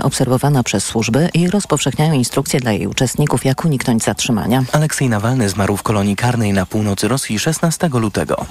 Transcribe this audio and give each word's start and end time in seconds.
obserwowana 0.00 0.62
przez 0.62 0.84
służby 0.84 1.28
i 1.34 1.50
rozpowszechniają 1.50 2.12
instrukcje 2.12 2.60
dla 2.60 2.72
jej 2.72 2.86
uczestników, 2.86 3.44
jak 3.44 3.64
uniknąć 3.64 4.02
zatrzymania. 4.02 4.64
Aleksiej 4.72 5.08
Nawalny 5.08 5.48
zmarł 5.48 5.76
w 5.76 5.82
kolonii 5.82 6.16
karnej 6.16 6.52
na 6.52 6.66
północy 6.66 7.08
Rosji 7.08 7.38
16 7.38 7.88
lutego. 7.92 8.46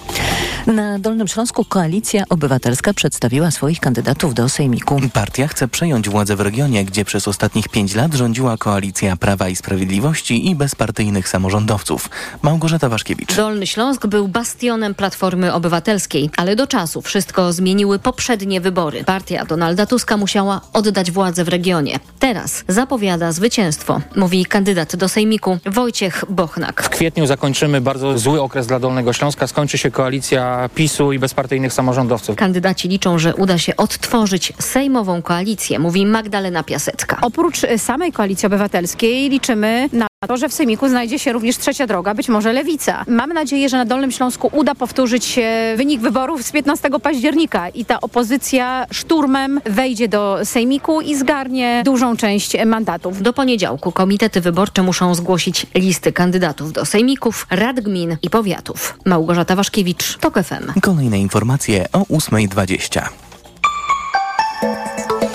Na 0.68 1.00
Dolnym 1.00 1.28
Śląsku 1.28 1.66
Koalicja 1.66 2.24
Obywatelska 2.30 2.94
przedstawiła 2.94 3.52
swoich 3.52 3.80
kandydatów 3.80 4.34
do 4.34 4.50
Sejmiku. 4.50 5.02
Partia 5.14 5.48
chce 5.48 5.68
przejąć 5.68 6.10
władzę 6.10 6.36
w 6.36 6.42
regionie, 6.42 6.86
gdzie 6.86 7.06
przez 7.06 7.28
ostatnich 7.28 7.70
pięć 7.70 7.96
lat 7.96 8.14
rządziła 8.14 8.58
koalicja 8.58 9.16
Prawa 9.18 9.50
i 9.50 9.56
Sprawiedliwości 9.56 10.50
i 10.50 10.56
bezpartyjnych 10.56 11.30
samorządowców. 11.30 12.10
Małgorzata 12.42 12.90
Waszkiewicz. 12.90 13.36
Dolny 13.36 13.68
Śląsk 13.68 14.08
był 14.08 14.28
bastionem 14.28 14.96
Platformy 14.96 15.54
Obywatelskiej, 15.54 16.30
ale 16.38 16.56
do 16.56 16.68
czasu 16.68 17.02
wszystko 17.02 17.54
zmieniły 17.54 18.00
poprzednie 18.00 18.62
wybory. 18.62 19.04
Partia 19.04 19.46
Donalda 19.46 19.86
Tuska 19.86 20.18
musiała 20.18 20.62
oddać 20.74 21.12
władzę 21.12 21.31
w 21.40 21.48
regionie. 21.48 22.00
Teraz 22.20 22.64
zapowiada 22.68 23.32
zwycięstwo, 23.32 24.02
mówi 24.16 24.46
kandydat 24.46 24.96
do 24.96 25.10
Sejmiku 25.10 25.58
Wojciech 25.66 26.24
Bochnak. 26.30 26.84
W 26.84 26.90
kwietniu 26.90 27.26
zakończymy 27.26 27.82
bardzo 27.82 28.18
zły 28.18 28.42
okres 28.42 28.68
dla 28.68 28.80
Dolnego 28.80 29.14
Śląska. 29.14 29.48
Skończy 29.48 29.78
się 29.78 29.92
koalicja 29.92 30.70
PiSu 30.76 31.12
i 31.12 31.20
bezpartyjnych 31.20 31.74
samorządowców. 31.74 32.36
Kandydaci 32.36 32.88
liczą, 32.88 33.20
że 33.20 33.36
uda 33.36 33.58
się 33.58 33.76
odtworzyć 33.76 34.54
sejmową 34.60 35.22
koalicję, 35.22 35.80
mówi 35.80 36.06
Magdalena 36.06 36.64
Piasecka. 36.64 37.18
Oprócz 37.22 37.62
samej 37.78 38.12
koalicji 38.12 38.48
obywatelskiej 38.48 39.30
liczymy 39.30 39.90
na 39.94 40.11
to, 40.28 40.38
że 40.38 40.50
w 40.50 40.54
Sejmiku 40.54 40.90
znajdzie 40.90 41.20
się 41.20 41.34
również 41.34 41.58
trzecia 41.58 41.88
droga, 41.88 42.14
być 42.14 42.30
może 42.30 42.54
lewica. 42.54 43.06
Mamy 43.08 43.34
nadzieję, 43.34 43.70
że 43.70 43.78
na 43.78 43.86
Dolnym 43.86 44.12
Śląsku 44.12 44.50
uda 44.54 44.76
powtórzyć 44.76 45.40
wynik 45.78 46.02
wyborów 46.02 46.44
z 46.44 46.52
15 46.52 46.90
października 47.04 47.70
i 47.70 47.86
ta 47.86 48.02
opozycja 48.02 48.86
szturmem 48.92 49.62
wejdzie 49.66 50.08
do 50.08 50.40
Sejmiku 50.44 51.02
i 51.02 51.16
zgarnie 51.16 51.82
dużą 51.86 52.18
część 52.18 52.66
mandatów. 52.66 53.22
Do 53.22 53.34
poniedziałku 53.34 53.92
komitety 53.92 54.42
wyborcze 54.42 54.84
muszą 54.84 55.16
zgłosić 55.16 55.68
listy 55.76 56.14
kandydatów 56.14 56.74
do 56.74 56.86
sejmików, 56.86 57.48
rad 57.50 57.80
gmin 57.80 58.18
i 58.22 58.30
powiatów. 58.30 58.98
Małgorzata 59.06 59.56
Waszkiewicz, 59.56 60.18
TOK 60.18 60.40
FM. 60.44 60.80
Kolejne 60.82 61.20
informacje 61.20 61.86
o 61.94 62.00
8.20. 62.00 63.31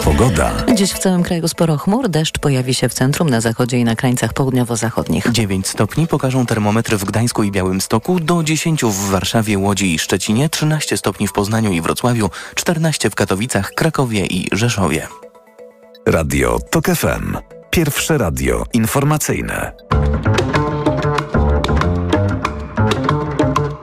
Pogoda. 0.06 0.52
Dziś 0.74 0.92
w 0.92 0.98
całym 0.98 1.22
kraju 1.22 1.48
sporo 1.48 1.76
chmur. 1.76 2.08
Deszcz 2.08 2.38
pojawi 2.38 2.74
się 2.74 2.88
w 2.88 2.94
centrum, 2.94 3.30
na 3.30 3.40
zachodzie 3.40 3.78
i 3.78 3.84
na 3.84 3.96
krańcach 3.96 4.32
południowo-zachodnich. 4.32 5.32
9 5.32 5.66
stopni 5.66 6.06
pokażą 6.06 6.46
termometry 6.46 6.96
w 6.96 7.04
Gdańsku 7.04 7.42
i 7.42 7.50
Białymstoku, 7.50 8.20
do 8.20 8.42
10 8.42 8.84
w 8.84 9.10
Warszawie, 9.10 9.58
Łodzi 9.58 9.94
i 9.94 9.98
Szczecinie, 9.98 10.48
13 10.48 10.96
stopni 10.96 11.28
w 11.28 11.32
Poznaniu 11.32 11.72
i 11.72 11.80
Wrocławiu, 11.80 12.30
14 12.54 13.10
w 13.10 13.14
Katowicach, 13.14 13.70
Krakowie 13.70 14.26
i 14.26 14.48
Rzeszowie. 14.52 15.08
Radio 16.06 16.58
TOK 16.70 16.86
FM. 16.86 17.36
Pierwsze 17.70 18.18
radio 18.18 18.64
informacyjne. 18.72 19.72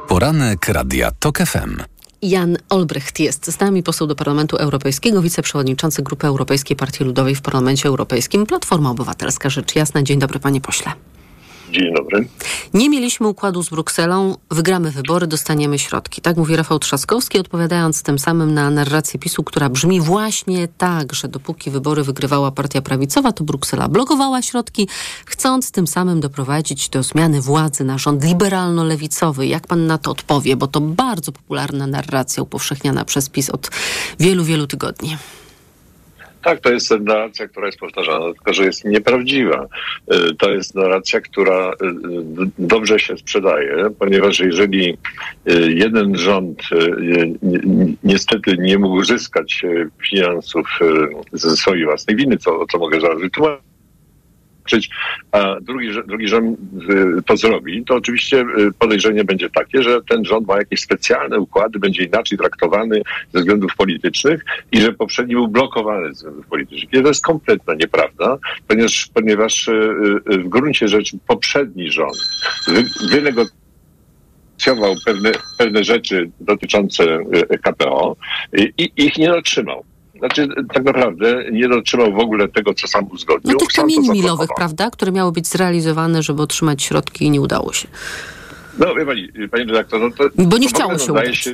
Poranek 0.07 0.67
Radia 0.67 1.11
TOK 1.19 1.38
FM. 1.38 1.92
Jan 2.23 2.57
Olbrecht 2.69 3.19
jest 3.19 3.52
z 3.52 3.59
nami, 3.59 3.83
poseł 3.83 4.07
do 4.07 4.16
Parlamentu 4.16 4.57
Europejskiego, 4.57 5.21
wiceprzewodniczący 5.21 6.03
Grupy 6.03 6.27
Europejskiej 6.27 6.77
Partii 6.77 7.03
Ludowej 7.03 7.35
w 7.35 7.41
Parlamencie 7.41 7.89
Europejskim, 7.89 8.45
Platforma 8.45 8.89
Obywatelska. 8.89 9.49
Rzecz 9.49 9.75
jasna. 9.75 10.03
Dzień 10.03 10.19
dobry, 10.19 10.39
panie 10.39 10.61
pośle. 10.61 10.91
Dzień 11.73 11.93
dobry. 11.93 12.27
Nie 12.73 12.89
mieliśmy 12.89 13.27
układu 13.27 13.63
z 13.63 13.69
Brukselą, 13.69 14.35
wygramy 14.52 14.91
wybory, 14.91 15.27
dostaniemy 15.27 15.79
środki. 15.79 16.21
Tak 16.21 16.38
mówi 16.38 16.55
Rafał 16.55 16.79
Trzaskowski, 16.79 17.39
odpowiadając 17.39 18.03
tym 18.03 18.19
samym 18.19 18.53
na 18.53 18.69
narrację 18.69 19.19
PiSu, 19.19 19.43
która 19.43 19.69
brzmi 19.69 20.01
właśnie 20.01 20.67
tak, 20.67 21.13
że 21.13 21.27
dopóki 21.27 21.71
wybory 21.71 22.03
wygrywała 22.03 22.51
partia 22.51 22.81
prawicowa, 22.81 23.31
to 23.31 23.44
Bruksela 23.44 23.88
blokowała 23.88 24.41
środki, 24.41 24.88
chcąc 25.25 25.71
tym 25.71 25.88
samym 25.88 26.19
doprowadzić 26.19 26.89
do 26.89 27.03
zmiany 27.03 27.41
władzy 27.41 27.83
na 27.83 27.97
rząd 27.97 28.23
liberalno-lewicowy. 28.23 29.47
Jak 29.47 29.67
pan 29.67 29.88
na 29.88 29.97
to 29.97 30.11
odpowie? 30.11 30.55
Bo 30.55 30.67
to 30.67 30.81
bardzo 30.81 31.31
popularna 31.31 31.88
narracja 31.88 32.44
upowszechniana 32.44 33.05
przez 33.05 33.29
PiS 33.29 33.50
od 33.50 33.69
wielu, 34.19 34.44
wielu 34.44 34.67
tygodni. 34.67 35.17
Tak, 36.43 36.59
to 36.59 36.71
jest 36.71 36.91
narracja, 36.91 37.47
która 37.47 37.65
jest 37.65 37.79
powtarzana, 37.79 38.33
tylko 38.33 38.53
że 38.53 38.65
jest 38.65 38.85
nieprawdziwa. 38.85 39.67
Y, 40.13 40.35
to 40.35 40.51
jest 40.51 40.75
narracja, 40.75 41.21
która 41.21 41.71
y, 41.71 41.73
dobrze 42.57 42.99
się 42.99 43.17
sprzedaje, 43.17 43.89
ponieważ 43.99 44.39
jeżeli 44.39 44.97
y, 45.49 45.73
jeden 45.73 46.17
rząd 46.17 46.61
niestety 48.03 48.57
nie 48.59 48.77
mógł 48.77 48.95
uzyskać 48.95 49.65
finansów 50.09 50.67
ze 51.33 51.57
swojej 51.57 51.85
własnej 51.85 52.15
winy, 52.15 52.37
co, 52.37 52.65
co 52.71 52.77
mogę 52.77 53.01
zaraz 53.01 53.19
wytłumaczyć, 53.19 53.72
a 55.31 55.56
drugi, 55.62 55.90
drugi 56.07 56.28
rząd 56.28 56.59
to 57.25 57.38
zrobi, 57.38 57.85
to 57.85 57.96
oczywiście 57.96 58.41
y, 58.41 58.72
podejrzenie 58.79 59.24
będzie 59.24 59.50
takie, 59.50 59.84
że 59.84 60.01
ten 60.09 60.25
rząd 60.25 60.47
ma 60.47 60.57
jakieś 60.57 60.81
specjalne 60.81 61.40
układy, 61.40 61.79
będzie 61.79 62.03
inaczej 62.03 62.38
traktowany 62.38 63.02
ze 63.34 63.40
względów 63.40 63.75
politycznych 63.75 64.46
i 64.72 64.81
że 64.81 64.94
poprzedni 64.94 65.34
był 65.34 65.47
blokowany 65.47 66.07
ze 66.07 66.13
względów 66.13 66.47
politycznych. 66.47 66.94
I 66.94 67.02
to 67.02 67.07
jest 67.07 67.23
kompletna 67.23 67.73
nieprawda, 67.73 68.38
ponieważ, 68.68 69.09
ponieważ 69.13 69.68
y, 69.68 69.72
y, 70.31 70.38
w 70.38 70.50
gruncie 70.50 70.88
rzeczy 70.88 71.18
poprzedni 71.28 71.91
rząd 71.91 72.18
wynegocjował 73.12 74.96
pewne, 75.06 75.31
pewne 75.57 75.84
rzeczy 75.84 76.29
dotyczące 76.40 77.18
KPO 77.62 78.16
i 78.78 78.91
ich 78.96 79.18
nie 79.18 79.34
otrzymał. 79.34 79.85
Znaczy, 80.23 80.47
tak 80.73 80.84
naprawdę 80.84 81.44
nie 81.51 81.69
dotrzymał 81.69 82.13
w 82.13 82.19
ogóle 82.19 82.47
tego, 82.47 82.73
co 82.73 82.88
sam 82.88 83.07
uzgodnił. 83.11 83.53
No 83.53 83.59
tych 83.59 83.67
kamieni 83.67 84.09
milowych, 84.09 84.50
prawda, 84.57 84.89
które 84.89 85.11
miały 85.11 85.31
być 85.31 85.47
zrealizowane, 85.47 86.23
żeby 86.23 86.41
otrzymać 86.41 86.84
środki 86.84 87.25
i 87.25 87.29
nie 87.29 87.41
udało 87.41 87.73
się. 87.73 87.88
No, 88.79 88.95
wie 88.95 89.06
pani, 89.06 89.29
panie 89.51 89.66
redaktor, 89.66 90.01
no 90.01 90.11
to... 90.11 90.23
Bo 90.35 90.57
nie 90.57 90.67
chciało 90.67 90.97
się 90.97 91.11
udać. 91.11 91.38
Się, 91.38 91.51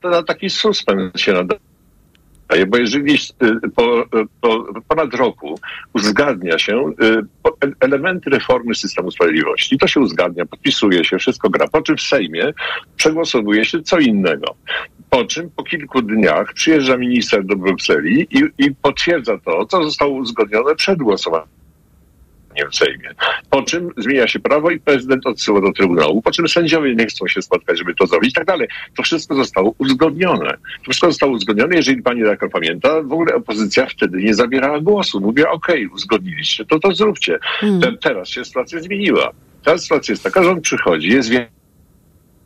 to 0.00 0.10
na 0.10 0.22
taki 0.22 0.50
suspens 0.50 1.20
się 1.20 1.32
nadaje 1.32 1.60
bo 2.66 2.76
jeżeli 2.76 3.14
y, 3.14 3.70
po, 3.76 4.04
po, 4.40 4.66
ponad 4.88 5.14
roku 5.14 5.60
uzgadnia 5.92 6.58
się 6.58 6.92
y, 7.02 7.72
elementy 7.80 8.30
reformy 8.30 8.74
systemu 8.74 9.10
sprawiedliwości, 9.10 9.78
to 9.78 9.86
się 9.86 10.00
uzgadnia, 10.00 10.46
podpisuje 10.46 11.04
się, 11.04 11.18
wszystko 11.18 11.50
gra, 11.50 11.68
po 11.68 11.82
czym 11.82 11.96
w 11.96 12.02
Sejmie 12.02 12.52
przegłosowuje 12.96 13.64
się 13.64 13.82
co 13.82 13.98
innego. 13.98 14.54
Po 15.14 15.24
czym 15.24 15.50
po 15.50 15.62
kilku 15.62 16.02
dniach 16.02 16.54
przyjeżdża 16.54 16.96
minister 16.96 17.44
do 17.44 17.56
Brukseli 17.56 18.26
i, 18.30 18.42
i 18.58 18.74
potwierdza 18.82 19.38
to, 19.38 19.66
co 19.66 19.84
zostało 19.84 20.14
uzgodnione 20.14 20.74
przed 20.74 20.98
głosowaniem 20.98 21.48
w 22.70 22.76
Sejmie. 22.76 23.10
Po 23.50 23.62
czym 23.62 23.90
zmienia 23.96 24.28
się 24.28 24.40
prawo 24.40 24.70
i 24.70 24.80
prezydent 24.80 25.26
odsyła 25.26 25.60
do 25.60 25.72
Trybunału, 25.72 26.22
po 26.22 26.30
czym 26.30 26.48
sędziowie 26.48 26.94
nie 26.94 27.06
chcą 27.06 27.28
się 27.28 27.42
spotkać, 27.42 27.78
żeby 27.78 27.94
to 27.94 28.06
zrobić 28.06 28.30
i 28.30 28.34
tak 28.34 28.44
dalej. 28.44 28.68
To 28.96 29.02
wszystko 29.02 29.34
zostało 29.34 29.74
uzgodnione. 29.78 30.50
To 30.52 30.82
wszystko 30.82 31.06
zostało 31.06 31.32
uzgodnione, 31.32 31.76
jeżeli 31.76 32.02
pani 32.02 32.22
redaktor 32.22 32.50
pamięta, 32.50 33.02
w 33.02 33.12
ogóle 33.12 33.34
opozycja 33.34 33.86
wtedy 33.86 34.22
nie 34.22 34.34
zabierała 34.34 34.80
głosu. 34.80 35.20
Mówiła, 35.20 35.50
okej, 35.50 35.84
okay, 35.86 35.94
uzgodniliście, 35.94 36.64
to 36.64 36.78
to 36.78 36.94
zróbcie. 36.94 37.38
Hmm. 37.42 37.98
Teraz 38.02 38.28
się 38.28 38.44
sytuacja 38.44 38.80
zmieniła. 38.80 39.30
Teraz 39.64 39.82
sytuacja 39.82 40.12
jest 40.12 40.24
taka, 40.24 40.42
że 40.42 40.50
on 40.50 40.60
przychodzi, 40.60 41.08
jest 41.08 41.30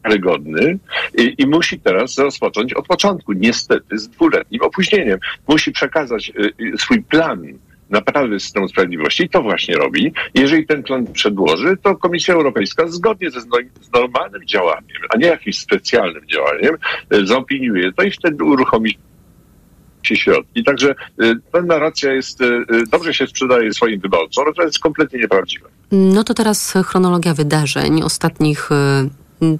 wiarygodny 0.08 0.78
i, 1.18 1.34
i, 1.38 1.46
musi 1.46 1.80
teraz 1.80 2.18
rozpocząć 2.18 2.74
od 2.74 2.86
początku, 2.86 3.32
niestety 3.32 3.98
z 3.98 4.08
dwuletnim 4.08 4.62
opóźnieniem. 4.62 5.18
Musi 5.48 5.72
przekazać 5.72 6.32
y, 6.38 6.64
y, 6.74 6.78
swój 6.78 7.02
plan 7.02 7.42
naprawy 7.90 8.40
systemu 8.40 8.68
sprawiedliwości 8.68 9.22
i 9.22 9.28
to 9.28 9.42
właśnie 9.42 9.76
robi. 9.76 10.12
Jeżeli 10.34 10.66
ten 10.66 10.82
plan 10.82 11.06
przedłoży, 11.06 11.76
to 11.82 11.96
Komisja 11.96 12.34
Europejska 12.34 12.88
zgodnie 12.88 13.30
ze 13.30 13.40
z 13.40 13.46
normalnym 13.94 14.46
działaniem, 14.46 15.02
a 15.14 15.16
nie 15.16 15.26
jakimś 15.26 15.58
specjalnym 15.58 16.26
działaniem, 16.26 16.74
y, 17.14 17.26
zaopiniuje 17.26 17.92
to 17.92 18.02
i 18.02 18.10
wtedy 18.10 18.44
uruchomi 18.44 18.98
się 20.02 20.16
środki. 20.16 20.64
Także 20.64 20.94
ta 21.52 21.62
narracja 21.62 22.12
jest, 22.12 22.40
dobrze 22.90 23.14
się 23.14 23.26
sprzedaje 23.26 23.72
swoim 23.72 24.00
wyborcom, 24.00 24.44
ale 24.44 24.54
to 24.54 24.62
jest 24.62 24.78
kompletnie 24.78 25.18
nieprawdziwe. 25.18 25.68
No 25.92 26.24
to 26.24 26.34
teraz 26.34 26.74
chronologia 26.84 27.34
wydarzeń 27.34 28.02
ostatnich 28.02 28.70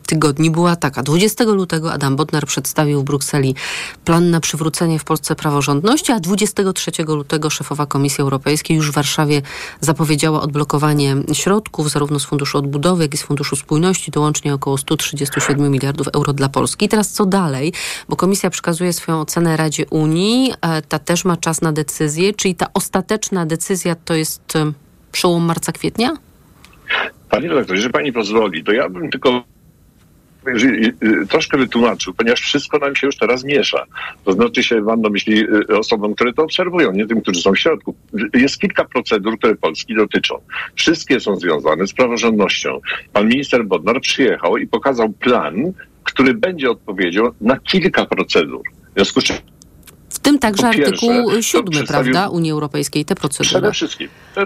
tygodni 0.06 0.50
była 0.50 0.76
taka. 0.76 1.02
20 1.02 1.44
lutego 1.44 1.92
Adam 1.92 2.16
Bodnar 2.16 2.46
przedstawił 2.46 3.00
w 3.00 3.04
Brukseli 3.04 3.54
plan 4.04 4.30
na 4.30 4.40
przywrócenie 4.40 4.98
w 4.98 5.04
Polsce 5.04 5.36
praworządności, 5.36 6.12
a 6.12 6.20
23 6.20 6.90
lutego 7.08 7.50
szefowa 7.50 7.86
Komisji 7.86 8.22
Europejskiej 8.22 8.76
już 8.76 8.90
w 8.90 8.94
Warszawie 8.94 9.42
zapowiedziała 9.80 10.40
odblokowanie 10.40 11.16
środków 11.32 11.90
zarówno 11.90 12.18
z 12.18 12.24
Funduszu 12.24 12.58
Odbudowy, 12.58 13.02
jak 13.02 13.14
i 13.14 13.16
z 13.16 13.22
Funduszu 13.22 13.56
Spójności, 13.56 14.12
to 14.12 14.20
łącznie 14.20 14.54
około 14.54 14.78
137 14.78 15.72
miliardów 15.72 16.08
euro 16.08 16.32
dla 16.32 16.48
Polski. 16.48 16.86
I 16.86 16.88
teraz 16.88 17.10
co 17.10 17.26
dalej? 17.26 17.72
Bo 18.08 18.16
Komisja 18.16 18.50
przekazuje 18.50 18.92
swoją 18.92 19.20
ocenę 19.20 19.56
Radzie 19.56 19.86
Unii, 19.90 20.52
e, 20.60 20.82
ta 20.82 20.98
też 20.98 21.24
ma 21.24 21.36
czas 21.36 21.62
na 21.62 21.72
decyzję, 21.72 22.34
czyli 22.34 22.54
ta 22.54 22.66
ostateczna 22.74 23.46
decyzja 23.46 23.94
to 24.04 24.14
jest 24.14 24.56
e, 24.56 24.72
przełom 25.12 25.44
marca-kwietnia? 25.44 26.16
Panie 27.30 27.48
redaktorze, 27.48 27.76
jeżeli 27.76 27.92
pani 27.92 28.12
pozwoli, 28.12 28.64
to 28.64 28.72
ja 28.72 28.88
bym 28.88 29.10
tylko 29.10 29.44
y, 30.48 30.94
y, 31.22 31.26
troszkę 31.26 31.58
wytłumaczył, 31.58 32.14
ponieważ 32.14 32.40
wszystko 32.40 32.78
nam 32.78 32.96
się 32.96 33.06
już 33.06 33.16
teraz 33.16 33.44
miesza. 33.44 33.84
To 34.24 34.32
znaczy 34.32 34.62
się, 34.62 34.80
mam 34.80 35.00
na 35.00 35.08
myśli 35.08 35.44
y, 35.70 35.78
osobom, 35.78 36.14
które 36.14 36.32
to 36.32 36.42
obserwują, 36.42 36.92
nie 36.92 37.06
tym, 37.06 37.20
którzy 37.20 37.40
są 37.40 37.52
w 37.52 37.58
środku. 37.58 37.94
Jest 38.34 38.58
kilka 38.58 38.84
procedur, 38.84 39.38
które 39.38 39.54
Polski 39.54 39.94
dotyczą. 39.94 40.40
Wszystkie 40.74 41.20
są 41.20 41.36
związane 41.36 41.86
z 41.86 41.92
praworządnością. 41.92 42.80
Pan 43.12 43.28
minister 43.28 43.64
Bodnar 43.64 44.00
przyjechał 44.00 44.56
i 44.56 44.66
pokazał 44.66 45.08
plan, 45.08 45.72
który 46.04 46.34
będzie 46.34 46.70
odpowiedzią 46.70 47.30
na 47.40 47.58
kilka 47.60 48.06
procedur. 48.06 48.62
W 48.90 48.94
związku 48.94 49.20
z 49.20 49.24
czym 49.24 49.36
W 50.10 50.18
tym 50.18 50.38
także 50.38 50.62
Po 50.62 50.68
artykuł 50.68 51.30
to 51.30 51.42
7, 51.42 51.70
przedstawił- 51.70 52.12
prawda, 52.12 52.28
Unii 52.28 52.50
Europejskiej, 52.50 53.04
te 53.04 53.14
procedury. 53.14 53.48
Przede 53.50 53.72
wszystkim. 53.72 54.08
To, 54.34 54.42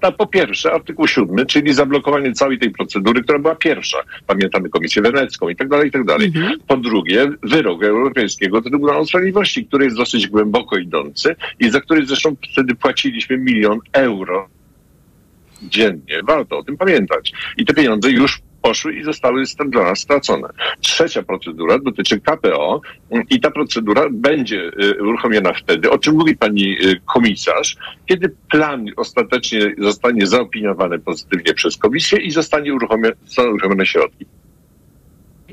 to 0.00 0.12
po 0.12 0.26
pierwsze, 0.26 0.72
artykuł 0.72 1.06
7, 1.06 1.46
czyli 1.46 1.74
zablokowanie 1.74 2.32
całej 2.32 2.58
tej 2.58 2.70
procedury, 2.70 3.22
która 3.22 3.38
była 3.38 3.54
pierwsza. 3.54 3.98
Pamiętamy 4.26 4.68
Komisję 4.68 5.02
Wenecką 5.02 5.48
i 5.48 5.56
tak 5.56 5.68
dalej, 5.68 5.88
i 5.88 5.90
tak 5.90 6.04
dalej. 6.04 6.26
Mhm. 6.26 6.60
Po 6.66 6.76
drugie, 6.76 7.30
wyrok 7.42 7.84
Europejskiego 7.84 8.62
Trybunału 8.62 9.06
Sprawiedliwości, 9.06 9.66
który 9.66 9.84
jest 9.84 9.96
dosyć 9.96 10.28
głęboko 10.28 10.76
idący 10.76 11.36
i 11.60 11.70
za 11.70 11.80
który 11.80 12.06
zresztą 12.06 12.36
wtedy 12.52 12.74
płaciliśmy 12.74 13.38
milion 13.38 13.78
euro 13.92 14.48
dziennie. 15.62 16.22
Warto 16.24 16.58
o 16.58 16.64
tym 16.64 16.76
pamiętać. 16.76 17.32
I 17.56 17.64
te 17.64 17.74
pieniądze 17.74 18.10
już 18.10 18.40
poszły 18.66 18.94
i 18.94 19.04
zostały 19.04 19.44
dla 19.68 19.82
nas 19.82 19.98
stracone. 19.98 20.48
Trzecia 20.80 21.22
procedura 21.22 21.78
dotyczy 21.78 22.20
KPO 22.20 22.80
i 23.30 23.40
ta 23.40 23.50
procedura 23.50 24.06
będzie 24.10 24.70
y, 24.82 25.02
uruchomiona 25.02 25.52
wtedy, 25.52 25.90
o 25.90 25.98
czym 25.98 26.14
mówi 26.14 26.36
pani 26.36 26.76
y, 26.84 27.00
komisarz, 27.14 27.76
kiedy 28.06 28.36
plan 28.50 28.86
ostatecznie 28.96 29.74
zostanie 29.78 30.26
zaopiniowany 30.26 30.98
pozytywnie 30.98 31.54
przez 31.54 31.76
komisję 31.76 32.18
i 32.18 32.30
zostanie 32.30 32.74
uruchomione, 32.74 33.14
zostaną 33.24 33.50
uruchomione 33.50 33.86
środki. 33.86 34.26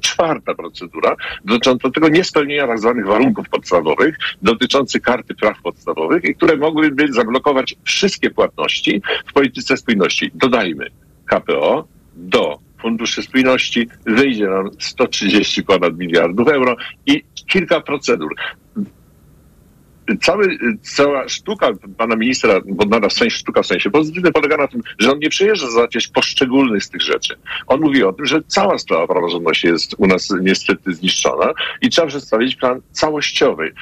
Czwarta 0.02 0.56
procedura 0.56 1.16
dotycząca 1.46 1.90
tego 1.90 2.10
niespełnienia 2.10 2.68
tak 2.68 2.80
zwanych 2.80 3.06
warunków 3.06 3.50
podstawowych, 3.50 4.18
dotyczących 4.42 5.02
karty 5.02 5.36
praw 5.36 5.62
podstawowych 5.62 6.24
i 6.24 6.36
które 6.36 6.58
mogłyby 6.58 7.14
zablokować 7.14 7.76
wszystkie 7.84 8.30
płatności 8.30 9.02
w 9.28 9.34
polityce 9.34 9.78
spójności. 9.78 10.32
Dodajmy 10.36 10.88
KPO 11.26 11.88
do 12.16 12.73
Funduszy 12.84 13.22
Spójności 13.22 13.88
wyjdzie 14.06 14.48
nam 14.48 14.70
130 14.80 15.64
ponad 15.64 15.98
miliardów 15.98 16.48
euro 16.48 16.76
i 17.06 17.24
kilka 17.48 17.82
procedur. 17.82 18.36
Cały, 20.22 20.58
cała 20.82 21.30
sztuka 21.30 21.70
pana 21.98 22.16
ministra 22.16 22.62
Bodnara, 22.66 23.10
w 23.10 23.14
sensie 23.14 23.38
sztuka 23.38 23.62
w 23.62 23.68
sensie 23.68 23.90
pozytywnym, 23.90 24.34
polega 24.34 24.58
na 24.58 24.68
tym, 24.68 24.82
że 25.00 25.12
on 25.12 25.20
nie 25.20 25.30
przyjeżdża 25.30 25.72
załatwiać 25.72 26.08
poszczególnych 26.08 26.84
z 26.84 26.90
tych 26.90 27.02
rzeczy. 27.02 27.36
On 27.68 27.82
mówi 27.82 28.04
o 28.04 28.14
tym, 28.14 28.26
że 28.26 28.42
cała 28.48 28.78
sprawa 28.78 29.08
praworządności 29.08 29.68
jest 29.68 29.96
u 29.98 30.08
nas 30.08 30.30
niestety 30.42 30.94
zniszczona 30.94 31.54
i 31.82 31.90
trzeba 31.90 32.08
przedstawić 32.08 32.56
plan 32.56 32.82
całościowy. 32.92 33.74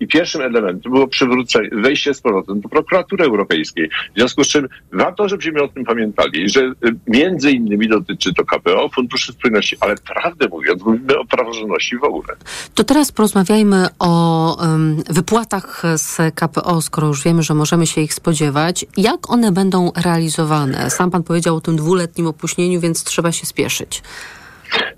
I, 0.00 0.06
pierwszym 0.06 0.40
elementem 0.40 0.92
było 0.92 1.08
przywrócenie, 1.08 1.68
wejście 1.72 2.14
z 2.14 2.20
powrotem 2.20 2.60
do 2.60 2.68
prokuratury 2.68 3.24
europejskiej. 3.24 3.88
W 3.88 4.18
związku 4.18 4.44
z 4.44 4.48
czym 4.48 4.68
warto, 4.92 5.28
żebyśmy 5.28 5.62
o 5.62 5.68
tym 5.68 5.84
pamiętali, 5.84 6.48
że 6.48 6.60
y, 6.60 6.72
między 7.06 7.50
innymi 7.50 7.88
dotyczy 7.88 8.34
to 8.34 8.44
KPO, 8.44 8.88
Funduszy 8.88 9.32
Spójności, 9.32 9.76
ale 9.80 9.94
prawdę 9.96 10.48
mówiąc, 10.48 10.82
mówimy 10.82 11.18
o 11.18 11.24
praworządności 11.24 11.98
w 11.98 12.04
ogóle. 12.04 12.36
To 12.74 12.84
teraz 12.84 13.12
porozmawiajmy 13.12 13.86
o 13.98 14.64
em, 14.64 15.02
wypłatach 15.10 15.69
z 15.96 16.34
KPO, 16.34 16.82
skoro 16.82 17.06
już 17.06 17.22
wiemy, 17.22 17.42
że 17.42 17.54
możemy 17.54 17.86
się 17.86 18.00
ich 18.00 18.14
spodziewać. 18.14 18.84
Jak 18.96 19.30
one 19.30 19.52
będą 19.52 19.92
realizowane? 19.96 20.90
Sam 20.90 21.10
pan 21.10 21.22
powiedział 21.22 21.56
o 21.56 21.60
tym 21.60 21.76
dwuletnim 21.76 22.26
opóźnieniu, 22.26 22.80
więc 22.80 23.04
trzeba 23.04 23.32
się 23.32 23.46
spieszyć. 23.46 24.02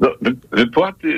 No, 0.00 0.08
wy- 0.20 0.36
wypłaty 0.52 1.08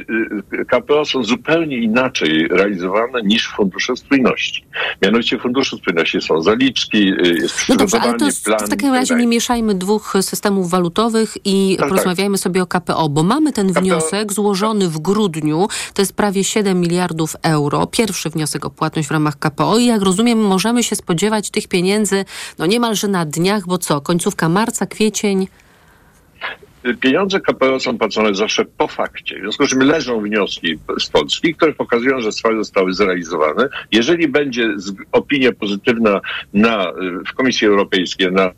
y, 0.61 0.65
KPO 0.65 1.05
są 1.05 1.25
zupełnie 1.25 1.77
inaczej 1.77 2.49
realizowane 2.49 3.23
niż 3.23 3.49
w 3.49 3.57
Funduszu 3.57 3.97
Spójności. 3.97 4.65
Mianowicie 5.03 5.39
w 5.39 5.41
Funduszu 5.43 5.77
Spójności 5.79 6.21
są 6.21 6.43
zaliczki, 6.43 6.99
y, 6.99 7.39
jest 7.43 7.69
No 7.69 7.77
dobrze, 7.77 8.01
ale 8.01 8.19
to 8.19 8.27
jest, 8.27 8.45
plan. 8.45 8.59
w 8.67 8.69
takim 8.69 8.89
tak 8.89 8.99
razie 8.99 9.15
nie 9.15 9.27
mieszajmy 9.27 9.75
dwóch 9.75 10.13
systemów 10.21 10.71
walutowych 10.71 11.35
i 11.45 11.77
Tak, 11.79 11.89
porozmawiajmy 11.89 12.39
sobie 12.39 12.63
o 12.63 12.67
KPO, 12.67 13.09
bo 13.09 13.23
mamy 13.23 13.53
ten 13.53 13.71
KPO 13.73 13.81
wniosek 13.81 14.33
złożony 14.33 14.89
w 14.89 14.99
grudniu, 14.99 15.69
to 15.95 16.03
jest 16.03 16.13
prawie 16.17 16.45
7 16.45 16.81
miliardów 16.81 17.37
euro, 17.43 17.87
pierwszy 17.87 18.31
wniosek 18.31 18.65
o 18.65 18.71
płatność 18.71 19.09
w 19.09 19.11
ramach 19.11 19.39
KPO 19.39 19.79
i 19.79 19.87
jak 19.87 20.03
rozumiem 20.03 20.39
możemy 20.39 20.83
się 20.83 20.97
spodziewać 20.97 21.51
tych 21.51 21.69
pieniędzy 21.69 22.25
no 22.59 22.67
niemalże 22.67 23.09
na 23.09 23.27
dniach, 23.27 23.67
bo 23.67 23.79
co, 23.79 24.01
końcówka 24.01 24.49
marca, 24.49 24.87
kwiecień? 24.87 25.47
Pieniądze 27.01 27.41
KPO 27.41 27.81
są 27.81 27.99
płacone 27.99 28.35
zawsze 28.35 28.65
po 28.65 28.89
fakcie. 28.89 29.39
W 29.39 29.41
związku 29.43 29.67
z 29.67 29.71
czym 29.71 29.79
leżą 29.79 30.21
wnioski 30.21 30.79
z 31.01 31.07
Polski, 31.09 31.55
które 31.55 31.73
pokazują, 31.73 32.21
że 32.21 32.33
sprawy 32.33 32.57
zostały 32.59 32.93
zrealizowane. 32.95 33.69
Jeżeli 33.93 34.29
będzie 34.29 34.69
opinia 35.13 35.53
pozytywna 35.53 36.21
na, 36.53 36.93
w 37.31 37.33
Komisji 37.35 37.67
Europejskiej 37.67 38.33
na 38.33 38.51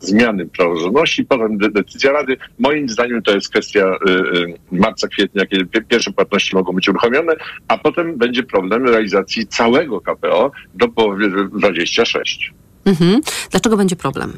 zmiany 0.00 0.46
praworządności, 0.46 1.24
potem 1.24 1.58
de- 1.58 1.70
decyzja 1.70 2.12
Rady. 2.12 2.36
Moim 2.58 2.88
zdaniem 2.88 3.22
to 3.22 3.34
jest 3.34 3.48
kwestia 3.50 3.96
y, 4.08 4.10
y, 4.10 4.54
marca, 4.72 5.08
kwietnia, 5.08 5.46
kiedy 5.46 5.64
pie- 5.66 5.84
pierwsze 5.88 6.12
płatności 6.12 6.56
mogą 6.56 6.72
być 6.72 6.88
uruchomione, 6.88 7.32
a 7.68 7.78
potem 7.78 8.18
będzie 8.18 8.42
problem 8.42 8.88
realizacji 8.88 9.46
całego 9.46 10.00
KPO 10.00 10.50
do 10.74 10.88
połowy 10.88 11.30
26. 11.52 12.52
Mhm. 12.84 13.20
Dlaczego 13.50 13.76
będzie 13.76 13.96
problem? 13.96 14.32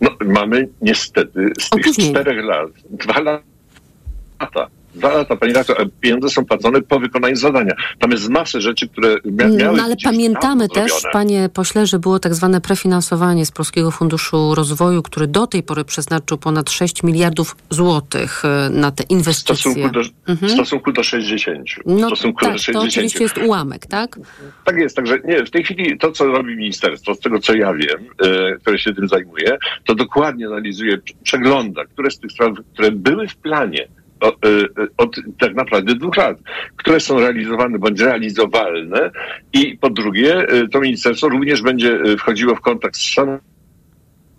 No, 0.00 0.10
mamy 0.24 0.68
niestety 0.82 1.52
z 1.58 1.70
tych 1.70 1.86
Opóźnienie. 1.86 2.10
czterech 2.10 2.44
lat, 2.44 2.70
dwa 2.90 3.20
lata. 3.20 4.68
Dwa 4.96 5.12
lata, 5.14 5.36
pani 5.36 5.52
redaktor, 5.52 5.90
pieniądze 6.00 6.28
są 6.28 6.44
płacone 6.44 6.82
po 6.82 7.00
wykonaniu 7.00 7.36
zadania. 7.36 7.72
Tam 7.98 8.10
jest 8.10 8.28
masę 8.28 8.60
rzeczy, 8.60 8.88
które 8.88 9.14
mia- 9.24 9.56
miały 9.56 9.76
No 9.76 9.82
ale 9.84 9.96
pamiętamy 10.04 10.68
też, 10.68 10.92
zrobione. 10.92 11.12
panie 11.12 11.48
pośle, 11.54 11.86
że 11.86 11.98
było 11.98 12.18
tak 12.18 12.34
zwane 12.34 12.60
prefinansowanie 12.60 13.46
z 13.46 13.50
Polskiego 13.50 13.90
Funduszu 13.90 14.54
Rozwoju, 14.54 15.02
który 15.02 15.26
do 15.26 15.46
tej 15.46 15.62
pory 15.62 15.84
przeznaczył 15.84 16.38
ponad 16.38 16.70
6 16.70 17.02
miliardów 17.02 17.56
złotych 17.70 18.44
e, 18.44 18.70
na 18.70 18.90
te 18.90 19.04
W 19.04 19.10
inwestycje. 19.10 19.54
stosunku 19.56 19.88
do, 19.90 20.00
Mhm. 20.28 20.48
w 20.50 20.54
stosunku 20.54 20.92
do 20.92 21.02
60. 21.02 21.66
No 21.86 22.06
w 22.06 22.10
stosunku 22.10 22.40
tak, 22.40 22.48
do 22.52 22.58
to 22.58 22.62
60. 22.62 22.88
oczywiście 22.88 23.22
jest 23.22 23.38
ułamek, 23.38 23.86
tak? 23.86 24.18
Tak 24.64 24.76
jest, 24.76 24.96
także 24.96 25.18
nie, 25.24 25.44
w 25.44 25.50
tej 25.50 25.64
chwili 25.64 25.98
to, 25.98 26.12
co 26.12 26.24
robi 26.26 26.56
ministerstwo, 26.56 27.14
z 27.14 27.20
tego 27.20 27.38
co 27.38 27.54
ja 27.54 27.74
wiem, 27.74 27.98
e, 28.24 28.56
które 28.58 28.78
się 28.78 28.94
tym 28.94 29.08
zajmuje, 29.08 29.58
to 29.84 29.94
dokładnie 29.94 30.46
analizuje, 30.46 30.98
przegląda, 31.22 31.84
które 31.84 32.10
z 32.10 32.18
tych 32.18 32.32
spraw, 32.32 32.52
które 32.72 32.90
były 32.90 33.28
w 33.28 33.36
planie 33.36 33.88
e, 34.22 34.28
e, 34.28 34.86
od 34.96 35.16
tak 35.38 35.54
naprawdę 35.54 35.94
dwóch 35.94 36.16
lat, 36.16 36.38
które 36.76 37.00
są 37.00 37.20
realizowane 37.20 37.78
bądź 37.78 38.00
realizowalne 38.00 39.10
i 39.52 39.78
po 39.78 39.90
drugie, 39.90 40.48
e, 40.48 40.68
to 40.68 40.80
ministerstwo 40.80 41.28
również 41.28 41.62
będzie 41.62 41.98
wchodziło 42.18 42.54
w 42.54 42.60
kontakt 42.60 42.96
z 42.96 43.14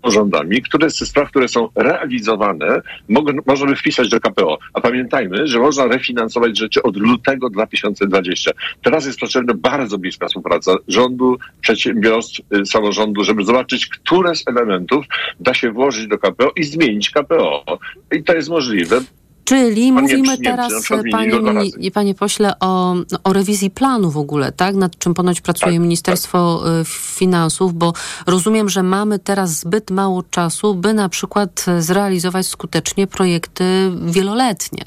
samorządami, 0.03 0.61
które 0.61 0.89
ze 0.89 1.05
spraw, 1.05 1.29
które 1.29 1.47
są 1.47 1.69
realizowane, 1.75 2.81
mogą, 3.09 3.33
można 3.45 3.65
by 3.65 3.75
wpisać 3.75 4.09
do 4.09 4.19
KPO. 4.19 4.57
A 4.73 4.81
pamiętajmy, 4.81 5.47
że 5.47 5.59
można 5.59 5.87
refinansować 5.87 6.57
rzeczy 6.57 6.83
od 6.83 6.97
lutego 6.97 7.49
2020. 7.49 8.51
Teraz 8.81 9.05
jest 9.05 9.19
potrzebna 9.19 9.53
bardzo 9.53 9.97
bliska 9.97 10.27
współpraca 10.27 10.75
rządu, 10.87 11.37
przedsiębiorstw, 11.61 12.39
y, 12.61 12.65
samorządu, 12.65 13.23
żeby 13.23 13.43
zobaczyć, 13.43 13.87
które 13.87 14.35
z 14.35 14.43
elementów 14.47 15.05
da 15.39 15.53
się 15.53 15.71
włożyć 15.71 16.07
do 16.07 16.17
KPO 16.17 16.51
i 16.55 16.63
zmienić 16.63 17.09
KPO. 17.09 17.63
I 18.11 18.23
to 18.23 18.35
jest 18.35 18.49
możliwe. 18.49 19.01
Czyli 19.47 19.91
mówimy 19.91 20.23
na 20.23 20.37
teraz, 20.37 20.73
zmienili 20.83 21.11
panie, 21.11 21.31
mini- 21.31 21.91
panie 21.91 22.15
pośle, 22.15 22.53
o, 22.59 22.95
o 23.23 23.33
rewizji 23.33 23.69
planu 23.69 24.11
w 24.11 24.17
ogóle, 24.17 24.51
tak? 24.51 24.75
Nad 24.75 24.97
czym 24.97 25.13
ponoć 25.13 25.41
pracuje 25.41 25.71
Tak, 25.71 25.81
Ministerstwo 25.81 26.63
y, 26.81 26.85
Finansów, 26.85 27.73
bo 27.73 27.93
rozumiem, 28.25 28.69
że 28.69 28.83
mamy 28.83 29.19
teraz 29.19 29.59
zbyt 29.59 29.91
mało 29.91 30.23
czasu, 30.23 30.75
by 30.75 30.93
na 30.93 31.09
przykład 31.09 31.65
zrealizować 31.79 32.47
skutecznie 32.47 33.07
projekty 33.07 33.91
wieloletnie. 34.05 34.83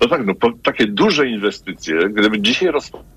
No 0.00 0.08
tak, 0.08 0.26
no 0.26 0.34
takie 0.64 0.86
duże 0.86 1.28
inwestycje, 1.28 2.08
gdyby 2.08 2.40
dzisiaj 2.40 2.70
rozpocząć, 2.70 3.08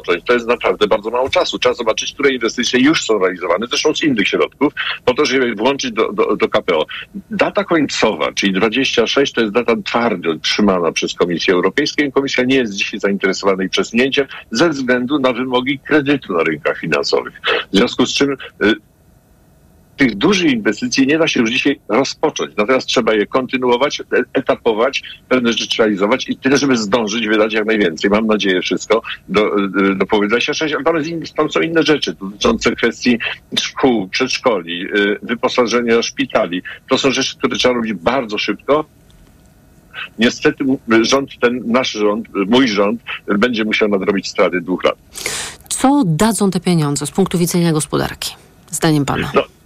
to 0.00 0.32
jest 0.32 0.46
naprawdę 0.46 0.86
bardzo 0.86 1.10
mało 1.10 1.30
czasu. 1.30 1.58
Trzeba 1.58 1.74
zobaczyć, 1.74 2.12
które 2.12 2.32
inwestycje 2.32 2.80
już 2.80 3.04
są 3.04 3.18
realizowane, 3.18 3.66
zresztą 3.66 3.94
z 3.94 4.02
innych 4.02 4.28
środków, 4.28 4.72
po 5.04 5.14
to, 5.14 5.24
żeby 5.24 5.54
włączyć 5.54 5.92
do, 5.92 6.12
do, 6.12 6.36
do 6.36 6.48
KPO. 6.48 6.86
Data 7.30 7.64
końcowa, 7.64 8.32
czyli 8.32 8.52
26, 8.52 9.32
to 9.32 9.40
jest 9.40 9.52
data 9.52 9.74
twardo 9.84 10.34
trzymana 10.38 10.92
przez 10.92 11.14
Komisję 11.14 11.54
Europejską. 11.54 12.10
Komisja 12.12 12.44
nie 12.44 12.56
jest 12.56 12.74
dzisiaj 12.74 13.00
zainteresowana 13.00 13.62
jej 13.62 13.70
przesunięciem 13.70 14.26
ze 14.50 14.68
względu 14.68 15.18
na 15.18 15.32
wymogi 15.32 15.78
kredytu 15.78 16.32
na 16.32 16.42
rynkach 16.42 16.78
finansowych. 16.78 17.40
W 17.72 17.76
związku 17.76 18.06
z 18.06 18.14
czym 18.14 18.30
y, 18.30 18.74
tych 20.00 20.14
dużych 20.14 20.52
inwestycji 20.52 21.06
nie 21.06 21.18
da 21.18 21.28
się 21.28 21.40
już 21.40 21.50
dzisiaj 21.50 21.80
rozpocząć. 21.88 22.56
Natomiast 22.56 22.86
trzeba 22.86 23.14
je 23.14 23.26
kontynuować, 23.26 24.00
e- 24.00 24.04
etapować, 24.32 25.02
pewne 25.28 25.52
rzeczy 25.52 25.82
realizować 25.82 26.28
i 26.28 26.36
tyle, 26.36 26.56
żeby 26.58 26.76
zdążyć 26.76 27.28
wydać 27.28 27.52
jak 27.52 27.66
najwięcej. 27.66 28.10
Mam 28.10 28.26
nadzieję 28.26 28.60
wszystko 28.60 29.02
do, 29.28 29.56
e, 29.64 29.94
do 29.94 30.06
połowy 30.06 30.28
26, 30.28 30.74
ale 30.74 30.84
tam, 30.84 31.04
in, 31.04 31.22
tam 31.36 31.50
są 31.50 31.60
inne 31.60 31.82
rzeczy 31.82 32.14
dotyczące 32.20 32.76
kwestii 32.76 33.18
szkół, 33.60 34.08
przedszkoli, 34.08 34.82
y, 34.82 35.18
wyposażenia 35.22 36.02
szpitali. 36.02 36.62
To 36.90 36.98
są 36.98 37.10
rzeczy, 37.10 37.38
które 37.38 37.56
trzeba 37.56 37.74
robić 37.74 37.92
bardzo 37.92 38.38
szybko. 38.38 38.84
Niestety 40.18 40.64
rząd, 41.02 41.30
ten 41.40 41.62
nasz 41.66 41.92
rząd, 41.92 42.28
mój 42.46 42.68
rząd, 42.68 43.02
będzie 43.38 43.64
musiał 43.64 43.88
nadrobić 43.88 44.28
straty 44.28 44.60
dwóch 44.60 44.84
lat. 44.84 44.96
Co 45.68 46.02
dadzą 46.06 46.50
te 46.50 46.60
pieniądze 46.60 47.06
z 47.06 47.10
punktu 47.10 47.38
widzenia 47.38 47.72
gospodarki, 47.72 48.34
zdaniem 48.70 49.04
pana? 49.04 49.32
No. 49.34 49.59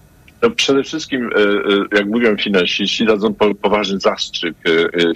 No 0.45 0.51
przede 0.51 0.83
wszystkim, 0.83 1.31
jak 1.93 2.07
mówią 2.07 2.37
finansiści, 2.37 3.07
dadzą 3.07 3.35
poważny 3.63 4.01
zastrzyk 4.01 4.55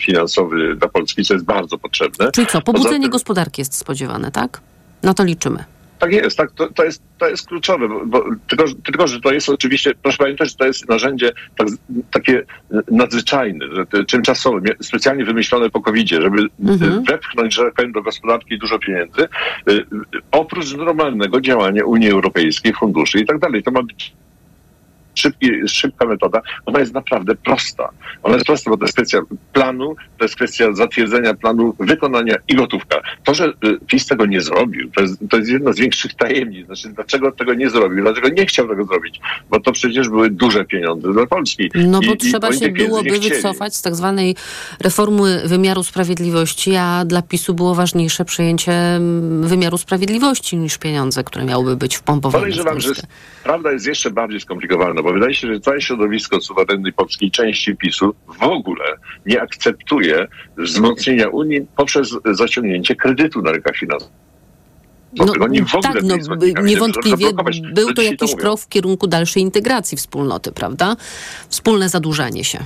finansowy 0.00 0.76
dla 0.76 0.88
Polski, 0.88 1.24
co 1.24 1.34
jest 1.34 1.46
bardzo 1.46 1.78
potrzebne. 1.78 2.32
Czyli 2.32 2.46
co, 2.46 2.60
pobudzenie 2.60 3.00
tym... 3.00 3.10
gospodarki 3.10 3.60
jest 3.60 3.74
spodziewane, 3.74 4.30
tak? 4.30 4.60
Na 5.02 5.14
to 5.14 5.24
liczymy. 5.24 5.64
Tak 5.98 6.12
jest, 6.12 6.36
tak, 6.36 6.50
to, 6.50 6.72
to, 6.72 6.84
jest, 6.84 7.02
to 7.18 7.28
jest 7.28 7.46
kluczowe, 7.46 7.88
bo, 7.88 8.06
bo, 8.06 8.24
tylko, 8.48 8.64
tylko, 8.84 9.06
że 9.06 9.20
to 9.20 9.32
jest 9.32 9.48
oczywiście, 9.48 9.92
proszę 10.02 10.18
pamiętać, 10.18 10.50
że 10.50 10.56
to 10.56 10.66
jest 10.66 10.88
narzędzie 10.88 11.32
tak, 11.56 11.68
takie 12.10 12.42
nadzwyczajne, 12.90 13.64
że 13.72 14.04
tymczasowe, 14.06 14.60
specjalnie 14.80 15.24
wymyślone 15.24 15.70
po 15.70 15.80
covid 15.80 16.08
żeby 16.08 16.48
mhm. 16.60 17.04
wepchnąć, 17.04 17.54
że 17.54 17.62
tak 17.64 17.74
powiem, 17.74 17.92
do 17.92 18.02
gospodarki 18.02 18.58
dużo 18.58 18.78
pieniędzy, 18.78 19.28
oprócz 20.30 20.76
normalnego 20.76 21.40
działania 21.40 21.84
Unii 21.84 22.10
Europejskiej, 22.10 22.72
funduszy 22.74 23.20
i 23.20 23.26
tak 23.26 23.38
dalej. 23.38 23.62
To 23.62 23.70
ma 23.70 23.82
być 23.82 24.12
szybki, 25.20 25.68
szybka 25.68 26.06
metoda, 26.06 26.40
ona 26.66 26.78
jest 26.80 26.94
naprawdę 26.94 27.34
prosta. 27.34 27.88
Ona 28.22 28.34
jest 28.34 28.46
prosta, 28.46 28.70
bo 28.70 28.76
to 28.76 28.84
jest 28.84 28.94
kwestia 28.94 29.18
planu, 29.52 29.96
to 30.18 30.24
jest 30.24 30.36
kwestia 30.36 30.72
zatwierdzenia 30.72 31.34
planu, 31.34 31.74
wykonania 31.80 32.36
i 32.48 32.54
gotówka. 32.54 33.00
To, 33.24 33.34
że 33.34 33.48
y, 33.48 33.52
PiS 33.86 34.06
tego 34.06 34.26
nie 34.26 34.40
zrobił, 34.40 34.90
to 34.90 35.02
jest, 35.02 35.18
to 35.30 35.36
jest 35.36 35.50
jedna 35.50 35.72
z 35.72 35.78
większych 35.78 36.14
tajemnic. 36.14 36.66
Znaczy, 36.66 36.88
dlaczego 36.88 37.32
tego 37.32 37.54
nie 37.54 37.70
zrobił? 37.70 38.02
Dlaczego 38.02 38.28
nie 38.28 38.46
chciał 38.46 38.68
tego 38.68 38.84
zrobić? 38.84 39.20
Bo 39.50 39.60
to 39.60 39.72
przecież 39.72 40.08
były 40.08 40.30
duże 40.30 40.64
pieniądze 40.64 41.12
dla 41.12 41.26
Polski. 41.26 41.70
No 41.74 42.00
bo 42.06 42.12
I, 42.12 42.16
trzeba 42.16 42.48
i 42.48 42.58
się 42.58 42.68
byłoby 42.68 43.20
wycofać 43.20 43.76
z 43.76 43.82
tak 43.82 43.94
zwanej 43.94 44.36
reformy 44.80 45.42
wymiaru 45.44 45.82
sprawiedliwości, 45.82 46.76
a 46.76 47.04
dla 47.04 47.22
PiSu 47.22 47.54
było 47.54 47.74
ważniejsze 47.74 48.24
przejęcie 48.24 48.72
mm, 48.72 49.48
wymiaru 49.48 49.78
sprawiedliwości 49.78 50.56
niż 50.56 50.78
pieniądze, 50.78 51.24
które 51.24 51.44
miałyby 51.44 51.76
być 51.76 51.96
wpompowane 51.96 52.44
Podejrzewam, 52.44 52.80
że 52.80 52.90
prawda 53.44 53.72
jest 53.72 53.86
jeszcze 53.86 54.10
bardziej 54.10 54.40
skomplikowana, 54.40 54.94
bo 55.08 55.14
wydaje 55.14 55.34
się, 55.34 55.54
że 55.54 55.60
całe 55.60 55.80
środowisko 55.80 56.40
suwerennej 56.40 56.92
polskiej 56.92 57.30
części 57.30 57.76
PiSu 57.76 58.14
w 58.38 58.42
ogóle 58.42 58.84
nie 59.26 59.42
akceptuje 59.42 60.26
wzmocnienia 60.58 61.28
Unii 61.28 61.66
poprzez 61.76 62.16
zaciągnięcie 62.32 62.96
kredytu 62.96 63.42
na 63.42 63.52
rynkach 63.52 63.76
finansowych. 63.76 64.18
No, 65.16 65.26
tak, 65.82 66.02
no, 66.02 66.16
niewątpliwie 66.62 67.26
był 67.74 67.92
to 67.92 68.02
jakiś 68.02 68.30
to 68.30 68.36
krok 68.36 68.60
w 68.60 68.68
kierunku 68.68 69.06
dalszej 69.06 69.42
integracji 69.42 69.96
wspólnoty, 69.96 70.52
prawda? 70.52 70.96
Wspólne 71.48 71.88
zadłużanie 71.88 72.44
się. 72.44 72.58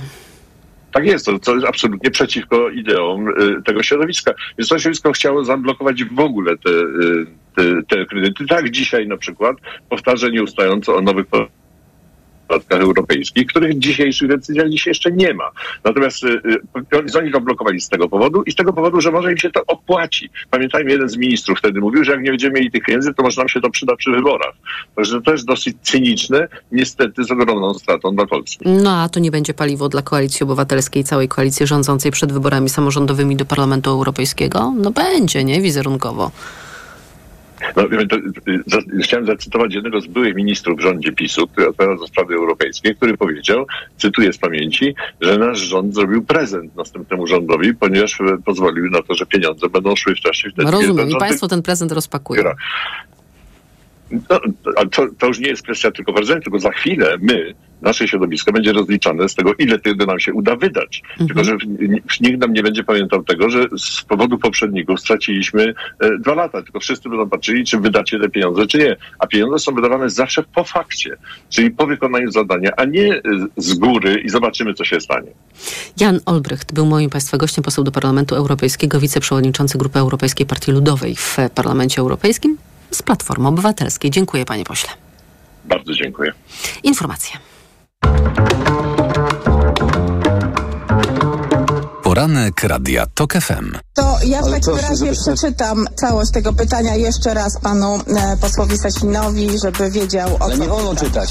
Tak 0.91 1.05
jest, 1.05 1.25
to, 1.25 1.39
to 1.39 1.53
jest 1.53 1.67
absolutnie 1.67 2.11
przeciwko 2.11 2.69
ideom 2.69 3.27
y, 3.27 3.61
tego 3.65 3.83
środowiska. 3.83 4.33
Więc 4.57 4.69
to 4.69 4.79
środowisko 4.79 5.11
chciało 5.11 5.43
zablokować 5.43 6.03
w 6.03 6.19
ogóle 6.19 6.57
te, 6.57 6.69
y, 6.69 7.25
te, 7.55 7.83
te 7.89 8.05
kredyty. 8.05 8.45
Tak 8.45 8.71
dzisiaj 8.71 9.07
na 9.07 9.17
przykład 9.17 9.57
powtarza 9.89 10.29
nieustająco 10.29 10.95
o 10.95 11.01
nowych 11.01 11.25
podatkach 12.53 12.81
europejskich, 12.81 13.47
których 13.47 13.79
dzisiejszych 13.79 14.27
decyzjach 14.27 14.69
dzisiaj 14.69 14.91
jeszcze 14.91 15.11
nie 15.11 15.33
ma. 15.33 15.51
Natomiast 15.83 16.23
y, 16.23 16.41
y, 16.93 17.17
oni 17.19 17.31
to 17.31 17.41
blokowali 17.41 17.81
z 17.81 17.89
tego 17.89 18.09
powodu 18.09 18.43
i 18.43 18.51
z 18.51 18.55
tego 18.55 18.73
powodu, 18.73 19.01
że 19.01 19.11
może 19.11 19.31
im 19.31 19.37
się 19.37 19.51
to 19.51 19.61
opłaci. 19.67 20.29
Pamiętajmy, 20.49 20.91
jeden 20.91 21.09
z 21.09 21.17
ministrów 21.17 21.59
wtedy 21.59 21.79
mówił, 21.79 22.03
że 22.03 22.11
jak 22.11 22.21
nie 22.21 22.29
będziemy 22.29 22.53
mieli 22.53 22.71
tych 22.71 22.83
pieniędzy, 22.83 23.13
to 23.13 23.23
może 23.23 23.41
nam 23.41 23.49
się 23.49 23.61
to 23.61 23.69
przyda 23.69 23.95
przy 23.95 24.11
wyborach. 24.11 24.53
Także 24.95 25.21
to 25.21 25.31
jest 25.31 25.45
dosyć 25.45 25.77
cyniczne, 25.81 26.47
niestety 26.71 27.23
z 27.23 27.31
ogromną 27.31 27.73
stratą 27.73 28.15
dla 28.15 28.25
Polski. 28.25 28.59
No 28.65 29.01
a 29.01 29.09
to 29.09 29.19
nie 29.19 29.31
będzie 29.31 29.53
paliwo 29.53 29.89
dla 29.89 30.01
Koalicji 30.01 30.43
Obywatelskiej, 30.43 31.03
całej 31.03 31.27
koalicji 31.27 31.67
rządzącej 31.67 32.11
przed 32.11 32.31
wyborami 32.31 32.69
samorządowymi 32.69 33.35
do 33.35 33.45
Parlamentu 33.45 33.89
Europejskiego? 33.89 34.73
No 34.77 34.91
będzie, 34.91 35.43
nie? 35.43 35.61
Wizerunkowo. 35.61 36.31
No, 37.75 37.83
to, 38.09 38.17
za, 38.67 38.77
chciałem 39.03 39.25
zacytować 39.25 39.73
jednego 39.73 40.01
z 40.01 40.07
byłych 40.07 40.35
ministrów 40.35 40.79
w 40.79 40.81
rządzie 40.81 41.11
PiSu, 41.11 41.47
który 41.47 41.69
odpowiada 41.69 41.97
za 41.97 42.07
sprawy 42.07 42.35
europejskie, 42.35 42.95
który 42.95 43.17
powiedział, 43.17 43.65
cytuję 43.97 44.33
z 44.33 44.37
pamięci, 44.37 44.95
że 45.21 45.37
nasz 45.37 45.59
rząd 45.59 45.95
zrobił 45.95 46.23
prezent 46.23 46.75
następnemu 46.75 47.27
rządowi, 47.27 47.75
ponieważ 47.75 48.19
pozwolił 48.45 48.89
na 48.89 49.01
to, 49.01 49.13
że 49.13 49.25
pieniądze 49.25 49.69
będą 49.69 49.95
szły 49.95 50.15
w 50.15 50.19
czasie 50.19 50.49
wtedy. 50.49 50.65
No 50.65 50.71
rozumiem, 50.71 51.09
i 51.09 51.15
państwo 51.15 51.47
ten 51.47 51.61
prezent 51.61 51.91
rozpakują. 51.91 52.43
No, 54.11 54.39
to, 54.91 55.07
to, 55.19 55.27
już 55.27 55.39
nie 55.39 55.47
jest 55.47 55.63
kwestia 55.63 55.91
tylko 55.91 56.13
prezentu, 56.13 56.43
tylko 56.43 56.59
za 56.59 56.71
chwilę 56.71 57.15
my, 57.21 57.53
nasze 57.83 58.07
środowisko 58.07 58.51
będzie 58.51 58.73
rozliczane 58.73 59.29
z 59.29 59.35
tego, 59.35 59.53
ile 59.53 59.79
tego 59.79 60.05
nam 60.05 60.19
się 60.19 60.33
uda 60.33 60.55
wydać. 60.55 61.01
Mhm. 61.11 61.27
Tylko, 61.27 61.43
że 61.43 61.57
nikt 62.21 62.39
nam 62.39 62.53
nie 62.53 62.63
będzie 62.63 62.83
pamiętał 62.83 63.23
tego, 63.23 63.49
że 63.49 63.65
z 63.77 64.03
powodu 64.03 64.37
poprzedników 64.37 64.99
straciliśmy 64.99 65.73
e, 65.99 66.17
dwa 66.17 66.33
lata. 66.33 66.61
Tylko 66.61 66.79
wszyscy 66.79 67.09
będą 67.09 67.29
patrzyli, 67.29 67.65
czy 67.65 67.79
wydacie 67.79 68.19
te 68.19 68.29
pieniądze, 68.29 68.67
czy 68.67 68.77
nie. 68.77 68.95
A 69.19 69.27
pieniądze 69.27 69.59
są 69.59 69.75
wydawane 69.75 70.09
zawsze 70.09 70.43
po 70.55 70.63
fakcie, 70.63 71.17
czyli 71.49 71.71
po 71.71 71.87
wykonaniu 71.87 72.31
zadania, 72.31 72.71
a 72.77 72.85
nie 72.85 73.15
e, 73.15 73.21
z 73.57 73.73
góry 73.73 74.21
i 74.25 74.29
zobaczymy, 74.29 74.73
co 74.73 74.85
się 74.85 75.01
stanie. 75.01 75.31
Jan 75.99 76.19
Olbrycht 76.25 76.73
był 76.73 76.85
moim 76.85 77.09
Państwa 77.09 77.37
gościem, 77.37 77.63
poseł 77.63 77.83
do 77.83 77.91
Parlamentu 77.91 78.35
Europejskiego, 78.35 78.99
wiceprzewodniczący 78.99 79.77
Grupy 79.77 79.99
Europejskiej 79.99 80.45
Partii 80.45 80.71
Ludowej 80.71 81.15
w 81.15 81.37
Parlamencie 81.55 82.01
Europejskim 82.01 82.57
z 82.91 83.03
Platformy 83.03 83.47
Obywatelskiej. 83.47 84.11
Dziękuję 84.11 84.45
panie 84.45 84.63
pośle. 84.63 84.89
Bardzo 85.65 85.93
dziękuję. 85.93 86.33
Informacje. 86.83 87.52
Poranek 92.03 92.63
Radia 92.63 93.05
TOK 93.13 93.33
FM. 93.33 93.77
To 93.93 94.17
ja 94.25 94.41
w 94.41 94.51
takim 94.51 94.75
razie 94.75 95.11
przeczytam 95.11 95.85
całość 95.95 96.31
tego 96.31 96.53
pytania 96.53 96.95
jeszcze 96.95 97.33
raz 97.33 97.59
panu 97.59 97.95
e, 97.95 98.37
posłowi 98.37 98.77
Sasinowi, 98.77 99.59
żeby 99.59 99.91
wiedział 99.91 100.35
o 100.35 100.41
Ale 100.41 100.57
co... 100.57 100.63
nie 100.63 100.69
wolno 100.69 100.95
czytać. 100.95 101.29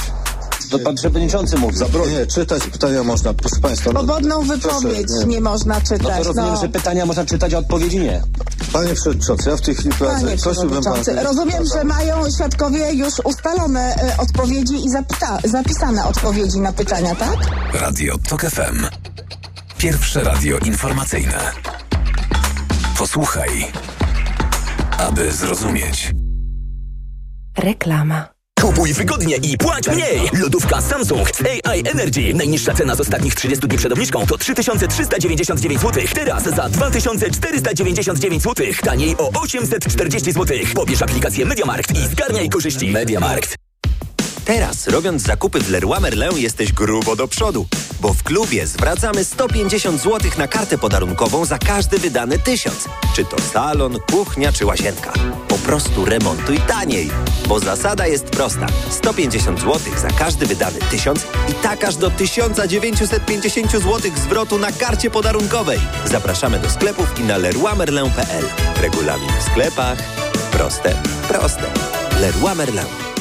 To 0.72 0.78
pan 0.78 0.94
przewodniczący 0.94 1.56
mówi. 1.56 1.76
Zabroni. 1.76 2.12
Nie, 2.12 2.26
czytać 2.26 2.62
pytania 2.62 3.02
można, 3.02 3.34
proszę 3.34 3.56
państwa. 3.62 3.90
Swobodną 3.90 4.42
wypowiedź 4.42 4.62
proszę, 4.62 5.26
nie. 5.26 5.34
nie. 5.34 5.40
można 5.40 5.80
czytać. 5.80 6.02
No 6.02 6.08
to 6.08 6.24
rozumiem, 6.24 6.54
no. 6.54 6.60
że 6.60 6.68
pytania 6.68 7.06
można 7.06 7.24
czytać, 7.24 7.54
a 7.54 7.58
odpowiedzi 7.58 7.98
nie. 8.00 8.22
Panie 8.72 8.94
przewodniczący, 8.94 9.50
ja 9.50 9.56
w 9.56 9.60
tej 9.60 9.74
chwili 9.74 9.90
prowadzę. 9.90 10.36
Prosiłbym 10.42 10.82
pana. 10.82 11.22
Rozumiem, 11.22 11.64
że 11.74 11.84
mają 11.84 12.30
świadkowie 12.30 12.92
już 12.92 13.14
ustalone 13.24 13.94
y, 13.94 14.20
odpowiedzi 14.20 14.84
i 14.84 14.90
zapyta, 14.90 15.38
zapisane 15.44 16.04
odpowiedzi 16.04 16.60
na 16.60 16.72
pytania, 16.72 17.14
tak? 17.14 17.36
Radio 17.74 18.14
TOK 18.28 18.42
FM. 18.42 18.86
Pierwsze 19.78 20.24
radio 20.24 20.58
informacyjne. 20.58 21.52
Posłuchaj, 22.98 23.72
aby 24.98 25.32
zrozumieć. 25.32 26.12
Reklama. 27.58 28.31
Kupuj 28.62 28.92
wygodnie 28.92 29.36
i 29.36 29.58
płać 29.58 29.88
mniej! 29.88 30.30
Lodówka 30.32 30.80
Samsung 30.80 31.28
AI 31.64 31.82
Energy. 31.88 32.34
Najniższa 32.34 32.74
cena 32.74 32.94
z 32.94 33.00
ostatnich 33.00 33.34
30 33.34 33.68
dni 33.68 33.78
przed 33.78 33.92
obniżką 33.92 34.26
to 34.26 34.38
3399 34.38 35.80
zł. 35.80 36.04
Teraz 36.14 36.42
za 36.42 36.68
2499 36.68 38.42
zł. 38.42 38.66
Taniej 38.84 39.16
o 39.18 39.30
840 39.40 40.32
zł. 40.32 40.58
Pobierz 40.74 41.02
aplikację 41.02 41.46
MediaMarkt 41.46 41.90
i 41.90 42.08
zgarniaj 42.08 42.48
korzyści. 42.48 42.90
MediaMarkt. 42.90 43.71
Teraz, 44.44 44.86
robiąc 44.88 45.22
zakupy 45.22 45.60
w 45.60 45.70
Leroy 45.70 46.00
Merlin, 46.00 46.38
jesteś 46.38 46.72
grubo 46.72 47.16
do 47.16 47.28
przodu, 47.28 47.66
bo 48.00 48.14
w 48.14 48.22
klubie 48.22 48.66
zwracamy 48.66 49.24
150 49.24 50.02
zł 50.02 50.30
na 50.38 50.48
kartę 50.48 50.78
podarunkową 50.78 51.44
za 51.44 51.58
każdy 51.58 51.98
wydany 51.98 52.38
tysiąc. 52.38 52.88
Czy 53.16 53.24
to 53.24 53.36
salon, 53.52 53.98
kuchnia 54.12 54.52
czy 54.52 54.66
łazienka. 54.66 55.12
Po 55.48 55.58
prostu 55.58 56.04
remontuj 56.04 56.60
taniej, 56.60 57.10
bo 57.48 57.60
zasada 57.60 58.06
jest 58.06 58.24
prosta. 58.24 58.66
150 58.90 59.60
zł 59.60 59.80
za 59.98 60.08
każdy 60.08 60.46
wydany 60.46 60.78
tysiąc 60.90 61.26
i 61.48 61.54
tak 61.54 61.84
aż 61.84 61.96
do 61.96 62.10
1950 62.10 63.72
zł 63.72 64.00
zwrotu 64.16 64.58
na 64.58 64.72
karcie 64.72 65.10
podarunkowej. 65.10 65.78
Zapraszamy 66.04 66.58
do 66.58 66.70
sklepów 66.70 67.20
i 67.20 67.22
na 67.22 67.36
leroymerlin.pl. 67.36 68.44
Regulamin 68.80 69.30
w 69.40 69.42
sklepach. 69.42 69.98
Proste, 70.52 70.94
proste. 71.28 71.70
Leroy 72.20 72.54
Merlin. 72.54 73.11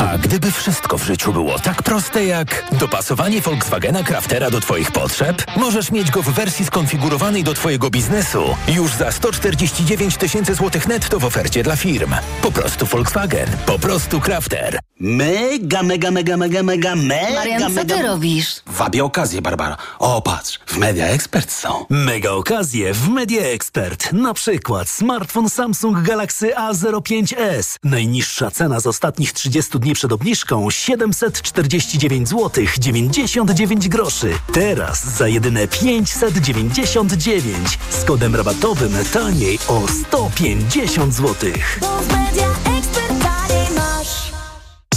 A 0.00 0.18
gdyby 0.18 0.50
wszystko 0.50 0.98
w 0.98 1.04
życiu 1.04 1.32
było 1.32 1.58
tak 1.58 1.82
proste 1.82 2.24
jak 2.24 2.64
dopasowanie 2.72 3.40
Volkswagena 3.40 4.02
Craftera 4.04 4.50
do 4.50 4.60
Twoich 4.60 4.90
potrzeb, 4.90 5.42
możesz 5.56 5.90
mieć 5.90 6.10
go 6.10 6.22
w 6.22 6.28
wersji 6.28 6.64
skonfigurowanej 6.64 7.44
do 7.44 7.54
Twojego 7.54 7.90
biznesu 7.90 8.56
już 8.68 8.92
za 8.92 9.12
149 9.12 10.16
tysięcy 10.16 10.54
złotych 10.54 10.88
netto 10.88 11.18
w 11.18 11.24
ofercie 11.24 11.62
dla 11.62 11.76
firm. 11.76 12.14
Po 12.42 12.52
prostu 12.52 12.86
Volkswagen, 12.86 13.48
po 13.66 13.78
prostu 13.78 14.20
Crafter. 14.20 14.78
Mega, 15.00 15.82
mega, 15.82 16.10
mega, 16.10 16.36
mega, 16.36 16.62
mega, 16.62 16.94
mega, 16.96 17.34
Marian, 17.34 17.60
co 17.62 17.68
mega... 17.68 17.96
ty 17.96 18.02
robisz? 18.02 18.62
Wabię 18.66 19.04
okazję, 19.04 19.42
Barbara. 19.42 19.76
O, 19.98 20.22
patrz, 20.22 20.60
w 20.66 20.76
Media 20.76 21.06
Expert 21.06 21.52
są. 21.52 21.86
Mega 21.90 22.30
okazje 22.30 22.94
w 22.94 23.08
Media 23.08 23.42
Expert. 23.42 24.12
Na 24.12 24.34
przykład 24.34 24.88
smartfon 24.88 25.50
Samsung 25.50 26.02
Galaxy 26.02 26.50
A05s. 26.50 27.76
Najniższa 27.84 28.50
cena 28.50 28.80
z 28.80 28.86
ostatnich 28.86 29.32
30 29.32 29.78
dni 29.78 29.89
przed 29.94 30.12
obniżką 30.12 30.70
749 30.70 32.28
zł 32.28 32.64
99 32.78 33.88
groszy. 33.88 34.32
Teraz 34.52 35.16
za 35.16 35.28
jedyne 35.28 35.68
599 35.68 37.78
z 37.90 38.04
kodem 38.04 38.36
rabatowym 38.36 38.92
taniej 39.12 39.58
o 39.68 39.86
150 39.88 41.14
zł. 41.14 41.50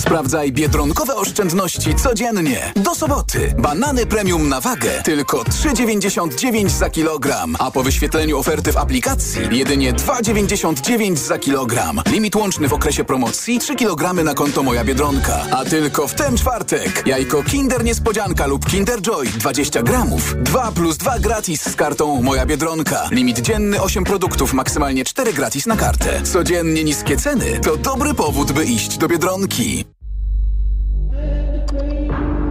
Sprawdzaj 0.04 0.52
biedronkowe 0.52 1.16
oszczędności 1.16 1.96
codziennie. 1.96 2.74
Do 2.76 2.96
soboty. 2.96 3.54
Banany 3.58 4.06
premium 4.06 4.50
na 4.50 4.62
wagę 4.62 5.02
tylko 5.04 5.44
3,99 5.44 6.70
za 6.70 6.90
kilogram. 6.90 7.56
A 7.60 7.72
po 7.72 7.84
wyświetleniu 7.84 8.40
oferty 8.40 8.72
w 8.72 8.78
aplikacji 8.78 9.42
jedynie 9.52 9.94
2,99 9.94 11.16
za 11.16 11.38
kilogram. 11.38 12.02
Limit 12.12 12.36
łączny 12.36 12.68
w 12.68 12.74
okresie 12.74 13.04
promocji 13.04 13.60
3 13.60 13.76
kg 13.76 14.24
na 14.24 14.34
konto 14.34 14.64
Moja 14.64 14.84
Biedronka. 14.84 15.46
A 15.52 15.66
tylko 15.66 16.08
w 16.08 16.14
ten 16.14 16.38
czwartek. 16.38 17.04
Jajko 17.06 17.44
Kinder 17.44 17.84
Niespodzianka 17.84 18.48
lub 18.48 18.66
Kinder 18.66 19.02
Joy 19.02 19.26
20 19.26 19.84
gramów. 19.84 20.36
2 20.40 20.72
plus 20.72 20.98
2 20.98 21.20
gratis 21.20 21.62
z 21.62 21.76
kartą 21.76 22.22
Moja 22.22 22.46
Biedronka. 22.46 23.08
Limit 23.12 23.40
dzienny 23.40 23.82
8 23.82 24.04
produktów, 24.04 24.54
maksymalnie 24.54 25.06
4 25.06 25.34
gratis 25.34 25.66
na 25.66 25.76
kartę. 25.76 26.22
Codziennie 26.24 26.84
niskie 26.84 27.18
ceny 27.18 27.60
to 27.60 27.78
dobry 27.78 28.14
powód, 28.14 28.52
by 28.52 28.66
iść 28.66 28.98
do 28.98 29.08
Biedronki. 29.08 29.93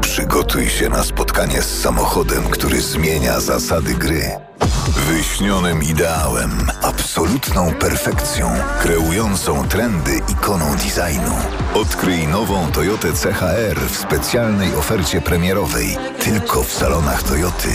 Przygotuj 0.00 0.69
się 0.69 0.88
na 0.88 1.02
spotkanie 1.02 1.62
z 1.62 1.81
samochodem, 1.81 2.43
który 2.43 2.81
zmienia 2.81 3.41
zasady 3.41 3.95
gry. 3.95 4.31
Wyśnionym 4.88 5.82
ideałem, 5.82 6.50
absolutną 6.82 7.74
perfekcją, 7.74 8.50
kreującą 8.80 9.68
trendy 9.68 10.20
ikoną 10.28 10.76
designu. 10.76 11.34
Odkryj 11.74 12.26
nową 12.26 12.72
Toyotę 12.72 13.12
CHR 13.12 13.80
w 13.80 13.98
specjalnej 13.98 14.74
ofercie 14.74 15.20
premierowej. 15.20 15.96
Tylko 16.18 16.62
w 16.62 16.72
salonach 16.72 17.22
Toyoty. 17.22 17.68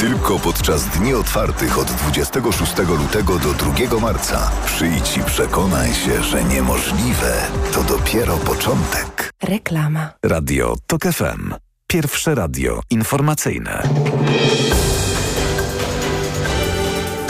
Tylko 0.00 0.38
podczas 0.38 0.86
dni 0.86 1.14
otwartych 1.14 1.78
od 1.78 1.88
26 1.88 2.78
lutego 2.78 3.38
do 3.38 3.52
2 3.52 4.00
marca. 4.00 4.50
Przyjdź 4.66 5.16
i 5.16 5.20
przekonaj 5.22 5.94
się, 5.94 6.22
że 6.22 6.44
niemożliwe 6.44 7.32
to 7.72 7.82
dopiero 7.82 8.36
początek. 8.36 9.30
Reklama. 9.42 10.10
Radio 10.22 10.74
TOK 10.86 11.02
FM. 11.02 11.54
Pierwsze 11.86 12.34
radio 12.34 12.80
informacyjne. 12.90 13.82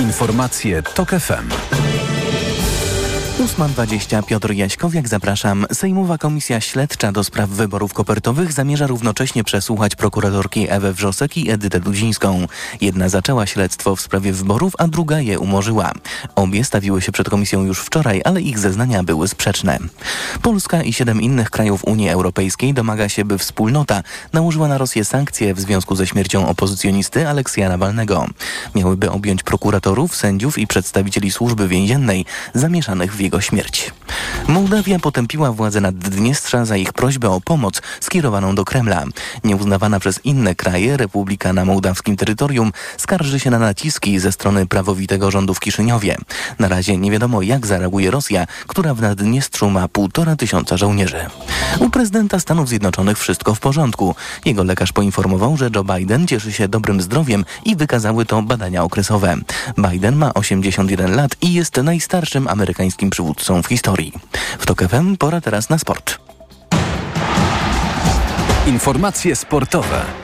Informacje 0.00 0.82
TOK 0.82 1.10
FM. 1.10 2.03
8.20 3.44 4.22
Piotr 4.22 4.52
Jaśkowiak, 4.52 5.08
zapraszam. 5.08 5.66
Sejmowa 5.72 6.18
Komisja 6.18 6.60
Śledcza 6.60 7.12
do 7.12 7.24
spraw 7.24 7.50
wyborów 7.50 7.92
kopertowych 7.92 8.52
zamierza 8.52 8.86
równocześnie 8.86 9.44
przesłuchać 9.44 9.96
prokuratorki 9.96 10.66
Ewę 10.70 10.92
Wrzosek 10.92 11.36
i 11.36 11.50
Edytę 11.50 11.80
Dudzińską. 11.80 12.46
Jedna 12.80 13.08
zaczęła 13.08 13.46
śledztwo 13.46 13.96
w 13.96 14.00
sprawie 14.00 14.32
wyborów, 14.32 14.72
a 14.78 14.88
druga 14.88 15.20
je 15.20 15.38
umorzyła. 15.38 15.92
Obie 16.34 16.64
stawiły 16.64 17.02
się 17.02 17.12
przed 17.12 17.30
komisją 17.30 17.64
już 17.64 17.80
wczoraj, 17.80 18.20
ale 18.24 18.40
ich 18.40 18.58
zeznania 18.58 19.02
były 19.02 19.28
sprzeczne. 19.28 19.78
Polska 20.42 20.82
i 20.82 20.92
siedem 20.92 21.22
innych 21.22 21.50
krajów 21.50 21.84
Unii 21.84 22.08
Europejskiej 22.08 22.74
domaga 22.74 23.08
się, 23.08 23.24
by 23.24 23.38
wspólnota 23.38 24.02
nałożyła 24.32 24.68
na 24.68 24.78
Rosję 24.78 25.04
sankcje 25.04 25.54
w 25.54 25.60
związku 25.60 25.96
ze 25.96 26.06
śmiercią 26.06 26.48
opozycjonisty 26.48 27.28
Aleksja 27.28 27.68
Nawalnego. 27.68 28.26
Miałyby 28.74 29.10
objąć 29.10 29.42
prokuratorów, 29.42 30.16
sędziów 30.16 30.58
i 30.58 30.66
przedstawicieli 30.66 31.30
służby 31.30 31.68
więziennej 31.68 32.24
zamieszanych 32.54 33.14
w 33.14 33.20
jego 33.20 33.33
śmierć. 33.40 33.92
Mołdawia 34.48 34.98
potępiła 34.98 35.52
władze 35.52 35.80
Naddniestrza 35.80 36.64
za 36.64 36.76
ich 36.76 36.92
prośbę 36.92 37.30
o 37.30 37.40
pomoc 37.40 37.82
skierowaną 38.00 38.54
do 38.54 38.64
Kremla. 38.64 39.04
Nieuznawana 39.44 40.00
przez 40.00 40.20
inne 40.24 40.54
kraje 40.54 40.96
Republika 40.96 41.52
na 41.52 41.64
mołdawskim 41.64 42.16
terytorium 42.16 42.72
skarży 42.96 43.40
się 43.40 43.50
na 43.50 43.58
naciski 43.58 44.18
ze 44.18 44.32
strony 44.32 44.66
prawowitego 44.66 45.30
rządu 45.30 45.54
w 45.54 45.60
Kiszyniowie. 45.60 46.16
Na 46.58 46.68
razie 46.68 46.96
nie 46.96 47.10
wiadomo 47.10 47.42
jak 47.42 47.66
zareaguje 47.66 48.10
Rosja, 48.10 48.46
która 48.66 48.94
w 48.94 49.00
Naddniestrzu 49.00 49.70
ma 49.70 49.88
półtora 49.88 50.36
tysiąca 50.36 50.76
żołnierzy. 50.76 51.26
U 51.78 51.90
prezydenta 51.90 52.40
Stanów 52.40 52.68
Zjednoczonych 52.68 53.18
wszystko 53.18 53.54
w 53.54 53.60
porządku. 53.60 54.14
Jego 54.44 54.64
lekarz 54.64 54.92
poinformował, 54.92 55.56
że 55.56 55.70
Joe 55.74 55.84
Biden 55.84 56.26
cieszy 56.26 56.52
się 56.52 56.68
dobrym 56.68 57.02
zdrowiem 57.02 57.44
i 57.64 57.76
wykazały 57.76 58.26
to 58.26 58.42
badania 58.42 58.82
okresowe. 58.82 59.36
Biden 59.78 60.16
ma 60.16 60.34
81 60.34 61.16
lat 61.16 61.36
i 61.42 61.52
jest 61.52 61.76
najstarszym 61.76 62.48
amerykańskim 62.48 63.10
przywódcą 63.10 63.23
w 63.62 63.66
historii. 63.68 64.12
W 64.58 64.66
TOK 64.66 64.82
FM 64.88 65.16
pora 65.16 65.40
teraz 65.40 65.70
na 65.70 65.78
sport. 65.78 66.18
Informacje 68.66 69.36
sportowe. 69.36 70.23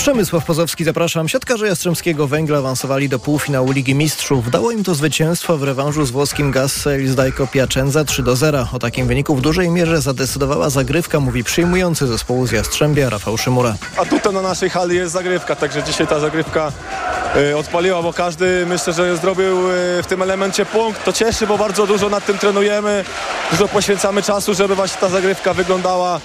Przemysław 0.00 0.44
Pozowski, 0.44 0.84
zapraszam. 0.84 1.28
Siatkarze 1.28 1.66
Jastrzębskiego 1.66 2.26
Węgla 2.26 2.58
awansowali 2.58 3.08
do 3.08 3.18
półfinału 3.18 3.72
Ligi 3.72 3.94
Mistrzów. 3.94 4.50
Dało 4.50 4.70
im 4.70 4.84
to 4.84 4.94
zwycięstwo 4.94 5.56
w 5.56 5.62
rewanżu 5.62 6.04
z 6.06 6.10
włoskim 6.10 6.50
Gassel 6.50 7.06
z 7.06 7.14
Dajko 7.14 7.46
Piacenza 7.46 8.04
3 8.04 8.22
do 8.22 8.36
0. 8.36 8.66
O 8.72 8.78
takim 8.78 9.06
wyniku 9.06 9.36
w 9.36 9.40
dużej 9.40 9.70
mierze 9.70 10.00
zadecydowała 10.00 10.70
zagrywka, 10.70 11.20
mówi 11.20 11.44
przyjmujący 11.44 12.06
zespołu 12.06 12.46
z 12.46 12.52
Jastrzębia 12.52 13.10
Rafał 13.10 13.38
Szymura. 13.38 13.74
A 13.96 14.04
tutaj 14.04 14.32
na 14.32 14.42
naszej 14.42 14.70
hali 14.70 14.96
jest 14.96 15.12
zagrywka, 15.12 15.56
także 15.56 15.82
dzisiaj 15.82 16.06
ta 16.06 16.20
zagrywka 16.20 16.72
y, 17.36 17.56
odpaliła, 17.56 18.02
bo 18.02 18.12
każdy 18.12 18.66
myślę, 18.66 18.92
że 18.92 19.16
zrobił 19.16 19.70
y, 19.70 20.02
w 20.02 20.06
tym 20.08 20.22
elemencie 20.22 20.66
punkt. 20.66 21.04
To 21.04 21.12
cieszy, 21.12 21.46
bo 21.46 21.58
bardzo 21.58 21.86
dużo 21.86 22.08
nad 22.08 22.26
tym 22.26 22.38
trenujemy, 22.38 23.04
dużo 23.50 23.68
poświęcamy 23.68 24.22
czasu, 24.22 24.54
żeby 24.54 24.74
właśnie 24.74 25.00
ta 25.00 25.08
zagrywka 25.08 25.54
wyglądała 25.54 26.20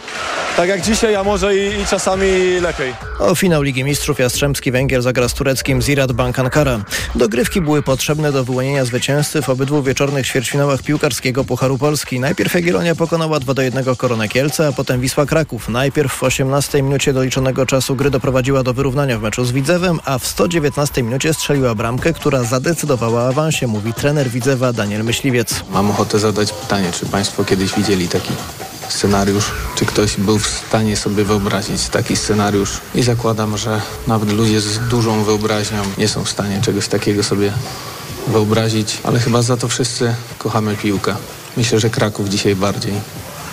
tak 0.57 0.69
jak 0.69 0.81
dzisiaj, 0.81 1.15
a 1.15 1.23
może 1.23 1.57
i, 1.57 1.81
i 1.81 1.85
czasami 1.85 2.27
lepiej. 2.61 2.93
O 3.19 3.35
finał 3.35 3.61
Ligi 3.61 3.83
Mistrzów 3.83 4.19
Jastrzębski 4.19 4.71
Węgier 4.71 5.01
zagra 5.01 5.29
z 5.29 5.33
tureckim 5.33 5.81
Zirad 5.81 6.11
Bank 6.11 6.39
Ankara. 6.39 6.79
Dogrywki 7.15 7.61
były 7.61 7.81
potrzebne 7.81 8.31
do 8.31 8.43
wyłonienia 8.43 8.85
zwycięzcy 8.85 9.41
w 9.41 9.49
obydwu 9.49 9.83
wieczornych 9.83 10.27
ćwierćfinałach 10.27 10.83
piłkarskiego 10.83 11.43
Pucharu 11.43 11.77
Polski. 11.77 12.19
Najpierw 12.19 12.53
Jagiellonia 12.53 12.95
pokonała 12.95 13.39
2 13.39 13.53
do 13.53 13.61
1 13.61 13.95
Koronę 13.95 14.27
Kielce, 14.29 14.67
a 14.67 14.71
potem 14.71 15.01
Wisła 15.01 15.25
Kraków. 15.25 15.69
Najpierw 15.69 16.13
w 16.13 16.23
18 16.23 16.81
minucie 16.81 17.13
doliczonego 17.13 17.65
czasu 17.65 17.95
gry 17.95 18.09
doprowadziła 18.09 18.63
do 18.63 18.73
wyrównania 18.73 19.19
w 19.19 19.21
meczu 19.21 19.45
z 19.45 19.51
Widzewem, 19.51 19.99
a 20.05 20.17
w 20.17 20.27
119 20.27 21.03
minucie 21.03 21.33
strzeliła 21.33 21.75
bramkę, 21.75 22.13
która 22.13 22.43
zadecydowała 22.43 23.23
o 23.23 23.27
awansie, 23.27 23.67
mówi 23.67 23.93
trener 23.93 24.29
Widzewa 24.29 24.73
Daniel 24.73 25.03
Myśliwiec. 25.03 25.63
Mam 25.69 25.91
ochotę 25.91 26.19
zadać 26.19 26.53
pytanie, 26.53 26.91
czy 26.91 27.05
Państwo 27.05 27.45
kiedyś 27.45 27.75
widzieli 27.75 28.07
taki 28.07 28.31
scenariusz, 28.89 29.51
czy 29.75 29.85
ktoś 29.85 30.17
był 30.17 30.39
w 30.39 30.47
stanie 30.47 30.97
sobie 30.97 31.23
wyobrazić 31.23 31.89
taki 31.89 32.15
scenariusz 32.15 32.71
i 32.95 33.03
zakładam, 33.03 33.57
że 33.57 33.81
nawet 34.07 34.31
ludzie 34.31 34.61
z 34.61 34.79
dużą 34.79 35.23
wyobraźnią 35.23 35.83
nie 35.97 36.07
są 36.07 36.23
w 36.23 36.29
stanie 36.29 36.61
czegoś 36.61 36.87
takiego 36.87 37.23
sobie 37.23 37.53
wyobrazić, 38.27 38.97
ale 39.03 39.19
chyba 39.19 39.41
za 39.41 39.57
to 39.57 39.67
wszyscy 39.67 40.15
kochamy 40.37 40.75
piłkę. 40.75 41.15
Myślę, 41.57 41.79
że 41.79 41.89
Kraków 41.89 42.29
dzisiaj 42.29 42.55
bardziej 42.55 42.93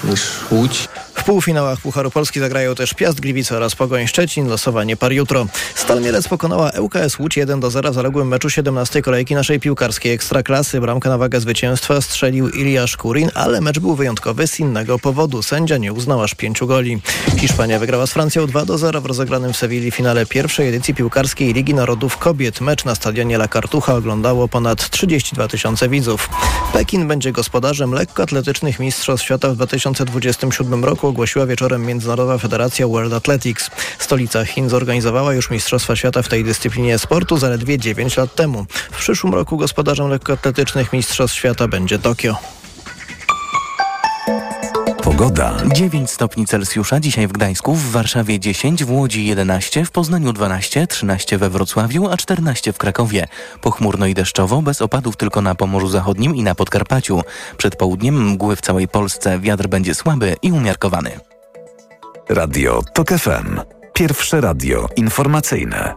niż 0.05 0.21
Łódź. 0.51 0.88
W 1.14 1.25
półfinałach 1.25 1.81
Pucharu 1.81 2.11
Polski 2.11 2.40
zagrają 2.40 2.75
też 2.75 2.94
Piast 2.94 3.20
Gliwice 3.20 3.57
oraz 3.57 3.75
Pogoń 3.75 4.07
Szczecin. 4.07 4.48
Losowanie 4.48 4.96
par 4.96 5.12
jutro. 5.12 5.46
Stal 5.75 6.01
Mielec 6.01 6.29
pokonała 6.29 6.70
ŁKS 6.79 7.18
Łódź 7.18 7.37
1 7.37 7.61
do 7.61 7.70
0 7.70 7.90
w 7.90 7.94
zaległym 7.94 8.29
meczu 8.29 8.51
17 8.51 9.03
kolejki 9.03 9.35
naszej 9.35 9.61
piłkarskiej 9.61 10.12
Ekstraklasy. 10.12 10.81
Bramkę 10.81 11.09
na 11.09 11.18
wagę 11.18 11.40
zwycięstwa 11.40 12.01
strzelił 12.01 12.48
Iliasz 12.48 12.96
Kurin, 12.96 13.31
ale 13.35 13.61
mecz 13.61 13.79
był 13.79 13.94
wyjątkowy 13.94 14.46
z 14.46 14.61
innego 14.61 14.98
powodu. 14.98 15.42
Sędzia 15.42 15.77
nie 15.77 15.92
uznał 15.92 16.22
aż 16.22 16.35
pięciu 16.35 16.66
goli. 16.66 17.01
Hiszpania 17.38 17.79
wygrała 17.79 18.07
z 18.07 18.12
Francją 18.12 18.46
2 18.46 18.64
do 18.64 18.79
0 18.79 19.01
w 19.01 19.07
rozegranym 19.07 19.53
w 19.53 19.57
Sewilli 19.57 19.90
finale 19.90 20.27
pierwszej 20.27 20.68
edycji 20.68 20.94
piłkarskiej 20.94 21.53
Ligi 21.53 21.75
Narodów 21.75 22.16
Kobiet. 22.16 22.61
Mecz 22.61 22.85
na 22.85 22.94
stadionie 22.94 23.37
La 23.37 23.48
Cartucha 23.48 23.94
oglądało 23.94 24.48
ponad 24.48 24.90
32 24.90 25.48
tysiące 25.48 25.88
widzów. 25.88 26.29
Pekin 26.72 27.09
będzie 27.09 27.33
gospodarzem 27.33 27.92
lekkoatletycznych 27.92 28.79
Mistrzostw 28.81 29.27
Świata 29.27 29.48
w 29.48 29.55
2027 29.55 30.85
roku 30.85 31.02
ogłosiła 31.09 31.47
wieczorem 31.47 31.87
Międzynarodowa 31.87 32.38
Federacja 32.38 32.88
World 32.88 33.12
Athletics. 33.12 33.71
Stolica 33.99 34.45
Chin 34.45 34.69
zorganizowała 34.69 35.35
już 35.35 35.51
Mistrzostwa 35.51 35.97
Świata 35.97 36.23
w 36.23 36.29
tej 36.29 36.45
dyscyplinie 36.45 36.99
sportu 36.99 37.37
zaledwie 37.37 37.79
9 37.79 38.17
lat 38.17 38.35
temu. 38.35 38.67
W 38.93 38.99
przyszłym 38.99 39.35
roku 39.35 39.57
gospodarzem 39.57 40.09
lekkoatletycznych 40.09 40.93
Mistrzostw 40.93 41.37
Świata 41.37 41.69
będzie 41.69 41.99
Tokio. 41.99 42.37
Pogoda. 45.03 45.57
9 45.73 46.11
stopni 46.11 46.47
Celsjusza 46.47 47.01
dzisiaj 47.01 47.29
w 47.29 47.33
Gdańsku, 47.33 47.75
w 47.75 47.91
Warszawie 47.91 48.41
10, 48.41 48.85
w 48.85 48.91
Łodzi 48.91 49.27
11, 49.27 49.85
w 49.85 49.91
Poznaniu 49.91 50.33
12, 50.33 50.87
13 50.87 51.38
we 51.38 51.51
Wrocławiu, 51.51 52.09
a 52.09 52.17
14 52.17 52.73
w 52.73 52.79
Krakowie. 52.79 53.29
Pochmurno 53.61 54.07
i 54.07 54.15
deszczowo, 54.15 54.62
bez 54.62 54.83
opadów 54.83 55.17
tylko 55.17 55.43
na 55.43 55.55
Pomorzu 55.55 55.88
Zachodnim 55.88 56.37
i 56.37 56.43
na 56.43 56.55
Podkarpaciu. 56.55 57.21
Przed 57.57 57.77
południem 57.77 58.31
mgły 58.31 58.57
w 58.57 58.61
całej 58.61 58.88
Polsce, 58.88 59.41
wiatr 59.41 59.69
będzie 59.69 59.95
słaby 59.95 60.37
i 60.43 60.53
umiarkowany. 60.53 61.11
Radio 62.29 62.83
TOK 62.95 63.09
FM. 63.09 63.61
Pierwsze 63.93 64.41
radio 64.41 64.88
informacyjne. 64.97 65.95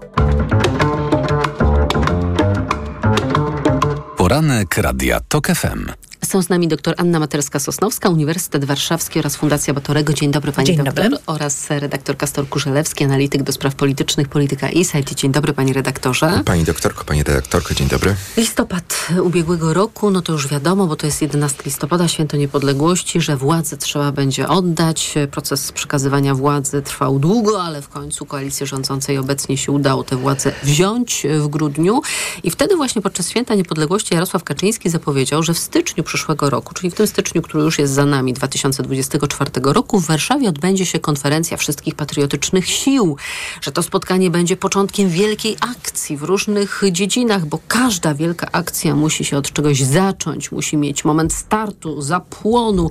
Poranek 4.18 4.78
Radia 4.78 5.20
TOK 5.20 5.48
FM. 5.48 6.05
Są 6.24 6.42
z 6.42 6.50
nami 6.50 6.68
dr 6.68 6.94
Anna 6.98 7.20
Materska-Sosnowska, 7.20 8.10
Uniwersytet 8.10 8.66
Warszawski 8.66 9.20
oraz 9.20 9.36
Fundacja 9.36 9.74
Batorego. 9.74 10.14
Dzień 10.14 10.32
dobry 10.32 10.52
pani 10.52 10.68
Dzień 10.68 10.78
doktor. 10.78 10.94
dobry. 11.04 11.18
Oraz 11.26 11.70
redaktor 11.70 12.18
Kastor 12.18 12.50
Kurzelewski, 12.50 13.04
analityk 13.04 13.44
do 13.44 13.52
spraw 13.52 13.76
politycznych, 13.76 14.28
Polityka 14.28 14.70
Insight. 14.70 15.14
Dzień 15.14 15.32
dobry 15.32 15.54
panie 15.54 15.74
redaktorze. 15.74 16.42
Pani 16.46 16.64
doktorko, 16.64 17.04
pani 17.04 17.24
redaktorko, 17.24 17.74
dzień 17.74 17.88
dobry. 17.88 18.16
Listopad 18.38 19.08
ubiegłego 19.24 19.74
roku, 19.74 20.12
no 20.12 20.22
to 20.22 20.34
już 20.34 20.48
wiadomo, 20.48 20.88
bo 20.88 20.96
to 20.96 21.06
jest 21.06 21.22
11 21.22 21.64
listopada, 21.66 22.08
święto 22.08 22.38
niepodległości, 22.38 23.22
że 23.22 23.38
władzę 23.38 23.78
trzeba 23.78 24.12
będzie 24.12 24.48
oddać. 24.48 25.16
Proces 25.32 25.72
przekazywania 25.72 26.36
władzy 26.36 26.82
trwał 26.82 27.20
długo, 27.20 27.64
ale 27.64 27.82
w 27.82 27.90
końcu 27.90 28.26
koalicji 28.26 28.68
rządzącej 28.68 29.18
obecnie 29.18 29.58
się 29.58 29.72
udało 29.72 30.04
tę 30.04 30.16
władzę 30.16 30.52
wziąć 30.64 31.28
w 31.40 31.48
grudniu. 31.48 32.02
I 32.44 32.52
wtedy 32.52 32.76
właśnie 32.76 33.02
podczas 33.02 33.30
święta 33.30 33.56
niepodległości 33.56 34.14
Jarosław 34.14 34.44
Kaczyński 34.44 34.90
zapowiedział, 34.90 35.44
że 35.44 35.54
w 35.54 35.60
styczniu 35.60 36.04
przyszłego 36.06 36.50
roku, 36.50 36.74
czyli 36.74 36.92
w 36.92 36.96
tym 36.96 37.08
styczniu, 37.08 37.42
który 37.42 37.64
już 37.64 37.80
jest 37.80 37.94
za 37.94 38.06
nami, 38.06 38.34
2024 38.34 39.52
roku, 39.64 40.00
w 40.00 40.06
Warszawie 40.06 40.50
odbędzie 40.50 40.86
się 40.86 41.00
konferencja 41.00 41.58
wszystkich 41.58 41.96
patriotycznych 41.96 42.68
sił, 42.68 43.18
że 43.62 43.72
to 43.72 43.84
spotkanie 43.84 44.32
będzie 44.32 44.58
początkiem 44.58 45.10
wielkiej 45.10 45.58
akcji 45.60 46.18
w 46.18 46.24
różnych 46.24 46.82
dziedzinach, 46.92 47.46
bo 47.46 47.60
każda 47.68 48.14
wielka 48.14 48.48
akcja 48.52 48.96
musi 48.96 49.26
się 49.26 49.38
od 49.38 49.54
czegoś 49.54 49.82
zacząć, 49.82 50.52
musi 50.52 50.78
mieć 50.78 51.06
moment 51.06 51.34
startu, 51.34 52.02
zapłonu. 52.02 52.90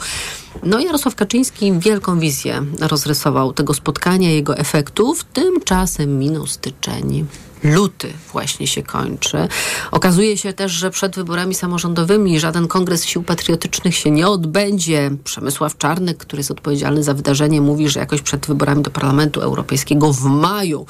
No 0.63 0.81
Jarosław 0.81 1.15
Kaczyński 1.15 1.73
wielką 1.79 2.19
wizję 2.19 2.63
rozrysował 2.81 3.53
tego 3.53 3.75
spotkania, 3.75 4.31
jego 4.31 4.57
efektów. 4.57 5.25
Tymczasem 5.25 6.19
minął 6.19 6.47
styczeń 6.47 7.27
luty 7.65 8.13
właśnie 8.33 8.67
się 8.67 8.83
kończy. 8.83 9.49
Okazuje 9.91 10.37
się 10.37 10.53
też, 10.53 10.73
że 10.73 10.91
przed 10.91 11.17
wyborami 11.17 11.55
samorządowymi 11.55 12.41
żaden 12.41 12.69
kongres 12.69 13.05
sił 13.05 13.23
patriotycznych 13.23 13.97
się 13.97 14.11
nie 14.11 14.29
odbędzie. 14.29 15.11
Przemysław 15.25 15.79
Czarnek, 15.79 16.17
który 16.17 16.41
jest 16.41 16.51
odpowiedzialny 16.51 17.03
za 17.03 17.15
wydarzenie, 17.15 17.61
mówi, 17.61 17.89
że 17.89 18.01
jakoś 18.01 18.23
przed 18.23 18.47
wyborami 18.47 18.83
do 18.83 18.91
Parlamentu 18.91 19.41
Europejskiego 19.41 20.13
w 20.13 20.25
maju 20.25 20.87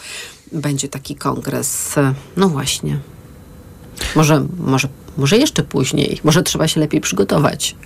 będzie 0.53 0.89
taki 0.89 1.17
kongres. 1.17 1.95
No 2.37 2.49
właśnie. 2.49 2.99
Może, 4.17 4.47
może, 4.59 4.89
może 5.16 5.38
jeszcze 5.38 5.62
później. 5.62 6.20
Może 6.24 6.42
trzeba 6.42 6.68
się 6.68 6.81
lepiej 6.81 7.00
przygotować. 7.00 7.77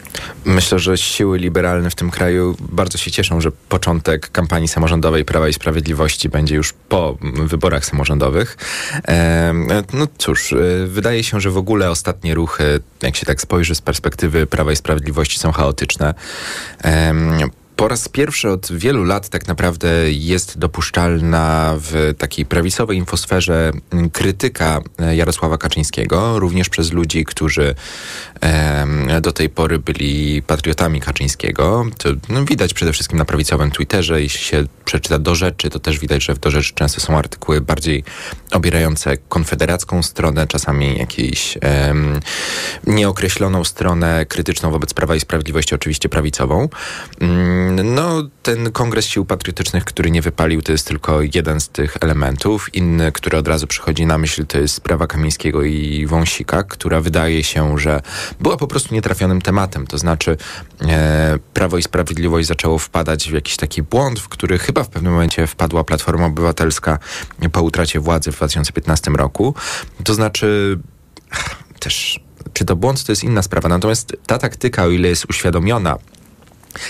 Myślę, 0.44 0.78
że 0.78 0.98
siły 0.98 1.38
liberalne 1.38 1.90
w 1.90 1.94
tym 1.94 2.10
kraju 2.10 2.56
bardzo 2.60 2.98
się 2.98 3.10
cieszą, 3.10 3.40
że 3.40 3.50
początek 3.68 4.30
kampanii 4.30 4.68
samorządowej 4.68 5.24
Prawa 5.24 5.48
i 5.48 5.52
Sprawiedliwości 5.52 6.28
będzie 6.28 6.54
już 6.54 6.72
po 6.88 7.18
wyborach 7.20 7.86
samorządowych. 7.86 8.56
No 9.92 10.06
cóż, 10.18 10.52
e, 10.52 10.56
wydaje 10.86 11.24
się, 11.24 11.40
że 11.40 11.50
w 11.50 11.56
ogóle 11.56 11.90
ostatnie 11.90 12.34
ruchy, 12.34 12.80
jak 13.02 13.16
się 13.16 13.26
tak 13.26 13.40
spojrzy 13.40 13.74
z 13.74 13.80
perspektywy 13.80 14.46
Prawa 14.46 14.72
i 14.72 14.76
Sprawiedliwości, 14.76 15.38
są 15.38 15.52
chaotyczne. 15.52 16.14
Po 17.78 17.88
raz 17.88 18.08
pierwszy 18.08 18.50
od 18.50 18.72
wielu 18.72 19.04
lat 19.04 19.28
tak 19.28 19.48
naprawdę 19.48 20.12
jest 20.12 20.58
dopuszczalna 20.58 21.74
w 21.78 22.14
takiej 22.18 22.46
prawicowej 22.46 22.98
infosferze 22.98 23.72
krytyka 24.12 24.80
e, 24.98 25.16
Jarosława 25.16 25.58
Kaczyńskiego, 25.58 26.38
również 26.38 26.68
przez 26.68 26.92
ludzi, 26.92 27.24
którzy 27.24 27.74
do 29.20 29.32
tej 29.32 29.50
pory 29.50 29.78
byli 29.78 30.42
patriotami 30.42 31.00
Kaczyńskiego. 31.00 31.86
To 31.98 32.08
no, 32.28 32.44
widać 32.44 32.74
przede 32.74 32.92
wszystkim 32.92 33.18
na 33.18 33.24
prawicowym 33.24 33.70
Twitterze. 33.70 34.22
Jeśli 34.22 34.44
się 34.44 34.64
przeczyta 34.84 35.18
do 35.18 35.34
rzeczy, 35.34 35.70
to 35.70 35.78
też 35.78 35.98
widać, 35.98 36.24
że 36.24 36.34
w 36.34 36.38
do 36.38 36.50
rzeczy 36.50 36.74
często 36.74 37.00
są 37.00 37.18
artykuły 37.18 37.60
bardziej 37.60 38.04
obierające 38.52 39.16
konfederacką 39.16 40.02
stronę, 40.02 40.46
czasami 40.46 40.98
jakąś 40.98 41.58
e, 41.62 41.94
nieokreśloną 42.86 43.64
stronę 43.64 44.26
krytyczną 44.26 44.70
wobec 44.70 44.94
Prawa 44.94 45.16
i 45.16 45.20
Sprawiedliwości, 45.20 45.74
oczywiście 45.74 46.08
prawicową. 46.08 46.68
Mm, 47.20 47.67
no, 47.74 48.22
ten 48.42 48.72
Kongres 48.72 49.06
Sił 49.06 49.24
Patriotycznych, 49.24 49.84
który 49.84 50.10
nie 50.10 50.22
wypalił, 50.22 50.62
to 50.62 50.72
jest 50.72 50.86
tylko 50.86 51.20
jeden 51.34 51.60
z 51.60 51.68
tych 51.68 51.96
elementów. 52.00 52.74
Inny, 52.74 53.12
który 53.12 53.38
od 53.38 53.48
razu 53.48 53.66
przychodzi 53.66 54.06
na 54.06 54.18
myśl, 54.18 54.46
to 54.46 54.58
jest 54.58 54.74
sprawa 54.74 55.06
Kamińskiego 55.06 55.62
i 55.62 56.06
Wąsika, 56.06 56.62
która 56.62 57.00
wydaje 57.00 57.44
się, 57.44 57.78
że 57.78 58.00
była 58.40 58.56
po 58.56 58.66
prostu 58.66 58.94
nietrafionym 58.94 59.42
tematem. 59.42 59.86
To 59.86 59.98
znaczy, 59.98 60.36
e, 60.82 61.38
Prawo 61.54 61.78
i 61.78 61.82
Sprawiedliwość 61.82 62.48
zaczęło 62.48 62.78
wpadać 62.78 63.30
w 63.30 63.34
jakiś 63.34 63.56
taki 63.56 63.82
błąd, 63.82 64.20
w 64.20 64.28
który 64.28 64.58
chyba 64.58 64.84
w 64.84 64.88
pewnym 64.88 65.12
momencie 65.12 65.46
wpadła 65.46 65.84
Platforma 65.84 66.26
Obywatelska 66.26 66.98
po 67.52 67.62
utracie 67.62 68.00
władzy 68.00 68.32
w 68.32 68.36
2015 68.36 69.10
roku. 69.10 69.54
To 70.04 70.14
znaczy, 70.14 70.78
też, 71.80 72.20
czy 72.52 72.64
to 72.64 72.76
błąd, 72.76 73.04
to 73.04 73.12
jest 73.12 73.24
inna 73.24 73.42
sprawa. 73.42 73.68
Natomiast 73.68 74.16
ta 74.26 74.38
taktyka, 74.38 74.84
o 74.84 74.88
ile 74.88 75.08
jest 75.08 75.24
uświadomiona, 75.30 75.96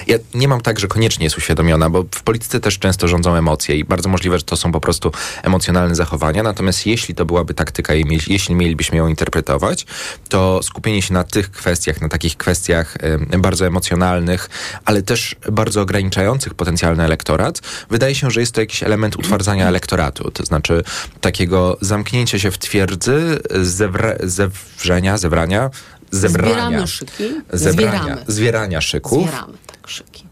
ja 0.06 0.18
nie 0.34 0.48
mam 0.48 0.60
tak, 0.60 0.78
że 0.78 0.88
koniecznie 0.88 1.24
jest 1.24 1.38
uświadomiona, 1.38 1.90
bo 1.90 2.02
w 2.02 2.22
polityce 2.22 2.60
też 2.60 2.78
często 2.78 3.08
rządzą 3.08 3.34
emocje 3.34 3.76
i 3.76 3.84
bardzo 3.84 4.08
możliwe, 4.08 4.38
że 4.38 4.44
to 4.44 4.56
są 4.56 4.72
po 4.72 4.80
prostu 4.80 5.12
emocjonalne 5.42 5.94
zachowania. 5.94 6.42
Natomiast 6.42 6.86
jeśli 6.86 7.14
to 7.14 7.24
byłaby 7.24 7.54
taktyka 7.54 7.94
i 7.94 8.20
jeśli 8.26 8.54
mielibyśmy 8.54 8.98
ją 8.98 9.08
interpretować, 9.08 9.86
to 10.28 10.62
skupienie 10.62 11.02
się 11.02 11.14
na 11.14 11.24
tych 11.24 11.50
kwestiach, 11.50 12.00
na 12.00 12.08
takich 12.08 12.36
kwestiach 12.36 12.96
y, 13.34 13.38
bardzo 13.38 13.66
emocjonalnych, 13.66 14.50
ale 14.84 15.02
też 15.02 15.36
bardzo 15.52 15.80
ograniczających 15.80 16.54
potencjalny 16.54 17.04
elektorat, 17.04 17.60
wydaje 17.90 18.14
się, 18.14 18.30
że 18.30 18.40
jest 18.40 18.52
to 18.52 18.60
jakiś 18.60 18.82
element 18.82 19.16
utwardzania 19.16 19.68
elektoratu. 19.68 20.30
To 20.30 20.44
znaczy 20.44 20.82
takiego 21.20 21.78
zamknięcia 21.80 22.38
się 22.38 22.50
w 22.50 22.58
twierdzy, 22.58 23.38
zewra, 23.62 24.14
zewrzenia, 24.22 25.18
zebrania, 25.18 25.70
zebrania. 26.10 26.54
Zbieramy 26.54 26.86
szyki. 26.86 27.24
Zebrania, 27.52 28.00
Zbieramy. 28.00 28.24
zwierania 28.26 28.80
szyków. 28.80 29.28
Zbieramy, 29.28 29.52
tak, 29.88 29.90
szyki. 29.90 30.27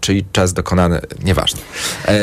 Czyli 0.00 0.24
czas 0.32 0.52
dokonany, 0.52 1.00
nieważne. 1.24 1.60
E, 2.08 2.14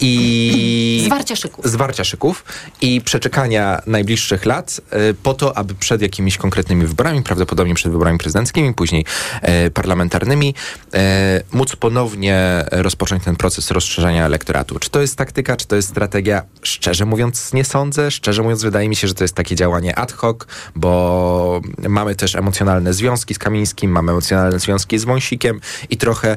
I. 0.00 1.02
Zwarcia 1.06 1.36
szyków. 1.36 1.66
Zwarcia 1.66 2.04
szyków 2.04 2.44
i 2.80 3.00
przeczekania 3.00 3.82
najbliższych 3.86 4.46
lat 4.46 4.80
e, 4.90 5.14
po 5.14 5.34
to, 5.34 5.58
aby 5.58 5.74
przed 5.74 6.02
jakimiś 6.02 6.36
konkretnymi 6.36 6.86
wyborami, 6.86 7.22
prawdopodobnie 7.22 7.74
przed 7.74 7.92
wyborami 7.92 8.18
prezydenckimi, 8.18 8.74
później 8.74 9.04
e, 9.42 9.70
parlamentarnymi, 9.70 10.54
e, 10.94 11.42
móc 11.52 11.76
ponownie 11.76 12.64
rozpocząć 12.70 13.24
ten 13.24 13.36
proces 13.36 13.70
rozszerzania 13.70 14.26
elektoratu. 14.26 14.78
Czy 14.78 14.90
to 14.90 15.00
jest 15.00 15.16
taktyka, 15.16 15.56
czy 15.56 15.66
to 15.66 15.76
jest 15.76 15.88
strategia? 15.88 16.42
Szczerze 16.62 17.04
mówiąc, 17.04 17.52
nie 17.52 17.64
sądzę. 17.64 18.10
Szczerze 18.10 18.42
mówiąc, 18.42 18.62
wydaje 18.62 18.88
mi 18.88 18.96
się, 18.96 19.08
że 19.08 19.14
to 19.14 19.24
jest 19.24 19.34
takie 19.34 19.56
działanie 19.56 19.98
ad 19.98 20.12
hoc, 20.12 20.38
bo 20.76 21.60
mamy 21.88 22.14
też 22.14 22.34
emocjonalne 22.34 22.94
związki 22.94 23.34
z 23.34 23.38
Kamińskim, 23.38 23.90
mamy 23.90 24.12
emocjonalne 24.12 24.58
związki 24.58 24.98
z 24.98 25.04
Wąsikiem 25.04 25.60
i 25.90 25.96
trochę 25.96 26.36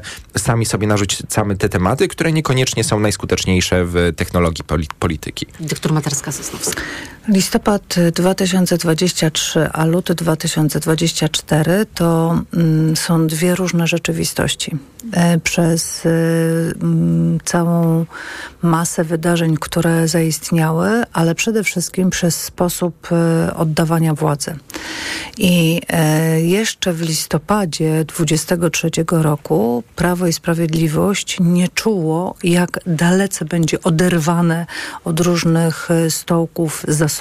sami 0.54 0.66
sobie 0.66 0.86
narzucamy 0.86 1.56
te 1.56 1.68
tematy, 1.68 2.08
które 2.08 2.32
niekoniecznie 2.32 2.84
są 2.84 3.00
najskuteczniejsze 3.00 3.84
w 3.84 4.12
technologii 4.16 4.64
poli- 4.64 4.88
polityki. 4.98 5.46
Doktor 5.60 5.92
Materska-Sosnowska. 5.92 6.80
Listopad 7.28 7.94
2023, 8.14 9.68
a 9.72 9.84
luty 9.84 10.14
2024 10.14 11.86
to 11.94 12.38
mm, 12.54 12.96
są 12.96 13.26
dwie 13.26 13.54
różne 13.54 13.86
rzeczywistości. 13.86 14.76
E, 15.12 15.38
przez 15.38 16.06
y, 16.06 16.74
całą 17.44 18.06
masę 18.62 19.04
wydarzeń, 19.04 19.56
które 19.60 20.08
zaistniały, 20.08 21.02
ale 21.12 21.34
przede 21.34 21.64
wszystkim 21.64 22.10
przez 22.10 22.44
sposób 22.44 23.08
y, 23.12 23.54
oddawania 23.54 24.14
władzy. 24.14 24.56
I 25.38 25.80
e, 25.88 26.40
jeszcze 26.40 26.92
w 26.92 27.00
listopadzie 27.00 28.04
23 28.04 28.90
roku 29.10 29.82
Prawo 29.96 30.26
i 30.26 30.32
Sprawiedliwość 30.32 31.36
nie 31.40 31.68
czuło, 31.68 32.34
jak 32.42 32.80
dalece 32.86 33.44
będzie 33.44 33.82
oderwane 33.82 34.66
od 35.04 35.20
różnych 35.20 35.88
stołków, 36.08 36.84
zasobów 36.88 37.13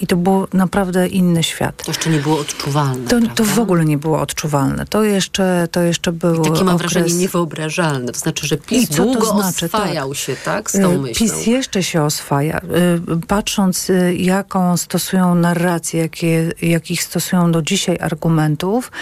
i 0.00 0.06
to 0.06 0.16
było 0.16 0.48
naprawdę 0.52 1.08
inny 1.08 1.42
świat. 1.42 1.76
To 1.84 1.90
jeszcze 1.90 2.10
nie 2.10 2.18
było 2.18 2.38
odczuwalne. 2.40 3.08
To, 3.08 3.20
to 3.34 3.44
w 3.44 3.58
ogóle 3.58 3.84
nie 3.84 3.98
było 3.98 4.20
odczuwalne. 4.20 4.86
To 4.86 5.04
jeszcze, 5.04 5.68
to 5.72 5.80
jeszcze 5.80 6.12
był 6.12 6.44
Takie 6.44 6.64
mam 6.64 6.76
okres... 6.76 6.92
wrażenie 6.92 7.14
niewyobrażalne. 7.20 8.12
To 8.12 8.18
znaczy, 8.18 8.46
że 8.46 8.56
PiS 8.56 8.82
I 8.82 8.86
co 8.86 8.96
to 8.96 9.02
długo 9.12 9.26
znaczy? 9.26 9.66
oswajał 9.66 10.08
Tak. 10.08 10.18
się 10.18 10.36
tak, 10.44 10.70
z 10.70 10.72
tą 10.72 10.92
Y, 10.92 10.98
myślą. 10.98 11.26
PiS 11.26 11.46
jeszcze 11.46 11.82
się 11.82 12.02
oswaja. 12.02 12.58
Y, 12.58 13.26
Patrząc, 13.26 13.90
y, 13.90 14.14
jaką 14.14 14.76
stosują 14.76 15.34
narrację, 15.34 16.00
jakie, 16.00 16.52
jaki 16.62 16.84
jakich 16.84 17.02
stosują 17.02 17.52
do 17.52 17.62
dzisiaj 17.62 17.98
argumentów, 18.00 18.92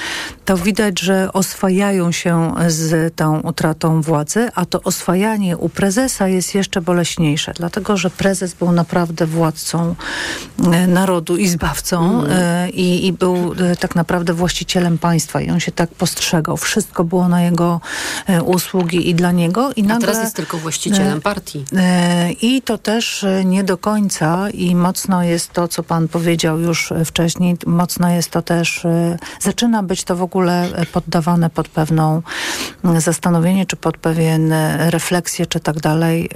to 0.44 0.56
widać, 0.56 1.00
że 1.00 1.32
oswajają 1.32 2.12
się 2.12 2.54
z 2.68 3.16
tą 3.16 3.40
utratą 3.40 4.02
władzy, 4.02 4.48
a 4.54 4.64
to 4.66 4.82
oswajanie 4.82 5.56
u 5.56 5.68
prezesa 5.68 6.28
jest 6.28 6.54
jeszcze 6.54 6.80
boleśniejsze, 6.80 7.52
dlatego 7.56 7.96
że 7.96 8.10
prezes 8.10 8.54
był 8.54 8.72
naprawdę 8.72 9.26
władcą 9.26 9.94
narodu 10.88 11.36
i 11.36 11.48
zbawcą 11.48 12.20
mm. 12.20 12.32
e, 12.32 12.70
i, 12.70 13.06
i, 13.06 13.12
był 13.12 13.54
e, 13.58 13.76
tak 13.76 13.94
naprawdę 13.94 14.34
właścicielem 14.34 14.98
państwa 14.98 15.40
i 15.40 15.50
on 15.50 15.60
się 15.60 15.72
tak 15.72 15.90
postrzegał. 15.90 16.56
Wszystko 16.56 17.04
było 17.04 17.28
na 17.28 17.42
jego 17.42 17.80
usługi 18.44 19.10
i 19.10 19.14
dla 19.14 19.32
niego. 19.32 19.72
I 19.76 19.82
nagle, 19.82 20.08
a 20.08 20.10
teraz 20.10 20.24
jest 20.24 20.36
tylko 20.36 20.58
właścicielem 20.58 21.20
partii. 21.20 21.64
I 22.42 22.62
to 22.62 22.78
też 22.78 23.26
nie 23.44 23.64
do 23.64 23.78
końca 23.78 24.50
i 24.50 24.76
mocno 24.76 25.22
jest 25.22 25.52
to, 25.52 25.68
co 25.68 25.82
pan 25.82 26.08
powiedział 26.08 26.60
już 26.60 26.92
wcześniej, 27.04 27.56
mocno 27.66 28.10
jest 28.10 28.30
to 28.30 28.42
też, 28.42 28.86
zaczyna 29.40 29.82
być 29.82 30.04
to 30.04 30.16
w 30.16 30.22
ogóle 30.22 30.68
poddawane 30.92 31.50
pod 31.50 31.68
pewną 31.68 32.22
zastanowienie, 32.98 33.66
czy 33.66 33.76
pod 33.76 33.96
pewien 33.96 34.54
refleksję, 34.78 35.46
czy 35.46 35.60
tak 35.60 35.80
dalej 35.80 36.30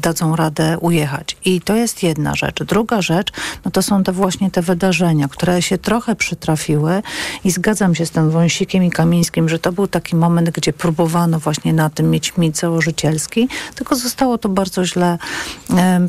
dadzą 0.00 0.36
radę 0.36 0.78
ujechać. 0.78 1.36
I 1.44 1.60
to 1.60 1.74
jest 1.74 2.02
jedna 2.02 2.34
rzecz. 2.34 2.62
Druga 2.62 3.02
rzecz, 3.02 3.17
no 3.64 3.70
to 3.70 3.82
są 3.82 4.04
te 4.04 4.12
właśnie 4.12 4.50
te 4.50 4.62
wydarzenia, 4.62 5.28
które 5.28 5.62
się 5.62 5.78
trochę 5.78 6.16
przytrafiły 6.16 7.02
i 7.44 7.50
zgadzam 7.50 7.94
się 7.94 8.06
z 8.06 8.10
tym 8.10 8.30
Wąsikiem 8.30 8.84
i 8.84 8.90
Kamińskim, 8.90 9.48
że 9.48 9.58
to 9.58 9.72
był 9.72 9.86
taki 9.86 10.16
moment, 10.16 10.50
gdzie 10.50 10.72
próbowano 10.72 11.38
właśnie 11.38 11.72
na 11.72 11.90
tym 11.90 12.10
mieć 12.10 12.36
mit 12.36 12.58
założycielski, 12.58 13.48
tylko 13.74 13.96
zostało 13.96 14.38
to 14.38 14.48
bardzo 14.48 14.84
źle 14.84 15.18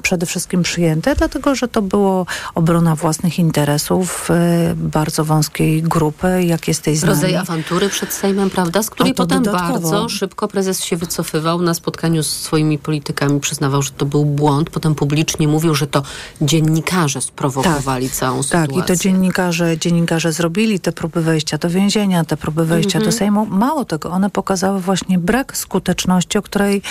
przede 0.03 0.25
wszystkim 0.25 0.63
przyjęte, 0.63 1.15
dlatego, 1.15 1.55
że 1.55 1.67
to 1.67 1.81
było 1.81 2.25
obrona 2.55 2.95
własnych 2.95 3.39
interesów 3.39 4.29
y, 4.71 4.75
bardzo 4.75 5.25
wąskiej 5.25 5.83
grupy, 5.83 6.43
jak 6.43 6.67
jesteś 6.67 6.97
znany. 6.97 7.15
Rodzaj 7.15 7.35
awantury 7.35 7.89
przed 7.89 8.13
Sejmem, 8.13 8.49
prawda? 8.49 8.83
Z 8.83 8.89
której 8.89 9.13
potem 9.13 9.43
dodatkowo. 9.43 9.73
bardzo 9.73 10.09
szybko 10.09 10.47
prezes 10.47 10.83
się 10.83 10.97
wycofywał 10.97 11.61
na 11.61 11.73
spotkaniu 11.73 12.23
z 12.23 12.29
swoimi 12.29 12.77
politykami, 12.77 13.39
przyznawał, 13.39 13.81
że 13.81 13.91
to 13.91 14.05
był 14.05 14.25
błąd, 14.25 14.69
potem 14.69 14.95
publicznie 14.95 15.47
mówił, 15.47 15.75
że 15.75 15.87
to 15.87 16.03
dziennikarze 16.41 16.98
sprowokowali 17.07 18.07
tak, 18.07 18.15
całą 18.15 18.43
sytuację. 18.43 18.75
Tak, 18.75 18.85
i 18.85 18.87
to 18.87 18.95
dziennikarze, 18.95 19.77
dziennikarze 19.77 20.31
zrobili 20.31 20.79
te 20.79 20.91
próby 20.91 21.21
wejścia 21.21 21.57
do 21.57 21.69
więzienia, 21.69 22.25
te 22.25 22.37
próby 22.37 22.65
wejścia 22.65 22.99
do 22.99 23.05
mhm. 23.05 23.17
Sejmu. 23.17 23.45
Mało 23.45 23.85
tego, 23.85 24.11
one 24.11 24.29
pokazały 24.29 24.81
właśnie 24.81 25.19
brak 25.19 25.57
skuteczności, 25.57 26.37
o 26.37 26.41
której 26.41 26.81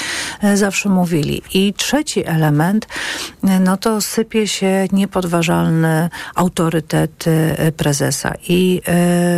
e, 0.42 0.57
zawsze 0.57 0.88
mówili. 0.88 1.42
I 1.55 1.75
trzeci 1.77 2.27
element, 2.27 2.87
e, 3.44 3.61
no 3.61 3.77
to 3.77 4.01
sypie 4.01 4.49
się 4.49 4.88
niepodważalny 4.92 6.11
autorytet 6.35 7.25
e, 7.29 7.73
prezesa. 7.73 8.35
I 8.49 8.81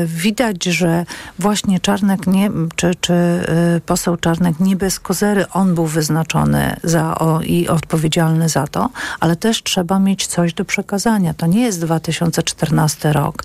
y, 0.03 0.07
widać, 0.07 0.65
że 0.65 1.05
właśnie 1.39 1.81
Czarnek 1.81 2.27
nie, 2.27 2.51
czy, 2.77 2.95
czy 3.01 3.13
y, 3.13 3.81
poseł 3.81 4.17
Czarnek 4.17 4.61
nie 4.61 4.77
bez 4.77 5.01
kozery, 5.01 5.45
on 5.53 5.75
był 5.75 5.87
wyznaczony 5.87 6.77
za, 6.85 7.15
o, 7.15 7.41
i 7.41 7.69
odpowiedzialny 7.69 8.49
za 8.49 8.67
to, 8.67 8.89
ale 9.21 9.37
też 9.37 9.63
trzeba 9.63 9.99
mieć 9.99 10.27
coś 10.27 10.50
do 10.55 10.65
przekazania. 10.65 11.35
To 11.35 11.47
nie 11.47 11.61
jest 11.61 11.81
2014 11.81 13.13
rok, 13.13 13.45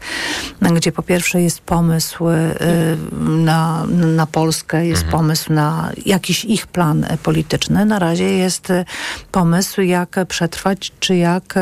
gdzie 0.62 0.91
po 0.91 1.04
pierwsze 1.04 1.41
jest 1.41 1.62
pomysł 1.62 2.30
y, 2.30 2.36
na, 3.22 3.86
na 3.88 4.26
Polskę, 4.26 4.86
jest 4.88 5.04
mhm. 5.04 5.22
pomysł 5.22 5.54
na 5.54 5.91
jakiś 6.06 6.46
ich 6.46 6.68
plan 6.68 7.06
polityczny. 7.24 7.86
Na 7.86 8.00
razie 8.00 8.24
jest 8.24 8.74
pomysł, 9.32 9.82
jak 9.82 10.20
przetrwać, 10.28 10.91
czy 11.00 11.15
jak 11.15 11.54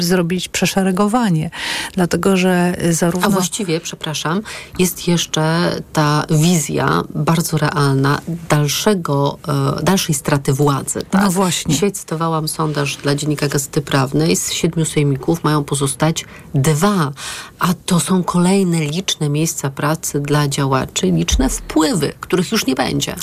zrobić 0.00 0.48
przeszeregowanie. 0.48 1.50
Dlatego, 1.94 2.36
że 2.36 2.74
zarówno... 2.90 3.26
A 3.26 3.30
właściwie, 3.30 3.80
przepraszam, 3.80 4.42
jest 4.78 5.08
jeszcze 5.08 5.72
ta 5.92 6.24
wizja 6.30 7.02
bardzo 7.14 7.58
realna 7.58 8.20
dalszego, 8.48 9.38
e, 9.78 9.82
dalszej 9.82 10.14
straty 10.14 10.52
władzy. 10.52 11.02
Tak? 11.10 11.22
No 11.22 11.30
właśnie. 11.30 11.74
Dzisiaj 11.74 11.92
cytowałam 11.92 12.48
sondaż 12.48 12.96
dla 12.96 13.14
Dziennika 13.14 13.48
Gazety 13.48 13.82
Prawnej. 13.82 14.36
Z 14.42 14.52
siedmiu 14.52 14.84
sejmików 14.84 15.44
mają 15.44 15.64
pozostać 15.64 16.24
dwa. 16.54 17.12
A 17.58 17.74
to 17.86 18.00
są 18.00 18.24
kolejne 18.24 18.80
liczne 18.80 19.28
miejsca 19.28 19.70
pracy 19.70 20.20
dla 20.20 20.48
działaczy, 20.48 21.06
liczne 21.06 21.48
wpływy, 21.48 22.12
których 22.20 22.52
już 22.52 22.66
nie 22.66 22.74
będzie. 22.74 23.14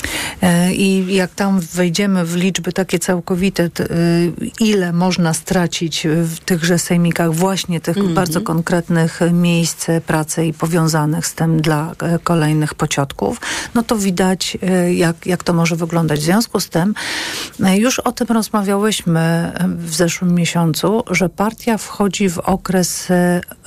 E, 0.42 0.74
I 0.74 1.14
jak 1.14 1.34
tam 1.34 1.60
wejdziemy 1.60 2.24
w 2.24 2.36
liczby 2.36 2.72
takie 2.72 2.98
całkowite, 2.98 3.64
e, 3.64 3.68
ile 4.60 4.92
można 4.92 5.34
stracić 5.34 6.06
w 6.06 6.38
tychże 6.38 6.78
sejmikach 6.78 7.34
właśnie 7.34 7.80
tych 7.80 7.96
mm 7.96 8.10
-hmm. 8.10 8.14
bardzo 8.14 8.40
konkretnych 8.40 9.20
miejsc 9.32 9.86
pracy 10.06 10.46
i 10.46 10.52
powiązanych 10.52 11.26
z 11.26 11.34
tym 11.34 11.60
dla 11.62 11.92
e, 12.02 12.18
kolejnych 12.18 12.74
pociotków, 12.74 13.40
no 13.74 13.82
to 13.82 13.96
widać, 13.96 14.58
jak, 14.90 15.26
jak 15.26 15.44
to 15.44 15.52
może 15.52 15.76
wyglądać. 15.76 16.20
W 16.20 16.22
związku 16.22 16.60
z 16.60 16.68
tym 16.68 16.94
już 17.74 17.98
o 17.98 18.12
tym 18.12 18.26
rozmawiałyśmy 18.26 19.52
w 19.78 19.94
zeszłym 19.94 20.34
miesiącu, 20.34 21.02
że 21.10 21.28
partia 21.28 21.78
wchodzi 21.78 22.30
w 22.30 22.38
okres 22.38 23.08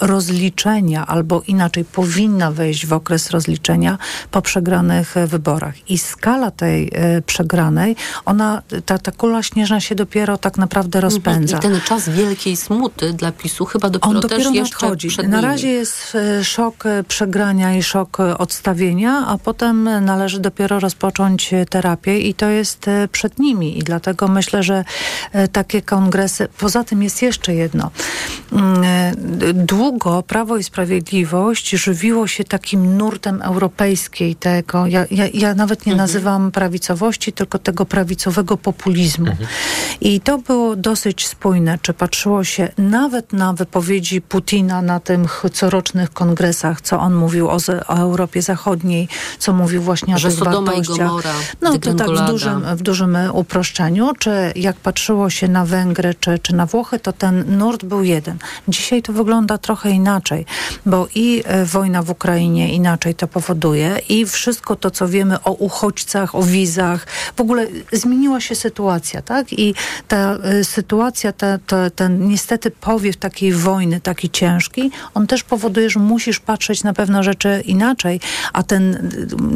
rozliczenia, 0.01 1.07
albo 1.07 1.41
inaczej 1.47 1.85
powinna 1.85 2.51
wejść 2.51 2.85
w 2.85 2.93
okres 2.93 3.29
rozliczenia 3.29 3.97
po 4.31 4.41
przegranych 4.41 5.15
wyborach. 5.27 5.89
I 5.89 5.97
skala 5.97 6.51
tej 6.51 6.91
przegranej, 7.25 7.95
ona, 8.25 8.61
ta, 8.85 8.97
ta 8.97 9.11
kula 9.11 9.43
śnieżna 9.43 9.79
się 9.79 9.95
dopiero 9.95 10.37
tak 10.37 10.57
naprawdę 10.57 10.99
mhm. 10.99 11.13
rozpędza. 11.13 11.57
I 11.57 11.59
ten 11.59 11.81
czas 11.81 12.09
wielkiej 12.09 12.55
smuty 12.55 13.13
dla 13.13 13.31
PiSu 13.31 13.65
chyba 13.65 13.89
dopiero, 13.89 14.15
On 14.15 14.21
dopiero 14.21 14.51
też 14.51 14.71
nadchodzi. 14.71 15.07
Na 15.27 15.41
razie 15.41 15.67
jest 15.67 16.15
e, 16.15 16.43
szok 16.43 16.85
e, 16.85 17.03
przegrania 17.03 17.75
i 17.75 17.83
szok 17.83 18.19
e, 18.19 18.37
odstawienia, 18.37 19.23
a 19.27 19.37
potem 19.37 20.05
należy 20.05 20.39
dopiero 20.39 20.79
rozpocząć 20.79 21.51
terapię 21.69 22.19
i 22.19 22.33
to 22.33 22.45
jest 22.49 22.85
przed 23.11 23.39
nimi. 23.39 23.77
I 23.77 23.83
dlatego 23.83 24.27
myślę, 24.27 24.63
że 24.63 24.83
takie 25.51 25.81
kongresy... 25.81 26.47
Poza 26.57 26.83
tym 26.83 27.03
jest 27.03 27.21
jeszcze 27.21 27.32
jedno. 27.53 27.91
Mm, 28.51 29.15
długo 29.53 30.23
Prawo 30.23 30.57
i 30.57 30.63
Sprawiedliwość 30.63 31.69
żywiło 31.69 32.27
się 32.27 32.43
takim 32.43 32.97
nurtem 32.97 33.41
europejskiej 33.41 34.35
tego, 34.35 34.87
ja, 34.87 35.05
ja, 35.11 35.27
ja 35.33 35.55
nawet 35.55 35.85
nie 35.85 35.93
mhm. 35.93 36.07
nazywam 36.07 36.51
prawicowości, 36.51 37.33
tylko 37.33 37.59
tego 37.59 37.85
prawicowego 37.85 38.57
populizmu. 38.57 39.27
Mhm. 39.27 39.49
I 40.01 40.21
to 40.21 40.37
było 40.37 40.75
dosyć 40.75 41.27
spójne, 41.27 41.79
czy 41.81 41.93
patrzyło 41.93 42.43
się 42.43 42.71
nawet 42.77 43.33
na 43.33 43.53
wypowiedzi 43.53 44.21
Putina 44.21 44.81
na 44.81 44.99
tych 44.99 45.43
corocznych 45.53 46.13
kongresach, 46.13 46.81
co 46.81 46.99
on 46.99 47.13
mówił 47.15 47.49
o, 47.49 47.57
o 47.87 47.95
Europie 47.97 48.41
Zachodniej, 48.41 49.07
co 49.39 49.53
mówił 49.53 49.81
właśnie 49.81 50.15
o 50.15 50.17
Że 50.17 50.29
tych 50.29 50.39
Sodoma 50.39 50.71
wartościach. 50.71 50.95
I 50.95 50.99
Gomora, 50.99 51.33
no 51.61 51.77
to 51.77 51.93
tak 51.93 52.09
w 52.09 52.25
dużym, 52.25 52.75
w 52.75 52.81
dużym 52.81 53.17
uproszczeniu, 53.33 54.11
czy 54.19 54.31
jak 54.55 54.75
patrzyło 54.75 55.29
się 55.29 55.47
na 55.47 55.65
Węgry, 55.65 56.15
czy, 56.19 56.39
czy 56.39 56.55
na 56.55 56.65
Włochy, 56.65 56.99
to 56.99 57.13
ten 57.23 57.57
nurt 57.57 57.85
był 57.85 58.03
jeden. 58.03 58.37
Dzisiaj 58.67 59.01
to 59.01 59.13
wygląda 59.13 59.57
trochę 59.57 59.89
inaczej, 59.89 60.45
bo 60.85 61.07
i 61.15 61.43
e, 61.45 61.65
wojna 61.65 62.03
w 62.03 62.09
Ukrainie 62.09 62.73
inaczej 62.73 63.15
to 63.15 63.27
powoduje 63.27 63.99
i 64.09 64.25
wszystko 64.25 64.75
to, 64.75 64.91
co 64.91 65.07
wiemy 65.07 65.43
o 65.43 65.51
uchodźcach, 65.51 66.35
o 66.35 66.43
wizach, 66.43 67.07
w 67.35 67.41
ogóle 67.41 67.67
zmieniła 67.91 68.41
się 68.41 68.55
sytuacja, 68.55 69.21
tak? 69.21 69.53
I 69.53 69.75
ta 70.07 70.37
y, 70.59 70.63
sytuacja, 70.63 71.31
ta, 71.31 71.57
ta, 71.57 71.89
ten 71.89 72.27
niestety 72.27 72.71
powiew 72.71 73.17
takiej 73.17 73.53
wojny, 73.53 73.99
taki 73.99 74.29
ciężki, 74.29 74.91
on 75.13 75.27
też 75.27 75.43
powoduje, 75.43 75.89
że 75.89 75.99
musisz 75.99 76.39
patrzeć 76.39 76.83
na 76.83 76.93
pewne 76.93 77.23
rzeczy 77.23 77.63
inaczej, 77.65 78.19
a 78.53 78.63
ten 78.63 78.93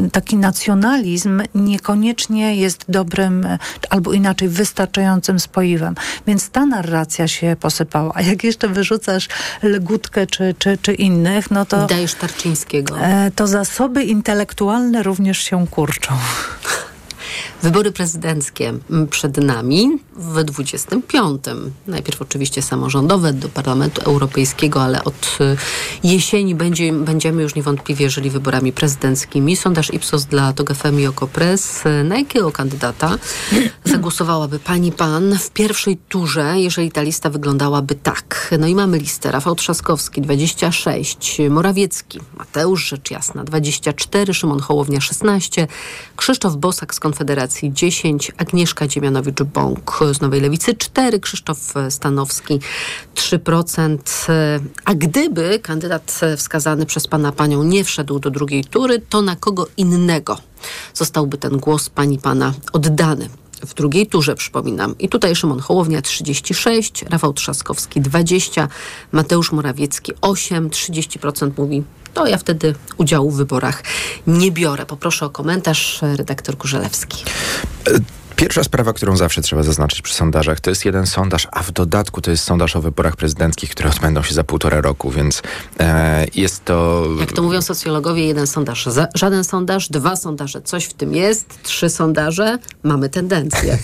y, 0.06 0.10
taki 0.10 0.36
nacjonalizm 0.36 1.42
niekoniecznie 1.54 2.56
jest 2.56 2.84
dobrym 2.88 3.46
albo 3.90 4.12
inaczej 4.12 4.48
wystarczającym 4.48 5.40
spoiwem. 5.40 5.94
Więc 6.26 6.50
ta 6.50 6.66
narracja 6.66 7.28
się 7.28 7.56
posypała. 7.58 8.12
A 8.14 8.22
jak 8.22 8.44
jeszcze 8.44 8.68
wyrzucasz 8.68 9.28
Legutkę 9.62 10.26
czy, 10.26 10.54
czy, 10.58 10.78
czy 10.82 10.92
innych, 10.92 11.50
no 11.50 11.66
to... 11.66 11.86
Dajesz 11.86 12.14
Tarczyńskiego. 12.14 13.00
E, 13.00 13.30
to 13.36 13.46
zasoby 13.46 14.04
intelektualne 14.04 15.02
również 15.02 15.38
się 15.38 15.66
kurczą. 15.66 16.14
Wybory 17.62 17.92
prezydenckie 17.92 18.74
przed 19.10 19.36
nami 19.36 19.98
w 20.16 20.44
25. 20.44 21.42
Najpierw 21.86 22.22
oczywiście 22.22 22.62
samorządowe 22.62 23.32
do 23.32 23.48
Parlamentu 23.48 24.02
Europejskiego, 24.02 24.82
ale 24.82 25.04
od 25.04 25.38
y, 25.40 25.56
jesieni 26.04 26.54
będzie, 26.54 26.92
będziemy 26.92 27.42
już 27.42 27.54
niewątpliwie 27.54 28.10
żyli 28.10 28.30
wyborami 28.30 28.72
prezydenckimi. 28.72 29.56
Sondaż 29.56 29.94
Ipsos 29.94 30.24
dla 30.24 30.52
TOG 30.52 30.74
FM 30.74 31.00
i 31.00 31.06
Okopres. 31.06 31.84
Na 32.04 32.18
jakiego 32.18 32.52
kandydata 32.52 33.18
zagłosowałaby 33.84 34.58
pani 34.58 34.92
pan 34.92 35.38
w 35.38 35.50
pierwszej 35.50 35.96
turze, 36.08 36.54
jeżeli 36.56 36.92
ta 36.92 37.02
lista 37.02 37.30
wyglądałaby 37.30 37.94
tak? 37.94 38.54
No 38.58 38.66
i 38.66 38.74
mamy 38.74 38.98
listę. 38.98 39.30
Rafał 39.30 39.54
Trzaskowski 39.54 40.20
26, 40.20 41.38
Morawiecki, 41.50 42.20
Mateusz 42.38 42.88
Rzecz 42.88 43.10
Jasna 43.10 43.44
24, 43.44 44.34
Szymon 44.34 44.60
Hołownia 44.60 45.00
16, 45.00 45.66
Krzysztof 46.16 46.56
Bosak 46.56 46.94
z 46.94 47.00
Konfederacji 47.00 47.27
Konfederacji 47.28 47.72
10, 47.72 48.32
Agnieszka 48.36 48.86
Dziemianowicz-Bąk 48.86 50.14
z 50.14 50.20
Nowej 50.20 50.40
Lewicy 50.40 50.74
4, 50.74 51.20
Krzysztof 51.20 51.74
Stanowski 51.90 52.60
3%. 53.14 53.98
A 54.84 54.94
gdyby 54.94 55.58
kandydat 55.62 56.20
wskazany 56.36 56.86
przez 56.86 57.06
pana 57.06 57.32
panią 57.32 57.62
nie 57.62 57.84
wszedł 57.84 58.18
do 58.18 58.30
drugiej 58.30 58.64
tury, 58.64 59.02
to 59.08 59.22
na 59.22 59.36
kogo 59.36 59.66
innego 59.76 60.38
zostałby 60.94 61.38
ten 61.38 61.58
głos 61.58 61.90
pani 61.90 62.18
pana 62.18 62.54
oddany? 62.72 63.28
W 63.66 63.74
drugiej 63.74 64.06
turze, 64.06 64.34
przypominam. 64.34 64.98
I 64.98 65.08
tutaj 65.08 65.36
Szymon 65.36 65.60
Hołownia 65.60 66.02
36, 66.02 67.02
Rafał 67.02 67.32
Trzaskowski 67.32 68.00
20, 68.00 68.68
Mateusz 69.12 69.52
Morawiecki 69.52 70.12
8, 70.20 70.70
30% 70.70 71.50
mówi, 71.58 71.82
to 72.14 72.26
ja 72.26 72.38
wtedy 72.38 72.74
udziału 72.96 73.30
w 73.30 73.36
wyborach 73.36 73.82
nie 74.26 74.52
biorę. 74.52 74.86
Poproszę 74.86 75.26
o 75.26 75.30
komentarz 75.30 75.98
redaktor 76.02 76.58
Kurzelewski. 76.58 77.24
Pierwsza 78.38 78.64
sprawa, 78.64 78.92
którą 78.92 79.16
zawsze 79.16 79.42
trzeba 79.42 79.62
zaznaczyć 79.62 80.02
przy 80.02 80.14
sondażach, 80.14 80.60
to 80.60 80.70
jest 80.70 80.84
jeden 80.84 81.06
sondaż, 81.06 81.48
a 81.52 81.62
w 81.62 81.72
dodatku 81.72 82.20
to 82.20 82.30
jest 82.30 82.44
sondaż 82.44 82.76
o 82.76 82.80
wyborach 82.80 83.16
prezydenckich, 83.16 83.70
które 83.70 83.90
odbędą 83.90 84.22
się 84.22 84.34
za 84.34 84.44
półtora 84.44 84.80
roku, 84.80 85.10
więc 85.10 85.42
e, 85.80 86.26
jest 86.34 86.64
to... 86.64 87.06
Jak 87.20 87.32
to 87.32 87.42
mówią 87.42 87.62
socjologowie, 87.62 88.26
jeden 88.26 88.46
sondaż, 88.46 88.86
za, 88.86 89.08
żaden 89.14 89.44
sondaż, 89.44 89.88
dwa 89.88 90.16
sondaże, 90.16 90.62
coś 90.62 90.84
w 90.84 90.94
tym 90.94 91.14
jest, 91.14 91.62
trzy 91.62 91.90
sondaże, 91.90 92.58
mamy 92.82 93.08
tendencję. 93.08 93.78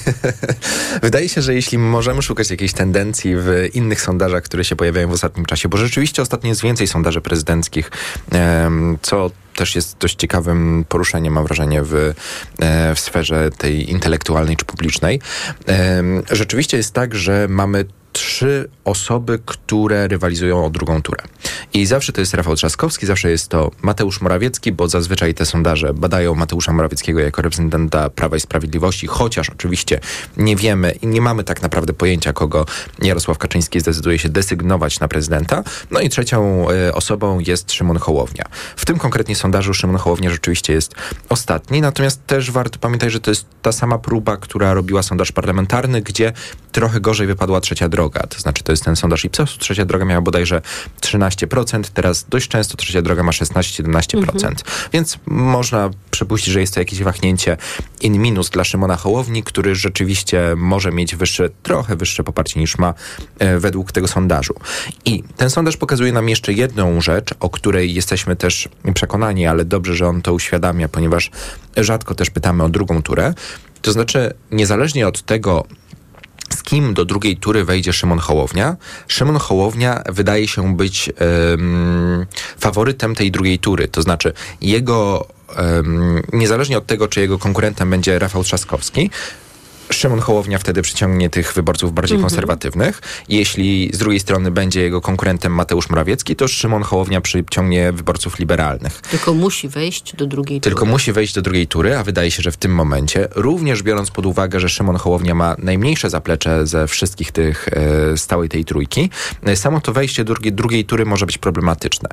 Wydaje 1.03 1.29
się, 1.29 1.43
że 1.43 1.55
jeśli 1.55 1.79
możemy 1.79 2.23
szukać 2.23 2.51
jakiejś 2.51 2.73
tendencji 2.73 3.37
w 3.37 3.69
innych 3.75 4.01
sondażach, 4.01 4.43
które 4.43 4.65
się 4.65 4.77
pojawiają 4.77 5.09
w 5.09 5.13
ostatnim 5.13 5.47
czasie, 5.47 5.69
bo 5.69 5.77
rzeczywiście 5.77 6.23
ostatnio 6.23 6.49
jest 6.49 6.63
więcej 6.63 6.87
sondaży 6.87 7.21
prezydenckich, 7.21 7.91
e, 8.33 8.71
co 9.03 9.31
też 9.57 9.75
jest 9.75 9.99
dość 9.99 10.17
ciekawym 10.17 10.85
poruszeniem, 10.89 11.35
mam 11.35 11.45
wrażenie, 11.45 11.83
w, 11.83 11.95
e, 11.95 12.95
w 12.95 13.01
sferze 13.01 13.51
tej 13.51 13.91
intelektualnej 13.91 14.57
czy 14.57 14.65
publicznej. 14.65 15.21
Rzeczywiście 16.31 16.77
jest 16.77 16.93
tak, 16.93 17.15
że 17.15 17.47
mamy 17.49 17.85
trzy 18.15 18.69
osoby, 18.85 19.39
które 19.47 20.09
rywalizują 20.09 20.67
o 20.67 20.71
drugą 20.71 21.03
turę. 21.03 21.25
I 21.75 21.87
zawsze 21.87 22.13
to 22.13 22.21
jest 22.21 22.35
Rafał 22.35 22.55
Trzaskowski, 22.57 23.07
zawsze 23.07 23.31
jest 23.31 23.49
to 23.49 23.71
Mateusz 23.83 24.21
Morawiecki, 24.21 24.73
bo 24.73 24.89
zazwyczaj 24.89 25.35
te 25.35 25.47
sondaże 25.47 25.95
badają 25.95 26.35
Mateusza 26.35 26.73
Morawieckiego 26.73 27.21
jako 27.21 27.43
reprezentanta 27.43 28.11
Prawa 28.11 28.37
i 28.37 28.41
Sprawiedliwości, 28.41 29.07
chociaż 29.07 29.51
oczywiście 29.51 30.01
nie 30.37 30.57
wiemy 30.57 30.91
i 31.03 31.07
nie 31.07 31.21
mamy 31.21 31.45
tak 31.45 31.63
naprawdę 31.63 31.93
pojęcia, 31.93 32.33
kogo 32.33 32.67
Jarosław 33.03 33.39
Kaczyński 33.39 33.81
zdecyduje 33.81 34.19
się 34.19 34.29
desygnować 34.29 35.01
na 35.01 35.09
prezydenta. 35.09 35.63
No 35.91 36.01
i 36.01 36.09
trzecią 36.09 36.67
y, 36.71 36.95
osobą 36.95 37.39
jest 37.39 37.73
Szymon 37.73 37.99
Hołownia. 37.99 38.45
W 38.77 38.85
tym 38.85 38.99
konkretnie 38.99 39.37
sondażu 39.37 39.75
Szymon 39.75 39.97
Hołownia 39.97 40.31
rzeczywiście 40.31 40.73
jest 40.73 40.95
ostatni, 41.29 41.81
natomiast 41.81 42.27
też 42.27 42.51
warto 42.51 42.79
pamiętać, 42.79 43.13
że 43.13 43.21
to 43.21 43.31
jest 43.31 43.47
ta 43.63 43.73
sama 43.73 43.99
próba, 43.99 44.37
która 44.37 44.75
robiła 44.75 45.03
sondaż 45.03 45.33
parlamentarny, 45.33 46.03
gdzie 46.03 46.33
trochę 46.73 47.01
gorzej 47.01 47.27
wypadła 47.27 47.61
trzecia 47.61 47.89
droga 47.89 48.04
droga. 48.05 48.27
To 48.27 48.41
znaczy, 48.41 48.63
to 48.63 48.73
jest 48.73 48.85
ten 48.85 48.97
sondaż 48.97 49.25
Ipsosu. 49.25 49.59
Trzecia 49.59 49.85
droga 49.85 50.05
miała 50.05 50.21
bodajże 50.21 50.63
13%, 51.01 51.85
teraz 51.95 52.27
dość 52.29 52.49
często 52.49 52.77
trzecia 52.77 53.03
droga 53.03 53.23
ma 53.23 53.33
16-17%. 53.33 54.19
Mhm. 54.19 54.55
Więc 54.93 55.19
można 55.27 55.91
przypuścić, 56.11 56.53
że 56.55 56.61
jest 56.61 56.75
to 56.75 56.81
jakieś 56.81 57.03
wahnięcie 57.03 57.57
in 58.01 58.19
minus 58.19 58.51
dla 58.51 58.65
Szymona 58.65 58.97
Hołowni, 58.97 59.43
który 59.43 59.75
rzeczywiście 59.75 60.55
może 60.57 60.93
mieć 60.93 61.17
wyższe, 61.17 61.49
trochę 61.63 61.97
wyższe 61.97 62.25
poparcie 62.25 62.61
niż 62.61 62.79
ma 62.79 62.95
e, 63.39 63.59
według 63.59 63.93
tego 63.93 64.09
sondażu. 64.09 64.55
I 65.05 65.23
ten 65.37 65.51
sondaż 65.51 65.77
pokazuje 65.77 66.13
nam 66.13 66.29
jeszcze 66.29 66.53
jedną 66.53 67.01
rzecz, 67.01 67.35
o 67.41 67.51
której 67.51 67.95
jesteśmy 67.95 68.37
też 68.37 68.69
przekonani, 68.95 69.47
ale 69.47 69.65
dobrze, 69.65 69.95
że 69.95 70.09
on 70.09 70.23
to 70.23 70.35
uświadamia, 70.35 70.89
ponieważ 70.89 71.31
rzadko 71.77 72.15
też 72.15 72.31
pytamy 72.31 72.65
o 72.65 72.69
drugą 72.69 73.03
turę. 73.03 73.35
To 73.83 73.93
znaczy, 73.93 74.35
niezależnie 74.51 75.09
od 75.09 75.23
tego, 75.23 75.67
z 76.55 76.63
kim 76.63 76.95
do 76.95 77.05
drugiej 77.05 77.37
tury 77.37 77.65
wejdzie 77.65 77.93
Szymon 77.93 78.19
Hołownia. 78.19 78.77
Szymon 79.09 79.37
Hołownia 79.37 80.03
wydaje 80.09 80.49
się 80.49 80.77
być 80.77 81.11
um, 81.51 82.27
faworytem 82.59 83.15
tej 83.15 83.31
drugiej 83.31 83.59
tury. 83.59 83.89
To 83.89 84.03
znaczy 84.03 84.33
jego, 84.61 85.27
um, 85.59 86.23
niezależnie 86.33 86.79
od 86.79 86.87
tego, 86.87 87.09
czy 87.09 87.21
jego 87.21 87.39
konkurentem 87.39 87.91
będzie 87.91 88.19
Rafał 88.19 88.45
Trzaskowski, 88.45 89.11
Szymon 89.91 90.21
Hołownia 90.21 90.59
wtedy 90.59 90.83
przyciągnie 90.83 91.31
tych 91.31 91.53
wyborców 91.53 91.93
bardziej 91.93 92.17
mhm. 92.17 92.31
konserwatywnych. 92.31 93.03
Jeśli 93.29 93.91
z 93.93 93.99
drugiej 93.99 94.21
strony 94.21 94.51
będzie 94.51 94.83
jego 94.83 95.01
konkurentem 95.01 95.55
Mateusz 95.55 95.91
Morawiecki, 95.91 96.37
to 96.37 96.49
Szymon 96.49 96.83
Hołownia 96.83 97.21
przyciągnie 97.21 97.93
wyborców 97.93 98.39
liberalnych. 98.39 99.01
Tylko 99.01 99.35
musi 99.35 99.69
wejść 99.69 100.17
do 100.17 100.27
drugiej 100.27 100.61
tury. 100.61 100.75
Tylko 100.75 100.87
musi 100.87 101.13
wejść 101.13 101.35
do 101.35 101.43
drugiej 101.43 101.67
tury, 101.67 101.97
a 101.97 102.05
wydaje 102.05 102.31
się, 102.31 102.43
że 102.43 102.53
w 102.53 102.57
tym 102.57 102.75
momencie, 102.75 103.29
również 103.35 103.83
biorąc 103.83 104.11
pod 104.11 104.27
uwagę, 104.27 104.61
że 104.61 104.69
Szymon 104.69 104.97
Hołownia 104.97 105.35
ma 105.35 105.57
najmniejsze 105.59 106.11
zaplecze 106.11 106.67
ze 106.67 106.89
wszystkich 106.89 107.33
tych 107.33 107.69
e, 107.69 108.17
stałej 108.17 108.49
tej 108.49 108.65
trójki, 108.65 109.11
e, 109.43 109.57
samo 109.57 109.81
to 109.81 109.93
wejście 109.93 110.25
do 110.25 110.35
drugiej, 110.35 110.53
drugiej 110.53 110.85
tury 110.85 111.05
może 111.05 111.27
być 111.27 111.39
problematyczne. 111.39 112.09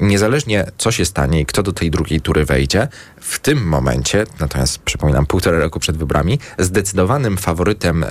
Niezależnie 0.00 0.66
co 0.78 0.92
się 0.92 1.04
stanie 1.04 1.40
i 1.40 1.46
kto 1.46 1.62
do 1.62 1.72
tej 1.72 1.90
drugiej 1.90 2.20
tury 2.20 2.44
wejdzie, 2.44 2.88
w 3.20 3.38
tym 3.38 3.68
momencie, 3.68 4.26
natomiast 4.40 4.78
przypominam, 4.78 5.26
półtora 5.26 5.58
roku 5.58 5.80
przed 5.80 5.96
wyborami, 5.96 6.38
zdecydowanie 6.58 7.13
zdecydowanym 7.14 7.36
faworytem 7.36 8.04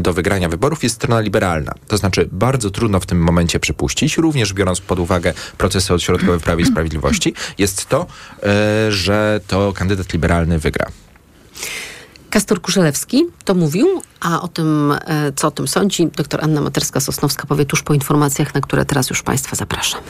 do 0.00 0.12
wygrania 0.12 0.48
wyborów 0.48 0.82
jest 0.82 0.94
strona 0.94 1.20
liberalna. 1.20 1.74
To 1.88 1.96
znaczy 1.96 2.28
bardzo 2.32 2.70
trudno 2.70 3.00
w 3.00 3.06
tym 3.06 3.18
momencie 3.18 3.60
przypuścić, 3.60 4.16
również 4.16 4.52
biorąc 4.52 4.80
pod 4.80 4.98
uwagę 4.98 5.34
procesy 5.58 5.94
odśrodkowe 5.94 6.38
w 6.38 6.42
Prawie 6.42 6.62
i 6.62 6.66
Sprawiedliwości, 6.66 7.34
jest 7.58 7.86
to, 7.86 8.06
e, 8.42 8.92
że 8.92 9.40
to 9.46 9.72
kandydat 9.72 10.12
liberalny 10.12 10.58
wygra. 10.58 10.86
Kastor 12.30 12.60
Kurzelewski 12.60 13.24
to 13.44 13.54
mówił, 13.54 14.02
a 14.20 14.42
o 14.42 14.48
tym, 14.48 14.92
e, 14.92 15.32
co 15.36 15.48
o 15.48 15.50
tym 15.50 15.68
sądzi, 15.68 16.06
dr 16.06 16.44
Anna 16.44 16.60
Materska-Sosnowska 16.60 17.46
powie 17.46 17.64
tuż 17.64 17.82
po 17.82 17.94
informacjach, 17.94 18.54
na 18.54 18.60
które 18.60 18.84
teraz 18.84 19.10
już 19.10 19.22
Państwa 19.22 19.56
zapraszam. 19.56 20.00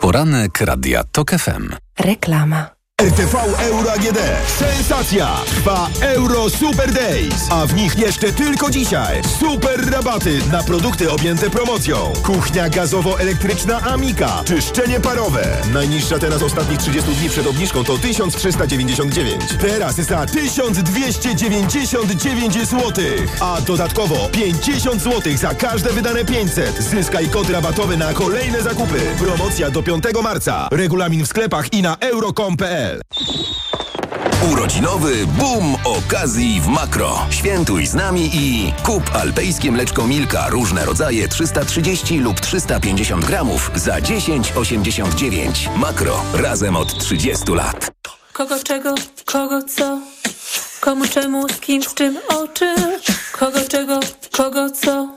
Poranek 0.00 0.60
Radia 0.60 1.04
TOK 1.12 1.30
FM. 1.30 1.68
Reklama. 1.98 2.73
RTV 3.04 3.36
Euro 3.60 3.92
AGD. 3.92 4.18
Sensacja! 4.58 5.28
Trwa 5.46 5.88
Euro 6.00 6.50
Super 6.50 6.92
Days, 6.92 7.34
a 7.50 7.66
w 7.66 7.74
nich 7.74 7.98
jeszcze 7.98 8.32
tylko 8.32 8.70
dzisiaj 8.70 9.22
super 9.40 9.90
rabaty 9.90 10.38
na 10.52 10.62
produkty 10.62 11.10
objęte 11.10 11.50
promocją. 11.50 12.12
Kuchnia 12.22 12.68
gazowo-elektryczna 12.68 13.80
Amika, 13.82 14.42
czyszczenie 14.44 15.00
parowe. 15.00 15.56
Najniższa 15.72 16.18
teraz 16.18 16.42
ostatnich 16.42 16.78
30 16.78 17.14
dni 17.14 17.28
przed 17.28 17.46
obniżką 17.46 17.84
to 17.84 17.98
1399. 17.98 19.42
Teraz 19.60 19.96
za 19.96 20.26
1299 20.26 22.54
zł. 22.54 22.92
A 23.40 23.60
dodatkowo 23.60 24.28
50 24.32 25.02
zł 25.02 25.36
za 25.36 25.54
każde 25.54 25.92
wydane 25.92 26.24
500. 26.24 26.78
Zyskaj 26.78 27.28
kod 27.28 27.50
rabatowy 27.50 27.96
na 27.96 28.12
kolejne 28.12 28.62
zakupy. 28.62 29.00
Promocja 29.18 29.70
do 29.70 29.82
5 29.82 30.04
marca. 30.22 30.68
Regulamin 30.70 31.24
w 31.24 31.28
sklepach 31.28 31.72
i 31.72 31.82
na 31.82 31.96
euro.com.pl 32.00 32.83
Urodzinowy 34.52 35.26
boom 35.26 35.76
okazji 35.84 36.60
w 36.60 36.66
Makro. 36.66 37.26
Świętuj 37.30 37.86
z 37.86 37.94
nami 37.94 38.30
i 38.32 38.72
kup 38.82 39.14
alpejskie 39.14 39.72
mleczko 39.72 40.06
Milka 40.06 40.48
różne 40.48 40.84
rodzaje 40.84 41.28
330 41.28 42.18
lub 42.18 42.40
350 42.40 43.24
gramów 43.24 43.70
za 43.74 43.98
10,89. 43.98 45.76
Makro. 45.76 46.22
Razem 46.34 46.76
od 46.76 46.98
30 46.98 47.52
lat. 47.52 47.90
Kogo 48.32 48.58
czego, 48.64 48.94
kogo 49.24 49.62
co? 49.62 50.00
Komu 50.80 51.04
czemu, 51.06 51.48
z 51.48 51.60
kim, 51.60 51.82
z 51.82 51.94
czym, 51.94 52.18
o 52.28 52.48
czym? 52.48 52.76
Kogo 53.32 53.60
czego, 53.68 54.00
kogo 54.32 54.70
co? 54.70 55.08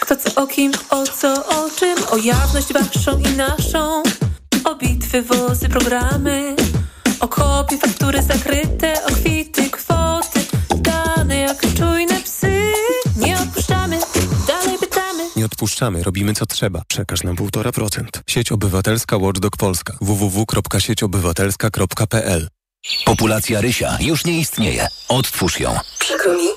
Kto 0.00 0.16
co 0.16 0.42
o 0.42 0.46
kim, 0.46 0.72
o 0.90 1.04
co, 1.06 1.46
o 1.46 1.70
czym? 1.70 1.96
O 2.10 2.16
jawność 2.16 2.72
waszą 2.72 3.18
i 3.18 3.36
naszą. 3.36 4.02
O 4.64 4.74
bitwy, 4.74 5.22
wozy, 5.22 5.68
programy 5.68 6.56
o 7.22 7.28
kopie, 7.28 7.78
faktury 7.78 8.22
zakryte, 8.22 9.04
o 9.04 9.08
kwity, 9.12 9.70
kwoty. 9.70 10.40
Dane 10.76 11.36
jak 11.36 11.60
czujne 11.78 12.20
psy. 12.20 12.72
Nie 13.16 13.38
odpuszczamy, 13.38 13.98
dalej 14.48 14.78
pytamy. 14.78 15.28
Nie 15.36 15.44
odpuszczamy, 15.44 16.02
robimy 16.02 16.34
co 16.34 16.46
trzeba. 16.46 16.82
Przekaż 16.88 17.22
nam 17.22 17.36
1,5% 17.36 18.04
Sieć 18.26 18.52
Obywatelska 18.52 19.16
Watchdog 19.18 19.56
Polska. 19.56 19.96
www.sieciobywatelska.pl 20.00 22.48
Populacja 23.04 23.60
rysia 23.60 23.96
już 24.00 24.24
nie 24.24 24.38
istnieje. 24.40 24.88
Odtwórz 25.08 25.60
ją. 25.60 25.76
Przykro 25.98 26.32
mi, 26.32 26.48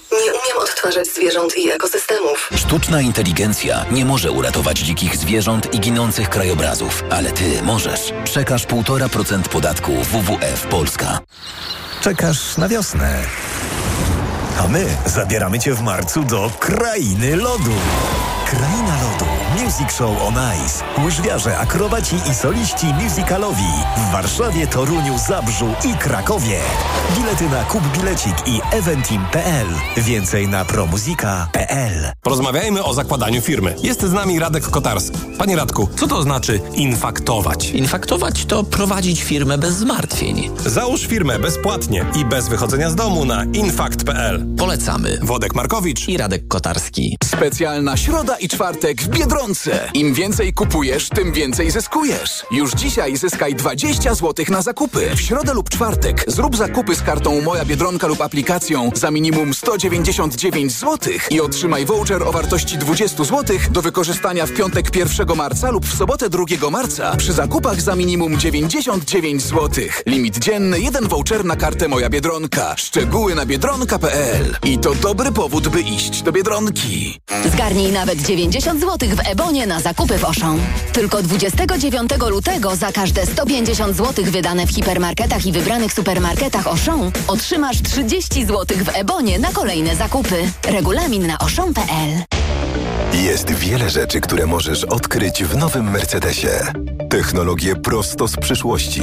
odtwarzać 0.86 1.08
zwierząt 1.08 1.58
i 1.58 1.72
ekosystemów. 1.72 2.50
Sztuczna 2.56 3.02
inteligencja 3.02 3.86
nie 3.92 4.06
może 4.06 4.32
uratować 4.32 4.80
dzikich 4.80 5.18
zwierząt 5.18 5.74
i 5.74 5.80
ginących 5.80 6.30
krajobrazów, 6.30 7.04
ale 7.10 7.32
ty 7.32 7.62
możesz. 7.64 8.14
Przekaż 8.24 8.66
1,5% 8.66 9.42
podatku 9.42 9.92
WWF 9.92 10.68
Polska. 10.68 11.20
Czekasz 12.02 12.58
na 12.58 12.68
wiosnę. 12.68 13.24
A 14.60 14.68
my 14.68 14.86
zabieramy 15.06 15.60
cię 15.60 15.74
w 15.74 15.82
marcu 15.82 16.24
do 16.24 16.52
krainy 16.60 17.36
lodu. 17.36 17.76
Kraina 18.46 18.96
Lodu. 19.02 19.45
Music 19.64 19.92
Show 19.98 20.22
on 20.28 20.34
Ice. 20.66 20.84
Łyżwiarze, 21.06 21.58
akrobaci 21.58 22.16
i 22.32 22.36
soliści 22.36 22.86
musicalowi. 23.04 23.64
W 23.98 24.12
Warszawie, 24.12 24.68
Toruniu, 24.68 25.18
Zabrzu 25.28 25.68
i 25.86 25.94
Krakowie. 25.94 26.60
Bilety 27.18 27.50
na 27.50 27.64
Kup 27.64 27.84
Bilecik 27.98 28.36
i 28.46 28.62
eventim.pl. 28.72 29.68
Więcej 29.98 30.48
na 30.48 30.66
promuzika.pl. 30.66 32.12
Porozmawiajmy 32.22 32.84
o 32.84 32.94
zakładaniu 32.94 33.42
firmy. 33.42 33.76
Jest 33.84 34.02
z 34.02 34.14
nami 34.14 34.40
Radek 34.40 34.64
Kotarski. 34.70 35.18
Panie 35.38 35.56
Radku, 35.56 35.88
co 35.96 36.08
to 36.08 36.22
znaczy 36.22 36.60
infaktować? 36.74 37.70
Infaktować 37.70 38.46
to 38.46 38.64
prowadzić 38.64 39.24
firmę 39.24 39.58
bez 39.58 39.74
zmartwień. 39.76 40.50
Załóż 40.66 41.08
firmę 41.08 41.40
bezpłatnie 41.40 42.06
i 42.16 42.26
bez 42.26 42.48
wychodzenia 42.48 42.90
z 42.90 42.96
domu 42.96 43.26
na 43.26 43.44
infakt.pl. 43.44 44.46
Polecamy. 44.58 45.20
Wodek 45.22 45.56
Markowicz 45.56 46.08
i 46.08 46.18
Radek 46.18 46.48
Kotarski. 46.48 47.18
Specjalna 47.24 47.98
środa 47.98 48.38
i 48.38 48.48
czwartek 48.50 49.02
w 49.02 49.08
Biedronce. 49.08 49.45
Im 49.94 50.14
więcej 50.14 50.54
kupujesz, 50.54 51.10
tym 51.10 51.34
więcej 51.34 51.72
zyskujesz. 51.72 52.46
Już 52.52 52.72
dzisiaj 52.72 53.18
zyskaj 53.18 53.56
20 53.56 54.16
zł 54.16 54.46
na 54.50 54.62
zakupy. 54.62 55.16
W 55.16 55.22
środę 55.22 55.54
lub 55.54 55.70
czwartek 55.70 56.24
zrób 56.28 56.56
zakupy 56.56 56.96
z 56.96 57.02
kartą 57.02 57.42
Moja 57.42 57.66
Biedronka 57.66 58.08
lub 58.08 58.22
aplikacją 58.22 58.92
za 58.94 59.12
minimum 59.12 59.54
199 59.54 60.72
zł 60.72 61.14
i 61.30 61.42
otrzymaj 61.42 61.86
voucher 61.86 62.24
o 62.24 62.32
wartości 62.32 62.78
20 62.78 63.24
zł 63.24 63.58
do 63.72 63.82
wykorzystania 63.82 64.46
w 64.46 64.54
piątek 64.54 64.96
1 64.96 65.38
marca 65.38 65.72
lub 65.72 65.86
w 65.86 65.98
sobotę 65.98 66.30
2 66.30 66.70
marca 66.72 67.16
przy 67.16 67.34
zakupach 67.34 67.82
za 67.82 67.96
minimum 67.96 68.40
99 68.40 69.42
zł. 69.44 69.70
Limit 70.06 70.38
dzienny, 70.38 70.80
jeden 70.80 71.08
voucher 71.08 71.46
na 71.46 71.56
kartę 71.56 71.88
Moja 71.88 72.10
Biedronka. 72.10 72.76
Szczegóły 72.78 73.36
na 73.36 73.46
biedronka.pl. 73.46 74.58
I 74.64 74.80
to 74.80 74.96
dobry 74.96 75.32
powód, 75.32 75.68
by 75.68 75.82
iść 75.82 76.22
do 76.22 76.32
Biedronki. 76.32 77.20
Zgarnij 77.54 77.92
nawet 77.92 78.22
90 78.22 78.82
zł 78.82 79.10
w 79.10 79.35
Ebonie 79.36 79.68
na 79.68 79.80
zakupy 79.80 80.18
w 80.18 80.26
Auchan. 80.26 80.60
Tylko 80.94 81.24
29 81.24 82.12
lutego 82.30 82.76
za 82.76 82.92
każde 82.92 83.26
150 83.26 83.98
zł 83.98 84.26
wydane 84.26 84.68
w 84.68 84.70
hipermarketach 84.70 85.46
i 85.46 85.52
wybranych 85.52 85.94
supermarketach 85.94 86.68
Auchan 86.68 87.12
otrzymasz 87.28 87.82
30 87.82 88.46
zł 88.46 88.78
w 88.78 88.96
Ebonie 88.96 89.40
na 89.40 89.52
kolejne 89.52 89.96
zakupy. 89.96 90.52
Regulamin 90.68 91.28
na 91.28 91.38
auchan.pl 91.40 92.35
Jest 93.14 93.52
wiele 93.52 93.90
rzeczy, 93.90 94.22
które 94.22 94.46
możesz 94.46 94.84
odkryć 94.84 95.44
w 95.44 95.58
nowym 95.58 95.92
Mercedesie. 95.92 96.50
Technologie 97.10 97.76
prosto 97.76 98.28
z 98.28 98.38
przyszłości. 98.38 99.02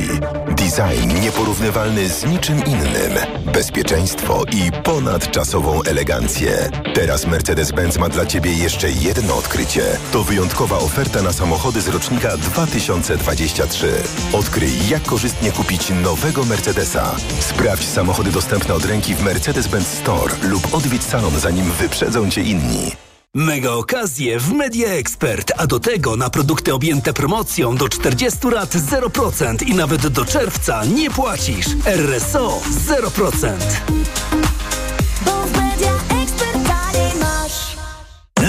Design 0.49 1.21
nieporównywalny 1.21 2.09
z 2.09 2.25
niczym 2.25 2.65
innym. 2.65 3.13
Bezpieczeństwo 3.53 4.45
i 4.53 4.73
ponadczasową 4.85 5.83
elegancję. 5.83 6.71
Teraz 6.95 7.27
Mercedes-Benz 7.27 7.99
ma 7.99 8.09
dla 8.09 8.27
Ciebie 8.27 8.53
jeszcze 8.53 8.91
jedno 8.91 9.37
odkrycie. 9.37 9.83
To 10.13 10.23
wyjątkowa 10.25 10.79
oferta 10.79 11.23
na 11.23 11.33
samochody 11.33 11.81
z 11.81 11.89
rocznika 11.89 12.37
2023. 12.37 13.93
Odkryj, 14.33 14.89
jak 14.89 15.03
korzystnie 15.03 15.53
kupić 15.53 15.91
nowego 16.03 16.45
Mercedesa. 16.45 17.17
Sprawdź 17.41 17.89
samochody 17.89 18.31
dostępne 18.31 18.75
od 18.75 18.85
ręki 18.85 19.15
w 19.15 19.25
Mercedes-Benz 19.25 19.87
Store 20.01 20.35
lub 20.43 20.75
odwiedź 20.75 21.03
salon, 21.03 21.39
zanim 21.41 21.73
wyprzedzą 21.73 22.31
Cię 22.31 22.43
inni. 22.43 23.12
Mega 23.37 23.73
okazje 23.73 24.39
w 24.39 24.53
Media 24.53 24.89
Expert, 24.89 25.53
a 25.57 25.67
do 25.67 25.81
tego 25.81 26.17
na 26.17 26.31
produkty 26.31 26.75
objęte 26.75 27.13
promocją 27.13 27.77
do 27.77 27.89
40 27.89 28.49
lat 28.49 28.75
0% 28.75 29.67
i 29.67 29.75
nawet 29.75 30.07
do 30.07 30.25
czerwca 30.25 30.85
nie 30.85 31.11
płacisz. 31.11 31.67
RSO 31.87 32.61
0%. 32.87 33.53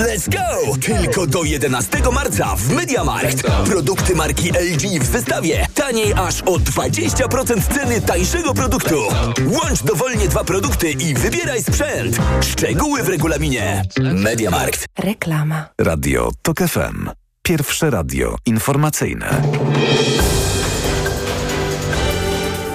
Let's 0.03 0.29
go! 0.29 0.77
Tylko 0.77 1.27
do 1.27 1.43
11 1.43 1.97
marca 2.11 2.55
w 2.55 2.69
MediaMarkt. 2.69 3.41
Produkty 3.65 4.15
marki 4.15 4.49
LG 4.49 5.03
w 5.03 5.05
zestawie. 5.05 5.67
Taniej 5.75 6.13
aż 6.13 6.41
o 6.41 6.51
20% 6.51 7.73
ceny 7.73 8.01
tańszego 8.01 8.53
produktu. 8.53 9.01
Łącz 9.47 9.83
dowolnie 9.83 10.27
dwa 10.27 10.43
produkty 10.43 10.91
i 10.91 11.13
wybieraj 11.13 11.63
sprzęt. 11.63 12.17
Szczegóły 12.41 13.03
w 13.03 13.09
regulaminie. 13.09 13.83
MediaMarkt. 13.99 14.85
Reklama. 14.99 15.65
Radio 15.81 16.31
TOK 16.41 16.57
FM. 16.57 17.09
Pierwsze 17.43 17.89
radio 17.89 18.35
informacyjne. 18.45 19.41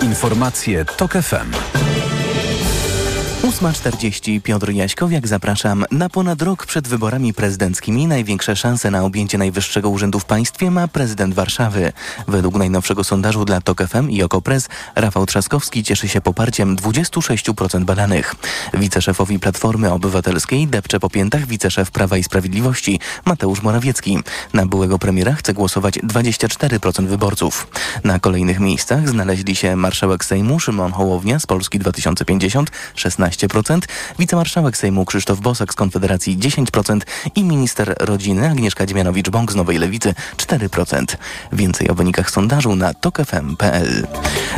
Informacje 0.03 0.85
TOK 0.85 1.13
FM. 1.13 1.88
8.40 3.43 4.43
Piotr 4.43 4.71
Jaśkowiak, 4.71 5.29
zapraszam. 5.29 5.85
Na 5.91 6.09
ponad 6.09 6.43
rok 6.43 6.67
przed 6.67 6.89
wyborami 6.89 7.35
prezydenckimi 7.35 8.07
największe 8.07 8.57
szanse 8.57 8.91
na 8.91 9.05
objęcie 9.05 9.39
najwyższego 9.39 9.91
urzędu 9.91 10.21
w 10.21 10.25
państwie 10.25 10.71
ma 10.71 10.89
prezydent 10.89 11.35
Warszawy. 11.35 11.93
Według 12.29 12.55
najnowszego 12.55 13.05
sondażu 13.05 13.45
dla 13.45 13.61
TOK 13.61 13.83
FM 13.89 14.11
i 14.11 14.23
Okopres 14.23 14.69
Rafał 14.95 15.27
Trzaskowski 15.27 15.85
cieszy 15.85 16.09
się 16.09 16.21
poparciem 16.21 16.77
26% 16.77 17.85
badanych. 17.85 18.35
Wiceszefowi 18.75 19.39
Platformy 19.39 19.93
Obywatelskiej 19.93 20.67
depcze 20.67 21.01
po 21.01 21.11
piętach 21.11 21.47
wiceszef 21.47 21.91
Prawa 21.91 22.17
i 22.17 22.25
Sprawiedliwości 22.25 23.01
Mateusz 23.25 23.63
Morawiecki. 23.63 24.19
Na 24.53 24.67
byłego 24.67 24.99
premiera 24.99 25.35
chce 25.35 25.55
głosować 25.55 25.95
24% 25.95 27.07
wyborców. 27.07 27.67
Na 28.05 28.19
kolejnych 28.19 28.61
miejscach 28.61 29.09
znaleźli 29.09 29.57
się 29.57 29.77
marszałek 29.77 30.25
Sejmu 30.25 30.61
Szymon 30.61 30.93
Hołownia 30.93 31.39
z 31.39 31.47
Polski 31.47 31.79
2050 31.79 32.71
16%, 32.97 33.28
wicemarszałek 34.19 34.77
Sejmu 34.77 35.05
Krzysztof 35.05 35.41
Bosak 35.41 35.73
z 35.73 35.77
Konfederacji 35.77 36.39
10% 36.39 37.01
i 37.35 37.45
minister 37.45 37.95
rodziny 38.01 38.51
Agnieszka 38.51 38.87
Dziemianowicz-Bąk 38.87 39.53
z 39.53 39.55
Nowej 39.55 39.79
Lewicy 39.79 40.15
4%. 40.37 41.05
Więcej 41.53 41.91
o 41.91 41.95
wynikach 41.95 42.31
sondażu 42.31 42.77
na 42.77 42.95
tokefm.pl. 42.95 44.07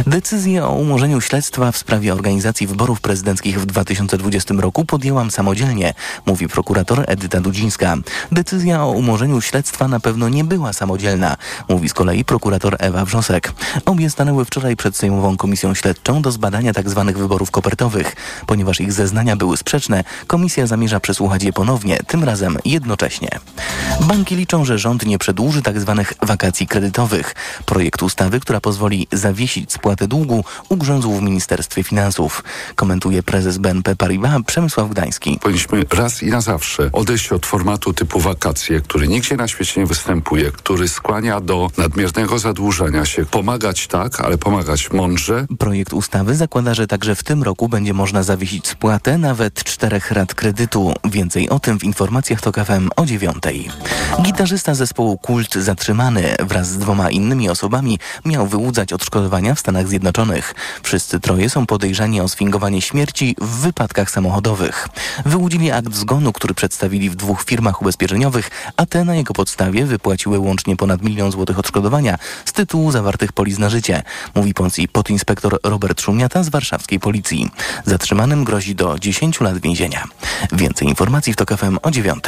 Decyzję 0.07 0.65
o 0.65 0.75
umorzeniu 0.75 1.21
śledztwa 1.21 1.73
w 1.73 1.77
sprawie 1.77 2.13
organizacji 2.13 2.67
wyborów 2.67 3.01
prezydenckich 3.01 3.61
w 3.61 3.67
2020 3.67 4.55
roku 4.55 4.85
podjęłam 4.85 5.31
samodzielnie, 5.31 5.95
mówi 6.27 6.49
prokurator 6.49 7.05
Edyta 7.07 7.41
Dudzińska. 7.41 7.97
Decyzja 8.33 8.85
o 8.85 8.91
umorzeniu 8.91 9.41
śledztwa 9.41 9.89
na 9.89 10.01
pewno 10.01 10.29
nie 10.29 10.45
była 10.45 10.73
samodzielna, 10.73 11.37
mówi 11.69 11.89
z 11.89 11.95
kolei 11.95 12.25
prokurator 12.25 12.77
Ewa 12.79 13.05
Wrzosek. 13.05 13.53
Obie 13.85 14.11
stanęły 14.11 14.45
wczoraj 14.45 14.77
przed 14.77 14.97
Sejmową 14.97 15.37
Komisją 15.37 15.75
Śledczą 15.75 16.23
do 16.23 16.33
zbadania 16.33 16.73
tzw. 16.75 17.13
wyborów 17.17 17.51
kopertowych. 17.51 18.17
Ponieważ 18.47 18.60
ich 18.81 18.93
zeznania 18.93 19.37
były 19.37 19.57
sprzeczne, 19.57 20.05
komisja 20.27 20.67
zamierza 20.67 21.01
przesłuchać 21.01 21.43
je 21.43 21.53
ponownie, 21.53 21.99
tym 22.07 22.25
razem 22.25 22.59
jednocześnie. 22.65 23.29
Banki 24.01 24.37
liczą, 24.37 24.65
że 24.65 24.79
rząd 24.79 25.07
nie 25.07 25.19
przedłuży 25.19 25.63
tzw. 25.63 26.05
wakacji 26.23 26.67
kredytowych. 26.67 27.35
Projekt 27.67 28.03
ustawy, 28.03 28.41
która 28.41 28.61
pozwoli 28.61 29.07
zawiesić 29.13 29.73
spłatę 29.73 30.09
długu, 30.09 30.45
ugrzązł 30.69 31.13
w 31.13 31.23
Ministerstwie 31.23 31.83
Finansów. 31.83 32.45
Komentuje 32.75 33.23
prezes 33.23 33.59
BNP 33.59 33.97
Paribas 33.97 34.43
Przemysław 34.47 34.91
Gdański. 34.91 35.39
Powinniśmy 35.43 35.85
raz 35.91 36.23
i 36.23 36.27
na 36.27 36.41
zawsze 36.41 36.91
odejść 36.93 37.33
od 37.33 37.47
formatu 37.47 37.93
typu 37.93 38.21
wakacje, 38.21 38.81
który 38.81 39.09
nigdzie 39.09 39.37
na 39.37 39.49
świecie 39.49 39.81
nie 39.81 39.87
występuje, 39.87 40.53
który 40.53 40.89
skłania 40.89 41.41
do 41.41 41.71
nadmiernego 41.79 42.39
zadłużenia 42.39 43.05
się. 43.05 43.27
Pomagać 43.27 43.87
tak, 43.87 44.21
ale 44.21 44.39
pomagać 44.39 44.91
mądrze. 44.93 45.47
Projekt 45.59 45.93
ustawy 45.93 46.37
zakłada, 46.37 46.75
że 46.75 46.87
także 46.87 47.15
w 47.15 47.23
tym 47.23 47.43
roku 47.43 47.69
będzie 47.69 47.95
można 47.95 48.23
zawiesić 48.23 48.50
spłatę 48.65 49.19
nawet 49.19 49.65
czterech 49.65 50.11
rat 50.11 50.35
kredytu. 50.35 50.95
Więcej 51.05 51.49
o 51.49 51.59
tym 51.59 51.79
w 51.79 51.85
informacjach 51.85 52.41
TOK 52.41 52.57
FM 52.65 52.91
o 52.97 53.07
dziewiątej. 53.07 53.71
Gitarzysta 54.23 54.75
zespołu 54.75 55.19
Kult 55.19 55.55
zatrzymany 55.55 56.37
wraz 56.41 56.69
z 56.69 56.79
dwoma 56.79 57.11
innymi 57.11 57.49
osobami 57.49 57.99
miał 58.25 58.47
wyłudzać 58.47 58.93
odszkodowania 58.93 59.55
w 59.55 59.61
Stanach 59.61 59.89
Zjednoczonych. 59.89 60.55
Wszyscy 60.83 61.21
troje 61.21 61.51
są 61.51 61.67
podejrzani 61.67 62.21
o 62.21 62.29
sfingowanie 62.29 62.83
śmierci 62.83 63.37
w 63.41 63.61
wypadkach 63.61 64.11
samochodowych. 64.11 64.89
Wyłudzili 65.27 65.71
akt 65.71 65.95
zgonu, 65.95 66.33
który 66.33 66.55
przedstawili 66.55 67.11
w 67.11 67.17
dwóch 67.17 67.45
firmach 67.45 67.83
ubezpieczeniowych, 67.83 68.51
a 68.77 68.87
te 68.87 69.05
na 69.05 69.15
jego 69.15 69.35
podstawie 69.35 69.87
wypłaciły 69.87 70.39
łącznie 70.39 70.77
ponad 70.77 71.03
milion 71.03 71.33
złotych 71.33 71.59
odszkodowania 71.59 72.19
z 72.45 72.53
tytułu 72.53 72.91
zawartych 72.93 73.33
polis 73.33 73.59
na 73.59 73.71
życie, 73.71 74.03
mówi 74.35 74.55
podinspektor 74.93 75.59
Robert 75.65 76.01
Szumiata 76.01 76.43
z 76.43 76.49
warszawskiej 76.49 77.01
policji. 77.01 77.51
Zatrzymanym 77.87 78.40
grozi 78.45 78.75
do 78.75 78.99
10 78.99 79.41
lat 79.41 79.59
więzienia. 79.59 80.05
Więcej 80.53 80.89
informacji 80.89 81.33
w 81.33 81.37
TOK 81.37 81.51
FM 81.57 81.79
o 81.83 81.91
9. 81.91 82.25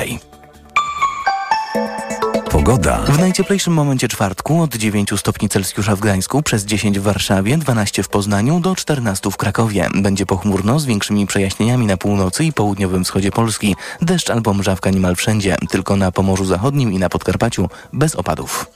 Pogoda. 2.53 2.99
W 2.99 3.19
najcieplejszym 3.19 3.73
momencie 3.73 4.09
czwartku 4.09 4.63
od 4.63 4.77
9 4.77 5.11
stopni 5.17 5.49
Celsjusza 5.49 5.97
w 5.97 6.01
Gdańsku, 6.01 6.43
przez 6.43 6.65
10 6.65 6.99
w 6.99 7.03
Warszawie, 7.03 7.59
12 7.59 8.03
w 8.03 8.09
Poznaniu, 8.09 8.61
do 8.61 8.75
14 8.75 9.31
w 9.31 9.37
Krakowie. 9.37 9.89
Będzie 9.95 10.27
pochmurno 10.27 10.79
z 10.79 10.87
większymi 10.87 11.27
przejaśnieniami 11.27 11.87
na 11.87 11.97
północy 11.97 12.45
i 12.45 12.53
południowym 12.53 13.05
wschodzie 13.05 13.31
Polski. 13.31 13.77
Deszcz 14.03 14.31
albo 14.31 14.55
mrzawka 14.55 14.91
niemal 14.91 15.17
wszędzie, 15.17 15.57
tylko 15.71 15.97
na 15.97 16.13
Pomorzu 16.13 16.45
Zachodnim 16.45 16.93
i 16.93 16.99
na 16.99 17.09
Podkarpaciu 17.09 17.69
bez 17.93 18.15
opadów. 18.15 18.67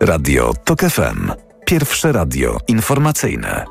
Radio 0.00 0.54
TOK 0.64 0.80
FM. 0.80 1.32
Pierwsze 1.66 2.12
radio 2.12 2.58
informacyjne. 2.68 3.64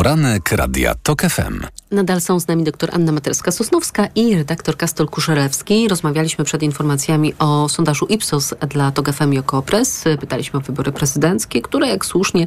Poranek 0.00 0.29
Radia 0.52 0.94
TOK 1.02 1.22
FM. 1.22 1.66
Nadal 1.90 2.20
są 2.20 2.40
z 2.40 2.48
nami 2.48 2.64
dr 2.64 2.90
Anna 2.92 3.12
Materska-Sosnowska 3.12 4.08
i 4.14 4.34
redaktor 4.34 4.76
Kastol 4.76 5.08
Kuszelewski. 5.08 5.88
Rozmawialiśmy 5.88 6.44
przed 6.44 6.62
informacjami 6.62 7.34
o 7.38 7.68
sondażu 7.68 8.06
Ipsos 8.06 8.54
dla 8.68 8.90
TOG 8.90 9.12
FM 9.12 9.32
i 9.32 9.38
Okopres. 9.38 10.04
Pytaliśmy 10.20 10.58
o 10.58 10.62
wybory 10.62 10.92
prezydenckie, 10.92 11.62
które 11.62 11.88
jak 11.88 12.06
słusznie 12.06 12.46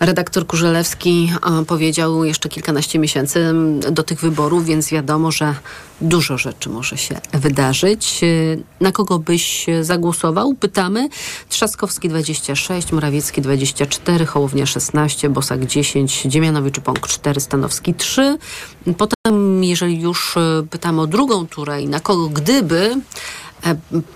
redaktor 0.00 0.46
Kuszelewski 0.46 1.32
powiedział 1.66 2.24
jeszcze 2.24 2.48
kilkanaście 2.48 2.98
miesięcy 2.98 3.54
do 3.90 4.02
tych 4.02 4.20
wyborów, 4.20 4.64
więc 4.64 4.90
wiadomo, 4.90 5.30
że 5.30 5.54
dużo 6.00 6.38
rzeczy 6.38 6.68
może 6.70 6.96
się 6.96 7.20
wydarzyć. 7.32 8.20
Na 8.80 8.92
kogo 8.92 9.18
byś 9.18 9.66
zagłosował? 9.82 10.54
Pytamy. 10.54 11.08
Trzaskowski 11.48 12.08
26, 12.08 12.92
Morawiecki 12.92 13.42
24, 13.42 14.26
Hołownia 14.26 14.66
16, 14.66 15.30
Bosak 15.30 15.66
10, 15.66 16.22
Dziemianowicz 16.22 16.80
Pąk 16.80 17.08
4, 17.08 17.17
Stanowski 17.38 17.94
3. 17.94 18.38
Potem, 18.98 19.64
jeżeli 19.64 20.00
już 20.00 20.36
e, 20.36 20.62
pytamy 20.70 21.00
o 21.00 21.06
drugą 21.06 21.46
turę 21.46 21.82
i 21.82 21.88
na 21.88 22.00
kogo 22.00 22.28
gdyby 22.28 22.96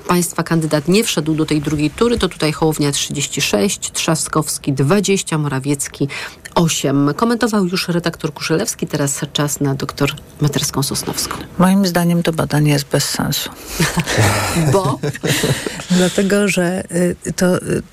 państwa 0.09 0.43
kandydat 0.43 0.89
nie 0.89 1.05
wszedł 1.05 1.35
do 1.35 1.47
tej 1.47 1.61
drugiej 1.61 1.91
tury, 1.91 2.19
to 2.19 2.29
tutaj 2.29 2.53
Hołownia 2.53 2.93
36, 2.93 3.91
Trzaskowski 3.93 4.73
20, 4.73 5.39
Morawiecki 5.39 6.09
8. 6.55 7.15
Komentował 7.17 7.67
już 7.67 7.89
redaktor 7.89 8.33
Kuszelewski, 8.35 8.87
teraz 8.87 9.21
czas 9.33 9.61
na 9.61 9.75
doktor 9.75 10.15
Materską-Sosnowską. 10.41 11.35
Moim 11.59 11.87
zdaniem 11.87 12.23
to 12.23 12.33
badanie 12.33 12.73
jest 12.73 12.87
bez 12.89 13.05
sensu. 13.05 13.51
Bo? 14.73 14.99
Dlatego, 15.91 16.49
że 16.49 16.85
y, 17.27 17.33
to, 17.37 17.47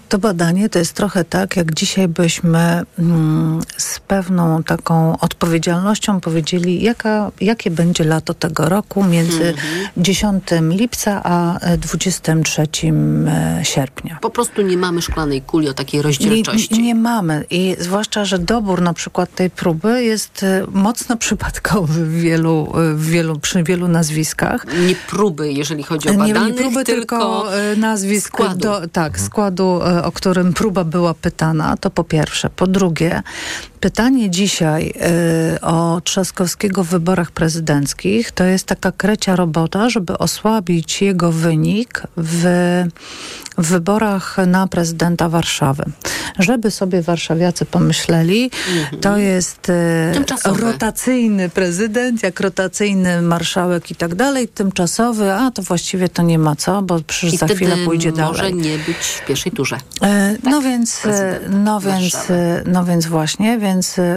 to 0.10 0.18
badanie 0.18 0.70
to 0.70 0.80
jest 0.80 0.94
trochę 0.94 1.24
tak, 1.26 1.58
jak 1.58 1.74
dzisiaj 1.74 2.08
byśmy 2.08 2.84
mm, 3.00 3.62
z 3.78 4.00
pewną 4.00 4.64
taką 4.64 5.20
odpowiedzialnością 5.20 6.22
powiedzieli, 6.22 6.84
jaka, 6.84 7.32
jakie 7.42 7.72
będzie 7.72 8.04
lato 8.04 8.34
tego 8.34 8.70
roku 8.70 9.04
między 9.04 9.44
mm 9.44 9.56
-hmm. 9.56 9.90
10 9.98 10.44
lipca 10.70 11.22
a 11.24 11.39
23 11.78 12.62
e, 12.62 13.60
sierpnia. 13.64 14.18
Po 14.22 14.30
prostu 14.30 14.62
nie 14.62 14.78
mamy 14.78 15.02
szklanej 15.02 15.42
kuli 15.42 15.70
o 15.70 15.74
takiej 15.74 16.02
rozdzielczości. 16.02 16.76
Nie, 16.76 16.82
nie 16.82 16.96
mamy 16.96 17.46
i 17.50 17.76
zwłaszcza, 17.80 18.26
że 18.26 18.40
dobór 18.40 18.82
na 18.82 18.94
przykład 18.94 19.36
tej 19.36 19.50
próby 19.50 20.04
jest 20.04 20.44
e, 20.44 20.64
mocno 20.72 21.18
przypadkowy 21.26 22.06
w 22.06 22.20
wielu, 22.22 22.72
e, 22.76 22.94
w 22.94 23.06
wielu, 23.06 23.40
przy 23.40 23.64
wielu 23.64 23.88
nazwiskach. 23.88 24.66
Nie 24.88 24.96
próby, 24.96 25.52
jeżeli 25.52 25.84
chodzi 25.84 26.10
o 26.10 26.14
badanych, 26.14 26.36
nie, 26.36 26.52
nie 26.52 26.54
próby, 26.54 26.84
tylko, 26.84 27.18
tylko 27.18 27.52
nazwisk 27.78 28.28
składu. 28.28 28.60
Do, 28.60 28.88
tak, 28.88 29.20
składu, 29.20 29.80
o 30.04 30.12
którym 30.12 30.54
próba 30.54 30.84
była 30.84 31.14
pytana, 31.14 31.78
to 31.78 31.90
po 31.90 32.04
pierwsze. 32.04 32.50
Po 32.50 32.68
drugie, 32.68 33.22
pytanie 33.80 34.30
dzisiaj 34.30 34.94
y, 35.56 35.62
o 35.62 36.02
Trzaskowskiego 36.04 36.84
w 36.84 36.88
wyborach 36.88 37.32
prezydenckich 37.32 38.32
to 38.32 38.44
jest 38.44 38.66
taka 38.66 38.92
krecia 38.92 39.36
robota, 39.36 39.90
żeby 39.90 40.18
osłabić 40.18 41.02
jego 41.02 41.32
wynik 41.32 42.04
w 42.18 42.46
w 43.60 43.68
wyborach 43.68 44.38
na 44.48 44.68
prezydenta 44.68 45.30
Warszawy. 45.30 45.84
Żeby 46.40 46.72
sobie 46.72 47.02
warszawiacy 47.02 47.66
pomyśleli, 47.66 48.52
mhm. 48.78 49.02
to 49.02 49.18
jest 49.18 49.70
e, 49.70 50.14
rotacyjny 50.46 51.50
prezydent, 51.50 52.24
jak 52.24 52.40
rotacyjny 52.40 53.22
marszałek 53.22 53.92
i 53.92 53.96
tak 53.96 54.16
dalej, 54.16 54.48
tymczasowy, 54.48 55.34
a 55.34 55.52
to 55.52 55.62
właściwie 55.62 56.10
to 56.10 56.22
nie 56.22 56.40
ma 56.40 56.56
co, 56.56 56.82
bo 56.82 57.00
przecież 57.08 57.40
za 57.40 57.48
chwilę 57.48 57.78
pójdzie 57.86 58.10
może 58.10 58.22
dalej. 58.22 58.54
może 58.54 58.70
nie 58.70 58.78
być 58.78 58.98
w 58.98 59.26
pierwszej 59.26 59.52
turze. 59.52 59.78
E, 60.02 60.36
tak, 60.42 60.52
no 60.52 60.62
więc, 60.62 61.06
e, 61.06 61.40
no 61.50 61.80
więc, 61.80 62.30
e, 62.30 62.64
no 62.66 62.86
więc 62.86 63.06
właśnie, 63.06 63.58
więc 63.58 63.69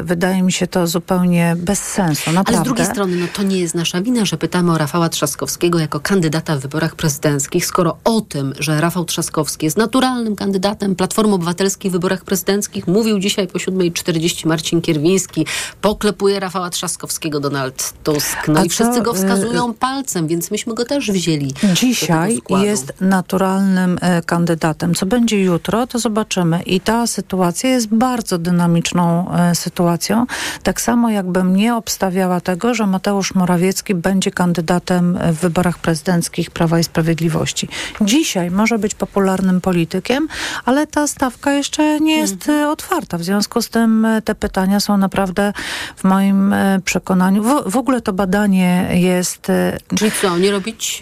wydaje 0.02 0.42
mi 0.42 0.52
się 0.52 0.66
to 0.66 0.86
zupełnie 0.86 1.56
bez 1.58 1.78
sensu, 1.78 2.32
naprawdę. 2.32 2.52
Ale 2.52 2.58
z 2.58 2.62
drugiej 2.62 2.86
strony, 2.86 3.16
no 3.16 3.26
to 3.34 3.42
nie 3.42 3.60
jest 3.60 3.74
nasza 3.74 4.02
wina, 4.02 4.24
że 4.24 4.36
pytamy 4.36 4.72
o 4.72 4.78
Rafała 4.78 5.08
Trzaskowskiego 5.08 5.78
jako 5.78 6.00
kandydata 6.00 6.56
w 6.56 6.60
wyborach 6.60 6.94
prezydenckich, 6.96 7.66
skoro 7.66 7.96
o 8.04 8.20
tym, 8.20 8.54
że 8.58 8.80
Rafał 8.80 9.04
Trzaskowski 9.04 9.66
jest 9.66 9.76
naturalnym 9.76 10.36
kandydatem 10.36 10.94
Platformy 10.96 11.34
Obywatelskiej 11.34 11.90
w 11.90 11.92
wyborach 11.92 12.24
prezydenckich. 12.24 12.86
Mówił 12.86 13.18
dzisiaj 13.18 13.48
po 13.48 13.58
7.40 13.58 14.46
Marcin 14.46 14.80
Kierwiński. 14.80 15.46
Poklepuje 15.80 16.40
Rafała 16.40 16.70
Trzaskowskiego 16.70 17.40
Donald 17.40 17.94
Tusk. 18.02 18.48
No 18.48 18.60
A 18.60 18.64
i 18.64 18.68
wszyscy 18.68 19.02
go 19.02 19.14
wskazują 19.14 19.70
y 19.70 19.74
palcem, 19.74 20.26
więc 20.26 20.50
myśmy 20.50 20.74
go 20.74 20.84
też 20.84 21.10
wzięli. 21.10 21.54
Dzisiaj 21.74 22.40
jest 22.48 22.92
naturalnym 23.00 23.98
y 24.18 24.22
kandydatem. 24.26 24.94
Co 24.94 25.06
będzie 25.06 25.42
jutro, 25.42 25.86
to 25.86 25.98
zobaczymy. 25.98 26.62
I 26.62 26.80
ta 26.80 27.06
sytuacja 27.06 27.70
jest 27.70 27.88
bardzo 27.88 28.38
dynamiczną 28.38 29.26
y 29.28 29.32
sytuacją. 29.54 30.26
Tak 30.62 30.80
samo 30.80 31.10
jakbym 31.10 31.56
nie 31.56 31.76
obstawiała 31.76 32.40
tego, 32.40 32.74
że 32.74 32.86
Mateusz 32.86 33.34
Morawiecki 33.34 33.94
będzie 33.94 34.30
kandydatem 34.30 35.18
w 35.32 35.40
wyborach 35.40 35.78
prezydenckich 35.78 36.50
Prawa 36.50 36.78
i 36.78 36.84
Sprawiedliwości. 36.84 37.68
Dzisiaj 38.00 38.50
może 38.50 38.78
być 38.78 38.94
popularny 38.94 39.22
popularnym 39.22 39.60
politykiem, 39.60 40.28
ale 40.64 40.86
ta 40.86 41.06
stawka 41.06 41.52
jeszcze 41.52 42.00
nie 42.00 42.16
jest 42.16 42.48
mhm. 42.48 42.70
otwarta. 42.70 43.18
W 43.18 43.22
związku 43.22 43.62
z 43.62 43.68
tym 43.68 44.04
e, 44.04 44.22
te 44.22 44.34
pytania 44.34 44.80
są 44.80 44.96
naprawdę 44.96 45.52
w 45.96 46.04
moim 46.04 46.52
e, 46.52 46.80
przekonaniu. 46.84 47.42
W, 47.42 47.70
w 47.70 47.76
ogóle 47.76 48.00
to 48.00 48.12
badanie 48.12 48.88
jest. 48.92 49.52
Czyli 49.98 50.10
co, 50.22 50.38
nie 50.38 50.50
robić 50.50 51.00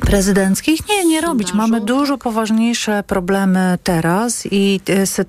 prezydenckich? 0.00 0.80
Nie, 0.88 1.04
nie 1.04 1.20
robić. 1.20 1.54
Mamy 1.54 1.80
dużo 1.80 2.18
poważniejsze 2.18 3.02
problemy 3.02 3.78
teraz 3.84 4.48
i 4.50 4.80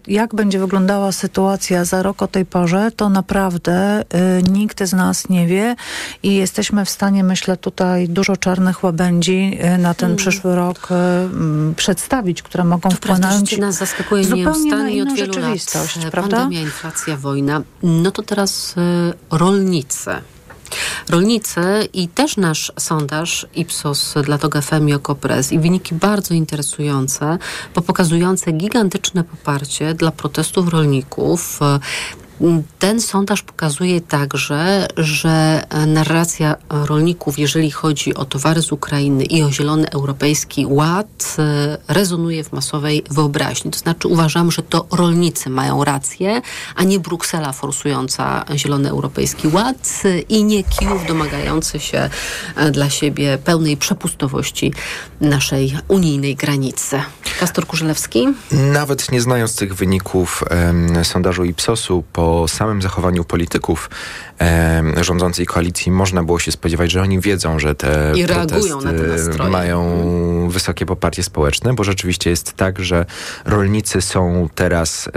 jak 0.08 0.36
będzie 0.36 0.60
wyglądała 0.60 1.12
sytuacja 1.12 1.86
za 1.86 2.04
rok 2.04 2.22
tej 2.30 2.46
porze, 2.46 2.92
to 2.96 3.10
naprawdę 3.10 4.02
y, 4.02 4.44
nikt 4.50 4.84
z 4.84 4.94
nas 4.94 5.30
nie 5.30 5.48
wie 5.48 5.76
i 6.24 6.36
jesteśmy 6.36 6.86
w 6.86 6.90
stanie, 6.90 7.24
myślę, 7.24 7.58
tutaj 7.58 8.10
dużo 8.10 8.38
czarnych 8.38 8.84
łabędzi 8.84 9.60
na 9.80 9.94
ten 9.94 10.10
hmm. 10.10 10.18
przyszły 10.18 10.56
rok 10.56 10.88
y, 11.72 11.76
przedstawić 11.76 12.44
które 12.44 12.64
mogą 12.64 12.90
to 12.90 12.96
wpłynąć 12.96 13.58
nas 13.58 13.76
zaskakuje 13.76 14.24
inną 14.24 14.52
od 14.52 15.14
wielu 15.14 15.40
lat. 15.40 16.12
prawda? 16.12 16.38
Pandemia, 16.38 16.62
inflacja, 16.62 17.18
wojna. 17.18 17.62
No 17.84 18.12
to 18.12 18.24
teraz 18.24 18.76
y, 18.78 19.38
rolnicy. 19.38 20.12
Rolnicy 21.10 21.62
i 21.94 22.08
też 22.08 22.38
nasz 22.38 22.72
sondaż 22.80 23.48
Ipsos 23.56 24.14
dla 24.24 24.38
TOG 24.38 24.62
FM 24.62 24.88
i 24.88 24.94
Okopres 24.94 25.52
i 25.52 25.60
wyniki 25.60 25.96
bardzo 25.96 26.34
interesujące, 26.34 27.38
bo 27.76 27.82
pokazujące 27.82 28.52
gigantyczne 28.52 29.24
poparcie 29.24 29.94
dla 29.94 30.12
protestów 30.12 30.68
rolników. 30.68 31.60
Ten 32.80 33.02
sondaż 33.02 33.42
pokazuje 33.42 34.02
także, 34.02 34.88
że 34.98 35.64
narracja 35.88 36.56
rolników, 36.70 37.40
jeżeli 37.40 37.72
chodzi 37.72 38.16
o 38.16 38.26
towary 38.26 38.62
z 38.62 38.72
Ukrainy 38.72 39.24
i 39.24 39.44
o 39.44 39.52
zielony 39.52 39.90
europejski 39.90 40.66
ład, 40.66 41.36
e, 41.40 41.78
rezonuje 41.88 42.44
w 42.44 42.52
masowej 42.52 43.04
wyobraźni. 43.12 43.72
To 43.72 43.80
znaczy 43.80 44.08
uważam, 44.08 44.52
że 44.52 44.64
to 44.64 44.88
rolnicy 44.92 45.50
mają 45.50 45.84
rację, 45.84 46.42
a 46.76 46.84
nie 46.84 47.00
Bruksela 47.00 47.52
forsująca 47.52 48.46
zielony 48.56 48.90
europejski 48.90 49.48
ład 49.48 50.04
i 50.30 50.44
nie 50.44 50.64
Kijów 50.64 51.08
domagający 51.08 51.80
się 51.80 52.10
e, 52.56 52.72
dla 52.72 52.90
siebie 52.90 53.38
pełnej 53.38 53.78
przepustowości 53.78 54.74
naszej 55.22 55.78
unijnej 55.88 56.36
granicy. 56.36 57.02
Kastor 57.40 57.68
Kurzelewski? 57.68 58.28
Nawet 58.52 59.12
nie 59.12 59.22
znając 59.22 59.56
tych 59.56 59.76
wyników 59.76 60.44
em, 60.50 61.06
sondażu 61.06 61.44
Ipsosu 61.44 62.04
po 62.14 62.29
po 62.30 62.48
samym 62.48 62.82
zachowaniu 62.82 63.24
polityków 63.24 63.90
e, 64.42 64.84
rządzącej 65.02 65.46
koalicji 65.46 65.92
można 65.92 66.24
było 66.24 66.40
się 66.40 66.52
spodziewać, 66.52 66.92
że 66.92 67.02
oni 67.02 67.20
wiedzą, 67.20 67.60
że 67.60 67.76
te 67.76 68.12
I 68.16 68.24
protesty 68.24 69.38
te 69.38 69.50
mają 69.50 69.80
wysokie 70.50 70.86
poparcie 70.86 71.24
społeczne, 71.24 71.74
bo 71.74 71.84
rzeczywiście 71.84 72.30
jest 72.30 72.54
tak, 72.54 72.80
że 72.80 73.06
rolnicy 73.46 74.02
są 74.02 74.50
teraz 74.56 75.10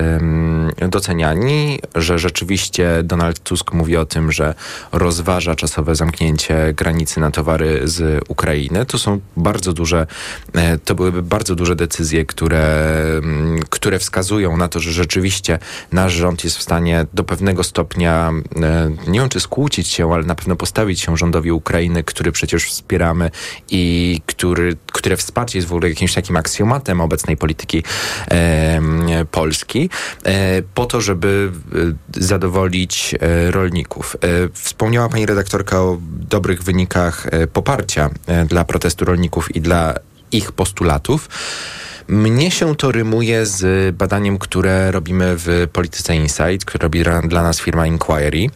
doceniani, 0.88 1.80
że 1.94 2.18
rzeczywiście 2.18 3.02
Donald 3.04 3.40
Tusk 3.40 3.72
mówi 3.72 3.96
o 3.96 4.04
tym, 4.04 4.32
że 4.32 4.54
rozważa 4.92 5.54
czasowe 5.54 5.94
zamknięcie 5.94 6.72
granicy 6.76 7.20
na 7.20 7.30
towary 7.30 7.80
z 7.84 8.24
Ukrainy. 8.28 8.86
To 8.86 8.98
są 8.98 9.20
bardzo 9.36 9.72
duże, 9.72 10.06
e, 10.54 10.78
to 10.78 10.94
byłyby 10.94 11.22
bardzo 11.22 11.54
duże 11.54 11.76
decyzje, 11.76 12.24
które, 12.24 12.94
które 13.70 13.98
wskazują 13.98 14.56
na 14.56 14.68
to, 14.68 14.80
że 14.80 14.92
rzeczywiście 14.92 15.58
nasz 15.92 16.12
rząd 16.12 16.44
jest 16.44 16.58
w 16.58 16.62
stanie 16.62 17.01
do 17.12 17.24
pewnego 17.24 17.64
stopnia, 17.64 18.32
e, 18.62 18.90
nie 19.06 19.20
wiem 19.20 19.28
czy 19.28 19.40
skłócić 19.40 19.88
się, 19.88 20.12
ale 20.12 20.24
na 20.24 20.34
pewno 20.34 20.56
postawić 20.56 21.00
się 21.00 21.16
rządowi 21.16 21.52
Ukrainy, 21.52 22.04
który 22.04 22.32
przecież 22.32 22.64
wspieramy 22.64 23.30
i 23.70 24.20
który, 24.26 24.76
które 24.92 25.16
wsparcie 25.16 25.58
jest 25.58 25.68
w 25.68 25.72
ogóle 25.72 25.88
jakimś 25.88 26.14
takim 26.14 26.36
aksjomatem 26.36 27.00
obecnej 27.00 27.36
polityki 27.36 27.82
e, 28.30 28.80
Polski, 29.30 29.90
e, 30.24 30.62
po 30.74 30.86
to, 30.86 31.00
żeby 31.00 31.52
e, 32.18 32.22
zadowolić 32.24 33.14
e, 33.14 33.50
rolników. 33.50 34.16
E, 34.16 34.48
wspomniała 34.52 35.08
pani 35.08 35.26
redaktorka 35.26 35.80
o 35.80 35.98
dobrych 36.02 36.62
wynikach 36.62 37.26
poparcia 37.52 38.10
dla 38.46 38.64
protestu 38.64 39.04
rolników 39.04 39.56
i 39.56 39.60
dla 39.60 39.94
ich 40.32 40.52
postulatów. 40.52 41.28
Mnie 42.08 42.50
się 42.50 42.76
to 42.76 42.92
rymuje 42.92 43.46
z 43.46 43.96
badaniem, 43.96 44.38
które 44.38 44.90
robimy 44.90 45.34
w 45.36 45.68
Polityce 45.72 46.16
Insight, 46.16 46.64
które 46.64 46.82
robi 46.82 47.02
dla 47.28 47.42
nas 47.42 47.60
firma 47.60 47.86
Inquiry. 47.86 48.46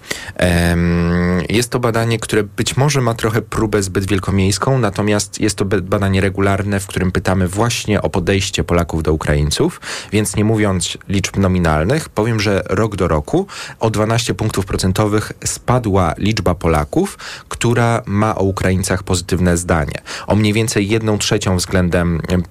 Jest 1.49 1.71
to 1.71 1.79
badanie, 1.79 2.19
które 2.19 2.43
być 2.43 2.77
może 2.77 3.01
ma 3.01 3.15
trochę 3.15 3.43
próbę 3.43 3.83
zbyt 3.83 4.09
wielkomiejską, 4.09 4.79
natomiast 4.79 5.41
jest 5.41 5.57
to 5.57 5.65
badanie 5.65 6.21
regularne, 6.21 6.81
w 6.81 6.87
którym 6.87 7.13
pytamy 7.13 7.49
właśnie 7.49 8.03
o 8.03 8.11
podejście 8.11 8.65
Polaków 8.65 9.03
do 9.03 9.13
Ukraińców, 9.13 9.81
więc 10.13 10.37
nie 10.37 10.45
mówiąc 10.45 10.99
liczb 11.09 11.37
nominalnych, 11.37 12.09
powiem, 12.09 12.41
że 12.41 12.63
rok 12.71 12.97
do 12.97 13.09
roku 13.09 13.47
o 13.81 13.91
12 13.91 14.35
punktów 14.35 14.67
procentowych 14.67 15.33
spadła 15.45 16.15
liczba 16.19 16.55
Polaków, 16.55 17.19
która 17.49 18.03
ma 18.07 18.35
o 18.35 18.43
Ukraińcach 18.43 19.03
pozytywne 19.03 19.57
zdanie. 19.57 20.01
O 20.27 20.37
mniej 20.37 20.53
więcej 20.53 20.89
jedną 20.89 21.19
trzecią 21.19 21.57
względem 21.57 22.21
em, 22.29 22.43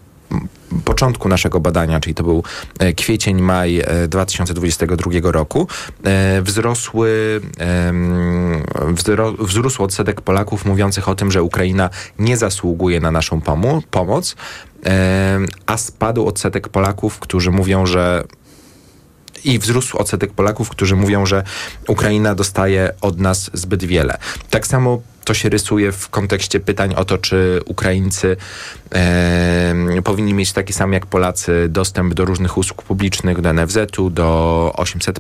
początku 0.85 1.29
naszego 1.29 1.59
badania, 1.59 1.99
czyli 1.99 2.15
to 2.15 2.23
był 2.23 2.43
e, 2.79 2.93
kwiecień, 2.93 3.41
maj 3.41 3.79
e, 3.79 4.07
2022 4.07 5.31
roku, 5.31 5.67
e, 6.03 6.41
wzrosły, 6.41 7.41
wzrósł 9.39 9.83
odsetek 9.83 10.21
Polaków 10.21 10.65
mówiących 10.65 11.09
o 11.09 11.15
tym, 11.15 11.31
że 11.31 11.43
Ukraina 11.43 11.89
nie 12.19 12.37
zasługuje 12.37 12.99
na 12.99 13.11
naszą 13.11 13.41
pomoc, 13.91 14.35
a 15.65 15.77
spadł 15.77 16.27
odsetek 16.27 16.69
Polaków, 16.69 17.19
którzy 17.19 17.51
mówią, 17.51 17.85
że 17.85 18.23
i 19.45 19.59
wzrósł 19.59 19.97
odsetek 19.97 20.33
Polaków, 20.33 20.69
którzy 20.69 20.95
mówią, 20.95 21.25
że 21.25 21.43
Ukraina 21.87 22.35
dostaje 22.35 22.93
od 23.01 23.19
nas 23.19 23.49
zbyt 23.53 23.83
wiele. 23.83 24.17
Tak 24.49 24.67
samo 24.67 25.01
to 25.25 25.33
się 25.33 25.49
rysuje 25.49 25.91
w 25.91 26.09
kontekście 26.09 26.59
pytań 26.59 26.93
o 26.95 27.05
to, 27.05 27.17
czy 27.17 27.61
Ukraińcy 27.65 28.37
e, 28.95 30.01
powinni 30.03 30.33
mieć 30.33 30.53
taki 30.53 30.73
sam 30.73 30.93
jak 30.93 31.05
Polacy 31.05 31.67
dostęp 31.69 32.13
do 32.13 32.25
różnych 32.25 32.57
usług 32.57 32.83
publicznych, 32.83 33.41
do 33.41 33.53
NFZ-u, 33.53 34.09
do 34.09 34.71
800, 34.75 35.19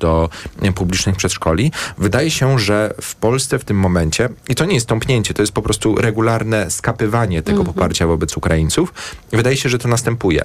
do 0.00 0.28
publicznych 0.74 1.16
przedszkoli. 1.16 1.72
Wydaje 1.98 2.30
się, 2.30 2.58
że 2.58 2.94
w 3.00 3.14
Polsce 3.14 3.58
w 3.58 3.64
tym 3.64 3.76
momencie, 3.76 4.28
i 4.48 4.54
to 4.54 4.64
nie 4.64 4.74
jest 4.74 4.86
tąpnięcie, 4.86 5.34
to 5.34 5.42
jest 5.42 5.52
po 5.52 5.62
prostu 5.62 5.94
regularne 5.96 6.70
skapywanie 6.70 7.42
tego 7.42 7.58
Mhm. 7.58 7.74
poparcia 7.74 8.06
wobec 8.06 8.36
Ukraińców, 8.36 8.94
wydaje 9.32 9.56
się, 9.56 9.68
że 9.68 9.78
to 9.78 9.88
następuje. 9.88 10.44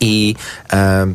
I 0.00 0.34
e, 0.72 1.06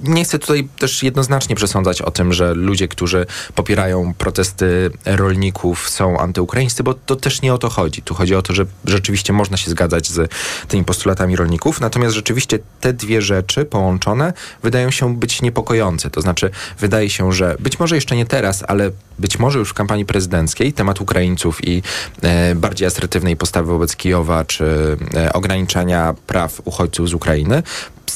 nie 0.00 0.24
chcę 0.24 0.38
tutaj 0.38 0.68
też 0.78 1.02
jednoznacznie 1.02 1.56
przesądzać 1.56 2.02
o 2.02 2.10
tym, 2.10 2.32
że 2.32 2.54
ludzie, 2.54 2.88
którzy 2.88 3.26
popierają 3.54 4.14
protesty 4.14 4.90
rolników 5.06 5.90
są 5.90 6.18
antyukraińscy, 6.18 6.82
bo 6.82 6.94
to 6.94 7.16
też 7.16 7.42
nie 7.42 7.54
o 7.54 7.58
to 7.58 7.68
chodzi. 7.68 8.02
Tu 8.02 8.14
chodzi 8.14 8.34
o 8.34 8.42
to, 8.42 8.54
że 8.54 8.66
rzeczywiście 8.84 9.32
można 9.32 9.56
się 9.56 9.70
zgadzać 9.70 10.08
z 10.08 10.32
tymi 10.68 10.84
postulatami 10.84 11.36
rolników, 11.36 11.80
natomiast 11.80 12.14
rzeczywiście 12.14 12.58
te 12.80 12.92
dwie 12.92 13.22
rzeczy 13.22 13.64
połączone 13.64 14.32
wydają 14.62 14.90
się 14.90 15.16
być 15.16 15.42
niepokojące. 15.42 16.10
To 16.10 16.20
znaczy, 16.20 16.50
wydaje 16.78 17.10
się, 17.10 17.32
że 17.32 17.56
być 17.60 17.78
może 17.78 17.94
jeszcze 17.94 18.16
nie 18.16 18.26
teraz, 18.26 18.64
ale 18.68 18.90
być 19.18 19.38
może 19.38 19.58
już 19.58 19.70
w 19.70 19.74
kampanii 19.74 20.04
prezydenckiej 20.04 20.72
temat 20.72 21.00
Ukraińców 21.00 21.68
i 21.68 21.82
e, 22.22 22.54
bardziej 22.54 22.86
asertywnej 22.86 23.36
postawy 23.36 23.72
wobec 23.72 23.96
Kijowa, 23.96 24.44
czy 24.44 24.96
e, 25.14 25.32
ograniczania 25.32 26.14
praw 26.26 26.62
uchodźców 26.64 27.08
z 27.08 27.14
Ukrainy 27.14 27.62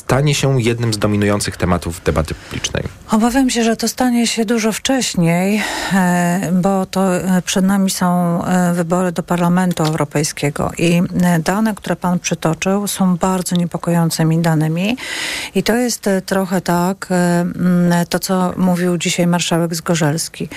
stanie 0.06 0.34
się 0.34 0.62
jednym 0.62 0.94
z 0.94 0.98
dominujących 0.98 1.56
tematów 1.56 2.02
debaty 2.04 2.34
publicznej. 2.34 2.84
Obawiam 3.10 3.50
się, 3.50 3.64
że 3.64 3.76
to 3.76 3.88
stanie 3.88 4.26
się 4.26 4.44
dużo 4.44 4.72
wcześniej, 4.72 5.62
e, 5.92 6.50
bo 6.52 6.86
to 6.86 7.16
e, 7.16 7.42
przed 7.42 7.64
nami 7.64 7.90
są 7.90 8.44
e, 8.44 8.74
wybory 8.74 9.12
do 9.12 9.22
Parlamentu 9.22 9.82
Europejskiego 9.82 10.70
i 10.78 11.02
dane, 11.40 11.74
które 11.74 11.96
pan 11.96 12.18
przytoczył, 12.18 12.86
są 12.86 13.16
bardzo 13.16 13.56
niepokojącymi 13.56 14.38
danymi. 14.38 14.96
I 15.54 15.62
to 15.62 15.76
jest 15.76 16.10
trochę 16.26 16.60
tak, 16.60 17.08
to 18.08 18.18
co 18.18 18.52
mówił 18.56 18.98
dzisiaj 18.98 19.26
marszałek 19.26 19.74
Zgorzelski. 19.74 20.48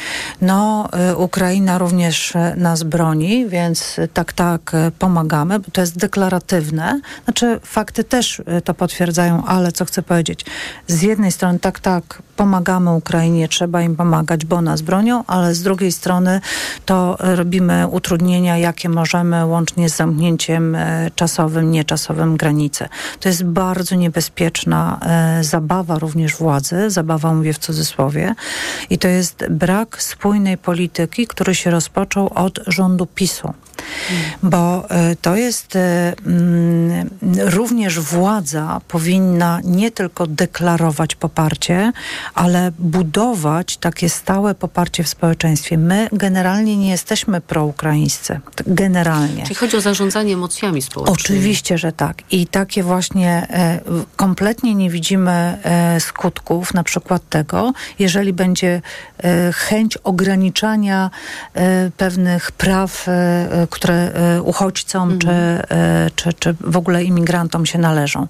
No, 0.41 0.89
Ukraina 1.17 1.77
również 1.77 2.33
nas 2.55 2.83
broni, 2.83 3.45
więc 3.49 3.95
tak, 4.13 4.33
tak, 4.33 4.71
pomagamy. 4.99 5.59
To 5.59 5.81
jest 5.81 5.97
deklaratywne. 5.97 6.99
Znaczy, 7.23 7.59
fakty 7.63 8.03
też 8.03 8.41
to 8.63 8.73
potwierdzają, 8.73 9.36
ale 9.45 9.71
co 9.71 9.85
chcę 9.85 10.01
powiedzieć? 10.01 10.45
Z 10.87 11.01
jednej 11.01 11.31
strony, 11.31 11.59
tak, 11.59 11.79
tak, 11.79 12.21
pomagamy 12.35 12.91
Ukrainie, 12.93 13.47
trzeba 13.47 13.81
im 13.81 13.95
pomagać, 13.95 14.45
bo 14.45 14.61
nas 14.61 14.81
bronią, 14.81 15.23
ale 15.27 15.55
z 15.55 15.63
drugiej 15.63 15.91
strony 15.91 16.41
to 16.85 17.17
robimy 17.19 17.87
utrudnienia, 17.87 18.57
jakie 18.57 18.89
możemy, 18.89 19.45
łącznie 19.45 19.89
z 19.89 19.95
zamknięciem 19.95 20.75
e, 20.75 21.11
czasowym, 21.15 21.71
nieczasowym 21.71 22.37
granicy. 22.37 22.89
To 23.19 23.29
jest 23.29 23.43
bardzo 23.43 23.95
niebezpieczna 23.95 24.99
e, 25.01 25.43
zabawa 25.43 25.99
również 25.99 26.35
władzy, 26.35 26.89
zabawa 26.89 27.33
mówię 27.33 27.53
w 27.53 27.57
cudzysłowie, 27.57 28.35
i 28.89 28.97
to 28.97 29.07
jest 29.07 29.45
brak 29.49 30.01
spójnej 30.01 30.57
polityki, 30.57 31.27
który 31.27 31.55
się 31.55 31.71
rozpoczął 31.71 32.31
od 32.35 32.59
rządu 32.67 33.05
PiSu. 33.05 33.53
Bo 34.43 34.89
e, 34.89 35.15
to 35.15 35.35
jest 35.35 35.77
mm, 36.25 37.09
również 37.45 37.99
władza 37.99 38.81
powinna 38.87 39.26
nie 39.63 39.91
tylko 39.91 40.27
deklarować 40.27 41.15
poparcie, 41.15 41.91
ale 42.33 42.71
budować 42.79 43.77
takie 43.77 44.09
stałe 44.09 44.55
poparcie 44.55 45.03
w 45.03 45.07
społeczeństwie. 45.07 45.77
My 45.77 46.09
generalnie 46.11 46.77
nie 46.77 46.89
jesteśmy 46.89 47.41
proukraińscy. 47.41 48.39
Tak 48.55 48.73
Generalnie. 48.73 49.43
Czyli 49.43 49.55
chodzi 49.55 49.77
o 49.77 49.81
zarządzanie 49.81 50.33
emocjami 50.33 50.81
społecznymi. 50.81 51.19
Oczywiście, 51.21 51.77
że 51.77 51.91
tak. 51.91 52.17
I 52.31 52.47
takie 52.47 52.83
właśnie 52.83 53.47
e, 53.49 53.79
kompletnie 54.15 54.75
nie 54.75 54.89
widzimy 54.89 55.31
e, 55.63 55.99
skutków 55.99 56.73
na 56.73 56.83
przykład 56.83 57.29
tego, 57.29 57.73
jeżeli 57.99 58.33
będzie 58.33 58.81
e, 59.23 59.51
chęć 59.53 59.97
ograniczania 59.97 61.09
e, 61.53 61.91
pewnych 61.97 62.51
praw, 62.51 63.07
e, 63.07 63.11
e, 63.11 63.67
które 63.69 64.11
uchodźcom 64.43 65.19
czy, 65.19 65.29
e, 65.29 66.09
czy, 66.15 66.33
czy 66.33 66.55
w 66.59 66.77
ogóle 66.77 67.03
imigrantom 67.03 67.65
się 67.65 67.79
należą. 67.79 68.27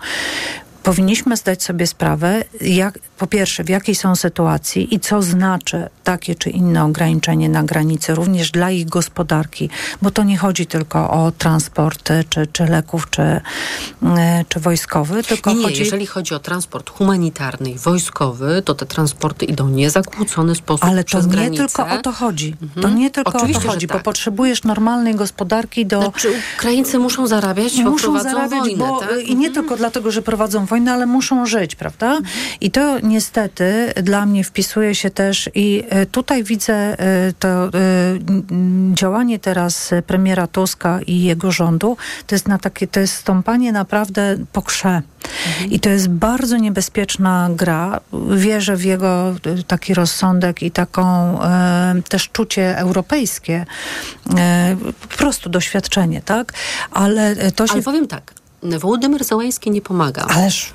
Powinniśmy 0.87 1.37
zdać 1.37 1.63
sobie 1.63 1.87
sprawę, 1.87 2.43
jak, 2.61 2.99
po 3.17 3.27
pierwsze, 3.27 3.63
w 3.63 3.69
jakiej 3.69 3.95
są 3.95 4.15
sytuacji 4.15 4.95
i 4.95 4.99
co 4.99 5.21
znaczy 5.21 5.89
takie 6.03 6.35
czy 6.35 6.49
inne 6.49 6.83
ograniczenie 6.83 7.49
na 7.49 7.63
granicy, 7.63 8.15
również 8.15 8.51
dla 8.51 8.71
ich 8.71 8.85
gospodarki, 8.89 9.69
bo 10.01 10.11
to 10.11 10.23
nie 10.23 10.37
chodzi 10.37 10.65
tylko 10.65 11.09
o 11.11 11.31
transporty, 11.31 12.23
czy, 12.29 12.47
czy 12.47 12.65
leków, 12.65 13.09
czy, 13.09 13.21
e, 13.21 14.45
czy 14.49 14.59
wojskowy, 14.59 15.23
tylko 15.23 15.53
Nie, 15.53 15.63
chodzi... 15.63 15.79
jeżeli 15.79 16.05
chodzi 16.05 16.35
o 16.35 16.39
transport 16.39 16.89
humanitarny 16.89 17.69
i 17.69 17.77
wojskowy, 17.77 18.61
to 18.65 18.75
te 18.75 18.85
transporty 18.85 19.45
idą 19.45 19.67
w 19.67 19.71
niezakłócony 19.71 20.55
sposób 20.55 20.85
Ale 20.85 21.03
to 21.03 21.21
nie 21.21 21.27
granicę. 21.27 21.65
tylko 21.67 21.87
o 21.87 21.97
to 21.97 22.11
chodzi. 22.11 22.55
To 22.59 22.65
Mhm. 22.87 22.95
nie 22.95 23.11
tylko 23.11 23.31
Oczywiście, 23.37 23.59
o 23.59 23.61
to 23.65 23.69
chodzi, 23.69 23.87
tak. 23.87 23.97
bo 23.97 24.03
potrzebujesz 24.03 24.63
normalnej 24.63 25.15
gospodarki 25.15 25.85
do... 25.85 26.01
Znaczy, 26.01 26.33
Ukraińcy 26.57 26.99
muszą 26.99 27.27
zarabiać, 27.27 27.83
bo 27.83 27.89
muszą 27.89 28.03
prowadzą 28.03 28.29
zarabiać, 28.29 28.59
wojnę, 28.59 28.77
bo, 28.77 28.99
tak? 28.99 29.21
i 29.21 29.35
nie 29.35 29.51
tylko 29.51 29.77
dlatego, 29.77 30.11
że 30.11 30.21
prowadzą 30.21 30.65
wojnę, 30.65 30.76
ale 30.87 31.05
muszą 31.05 31.45
żyć, 31.45 31.75
prawda? 31.75 32.17
I 32.61 32.71
to 32.71 32.99
niestety 32.99 33.93
dla 34.03 34.25
mnie 34.25 34.43
wpisuje 34.43 34.95
się 34.95 35.09
też 35.09 35.49
i 35.55 35.83
e, 35.89 36.05
tutaj 36.05 36.43
widzę 36.43 36.73
e, 36.73 37.33
to 37.39 37.47
e, 37.47 37.69
działanie 38.93 39.39
teraz 39.39 39.91
premiera 40.07 40.47
Tuska 40.47 40.99
i 41.07 41.21
jego 41.23 41.51
rządu, 41.51 41.97
to 42.27 42.35
jest 42.35 42.47
na 42.47 42.57
takie, 42.57 42.87
to 42.87 42.99
jest 42.99 43.13
stąpanie 43.13 43.71
naprawdę 43.71 44.37
po 44.53 44.61
krze. 44.61 45.01
I 45.69 45.79
to 45.79 45.89
jest 45.89 46.09
bardzo 46.09 46.57
niebezpieczna 46.57 47.49
gra. 47.55 47.99
Wierzę 48.35 48.75
w 48.75 48.83
jego 48.83 49.35
taki 49.67 49.93
rozsądek 49.93 50.63
i 50.63 50.71
taką 50.71 51.03
e, 51.41 52.01
też 52.09 52.29
czucie 52.29 52.77
europejskie, 52.77 53.65
e, 54.37 54.75
po 55.01 55.17
prostu 55.17 55.49
doświadczenie, 55.49 56.21
tak? 56.21 56.53
Ale 56.91 57.51
to 57.51 57.67
się 57.67 57.73
Ale 57.73 57.81
powiem 57.81 58.07
tak, 58.07 58.33
Wołodymyr 58.63 59.23
Załański 59.23 59.71
nie 59.71 59.81
pomaga. 59.81 60.25
Ależ 60.29 60.73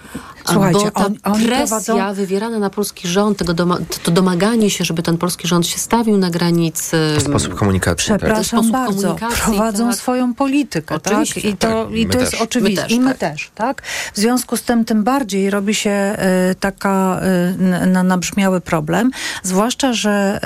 Słuchajcie, 0.52 0.84
bo 0.84 0.90
ta 0.90 1.06
on- 1.06 1.16
oni 1.22 1.46
presja 1.46 1.76
prowadzą- 1.80 2.14
wywierana 2.14 2.58
na 2.58 2.70
polski 2.70 3.08
rząd, 3.08 3.38
tego 3.38 3.54
doma, 3.54 3.78
to 4.02 4.10
domaganie 4.10 4.70
się, 4.70 4.84
żeby 4.84 5.02
ten 5.02 5.18
polski 5.18 5.48
rząd 5.48 5.66
się 5.66 5.78
stawił 5.78 6.16
na 6.18 6.30
granicy. 6.30 6.96
Sposób 7.20 7.54
komunikacji. 7.54 8.08
tak? 8.08 8.18
Przepraszam 8.18 8.44
sposób 8.58 8.72
bardzo, 8.72 9.02
komunikacji, 9.02 9.42
prowadzą 9.44 9.86
tak. 9.88 9.96
swoją 9.96 10.34
politykę, 10.34 10.94
Oczywiście, 10.94 11.40
tak? 11.42 11.50
I 11.50 11.56
to, 11.56 11.84
tak. 11.84 11.94
i 11.94 12.06
to 12.06 12.18
jest 12.18 12.34
oczywiste. 12.40 12.86
I 12.88 13.00
my 13.00 13.08
tak. 13.10 13.18
też, 13.18 13.50
tak? 13.54 13.82
W 14.14 14.18
związku 14.18 14.56
z 14.56 14.62
tym 14.62 14.84
tym 14.84 15.04
bardziej 15.04 15.50
robi 15.50 15.74
się 15.74 15.90
e, 15.90 16.54
taka 16.60 17.20
n- 17.58 17.92
na, 17.92 18.02
nabrzmiały 18.02 18.60
problem, 18.60 19.10
zwłaszcza, 19.42 19.92
że 19.92 20.40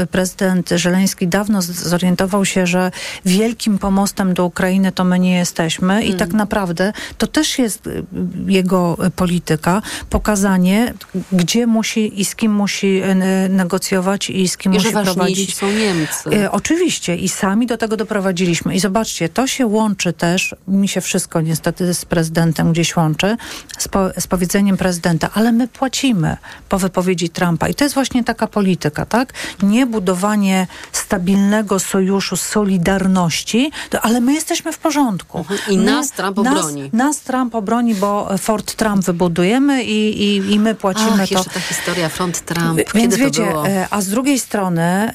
e, 0.00 0.06
prezydent 0.06 0.68
Żeleński 0.76 1.28
dawno 1.28 1.62
z- 1.62 1.66
zorientował 1.66 2.44
się, 2.44 2.66
że 2.66 2.90
wielkim 3.24 3.78
pomostem 3.78 4.34
do 4.34 4.44
Ukrainy 4.44 4.92
to 4.92 5.04
my 5.04 5.18
nie 5.18 5.36
jesteśmy 5.36 6.04
i 6.04 6.14
tak 6.14 6.32
naprawdę 6.32 6.69
naprawdę 6.70 6.92
to 7.18 7.26
też 7.26 7.58
jest 7.58 7.86
y, 7.86 8.04
jego 8.46 8.96
polityka, 9.16 9.82
pokazanie, 10.10 10.94
gdzie 11.32 11.66
musi 11.66 12.20
i 12.20 12.24
z 12.24 12.34
kim 12.34 12.52
musi 12.52 13.02
y, 13.02 13.48
negocjować 13.48 14.30
i 14.30 14.48
z 14.48 14.56
kim 14.56 14.72
I 14.72 14.74
musi 14.76 14.92
że 14.92 15.02
prowadzić. 15.02 15.56
są 15.56 15.70
Niemcy. 15.72 16.30
Y, 16.44 16.50
Oczywiście 16.50 17.16
i 17.16 17.28
sami 17.28 17.66
do 17.66 17.76
tego 17.76 17.96
doprowadziliśmy. 17.96 18.74
I 18.74 18.80
zobaczcie, 18.80 19.28
to 19.28 19.46
się 19.46 19.66
łączy 19.66 20.12
też, 20.12 20.54
mi 20.68 20.88
się 20.88 21.00
wszystko 21.00 21.40
niestety 21.40 21.94
z 21.94 22.04
prezydentem 22.04 22.72
gdzieś 22.72 22.96
łączy, 22.96 23.36
z, 23.78 23.88
po, 23.88 24.08
z 24.20 24.26
powiedzeniem 24.26 24.76
prezydenta, 24.76 25.30
ale 25.34 25.52
my 25.52 25.68
płacimy 25.68 26.36
po 26.68 26.78
wypowiedzi 26.78 27.28
Trumpa. 27.28 27.68
I 27.68 27.74
to 27.74 27.84
jest 27.84 27.94
właśnie 27.94 28.24
taka 28.24 28.46
polityka, 28.46 29.06
tak? 29.06 29.32
Nie 29.62 29.86
budowanie 29.86 30.66
stabilnego 30.92 31.78
sojuszu, 31.78 32.36
solidarności, 32.36 33.70
ale 34.02 34.20
my 34.20 34.32
jesteśmy 34.34 34.72
w 34.72 34.78
porządku. 34.78 35.38
Mhm. 35.38 35.60
I 35.68 35.78
My- 35.78 35.84
nas 35.84 36.12
Trump 36.12 36.36
obroni. 36.58 36.82
Nas, 36.82 36.92
nas 36.92 37.20
Trump 37.20 37.54
obroni, 37.54 37.94
bo 37.94 38.38
Fort 38.38 38.74
Trump 38.74 39.04
wybudujemy 39.04 39.84
i, 39.84 40.22
i, 40.22 40.52
i 40.52 40.58
my 40.60 40.74
płacimy 40.74 41.22
Ach, 41.22 41.28
to. 41.28 41.34
jeszcze 41.34 41.50
ta 41.50 41.60
historia 41.60 42.08
Front 42.08 42.40
Trump. 42.40 42.76
Więc 42.76 42.90
Kiedy 42.92 43.16
wiecie, 43.16 43.44
to 43.44 43.50
było? 43.50 43.68
e, 43.68 43.86
a 43.90 44.00
z 44.00 44.08
drugiej 44.08 44.38
strony 44.38 44.82
e, 44.82 45.12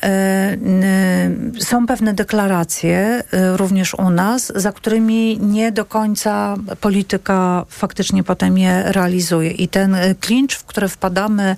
n- 0.61 1.51
są 1.59 1.88
pewne 1.88 2.13
deklaracje 2.13 3.23
e, 3.31 3.57
również 3.57 3.93
u 3.93 4.09
nas, 4.09 4.51
za 4.55 4.71
którymi 4.71 5.39
nie 5.41 5.71
do 5.71 5.86
końca 5.86 6.55
polityka 6.81 7.65
faktycznie 7.69 8.23
potem 8.23 8.57
je 8.57 8.83
realizuje. 8.86 9.51
I 9.51 9.67
ten 9.67 9.97
klincz, 10.19 10.55
w 10.55 10.63
który 10.65 10.88
wpadamy 10.88 11.55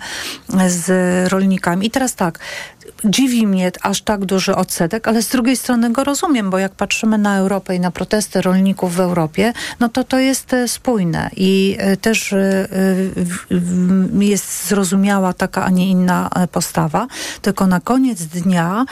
z 0.67 0.87
rolnikami. 1.31 1.87
I 1.87 1.91
teraz 1.91 2.15
tak, 2.15 2.39
dziwi 3.05 3.47
mnie 3.47 3.71
aż 3.81 4.01
tak 4.01 4.25
duży 4.25 4.55
odsetek, 4.55 5.07
ale 5.07 5.21
z 5.21 5.27
drugiej 5.27 5.57
strony 5.57 5.89
go 5.89 6.03
rozumiem, 6.03 6.49
bo 6.49 6.57
jak 6.57 6.71
patrzymy 6.71 7.17
na 7.17 7.37
Europę 7.37 7.75
i 7.75 7.79
na 7.79 7.91
protesty 7.91 8.41
rolników 8.41 8.95
w 8.95 8.99
Europie, 8.99 9.53
no 9.79 9.89
to 9.89 10.03
to 10.03 10.19
jest 10.19 10.53
e, 10.53 10.67
spójne 10.67 11.29
i 11.35 11.75
e, 11.79 11.97
też 11.97 12.33
e, 12.33 12.67
jest 14.19 14.67
zrozumiała 14.67 15.33
taka, 15.33 15.65
a 15.65 15.69
nie 15.69 15.89
inna 15.89 16.29
postawa. 16.51 17.07
Tylko 17.41 17.67
na 17.67 17.79
koniec 17.79 18.23
dnia 18.23 18.85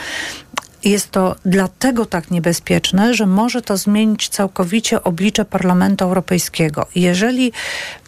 jest 0.90 1.10
to 1.10 1.36
dlatego 1.44 2.06
tak 2.06 2.30
niebezpieczne, 2.30 3.14
że 3.14 3.26
może 3.26 3.62
to 3.62 3.76
zmienić 3.76 4.28
całkowicie 4.28 5.02
oblicze 5.02 5.44
Parlamentu 5.44 6.04
Europejskiego. 6.04 6.86
Jeżeli 6.94 7.52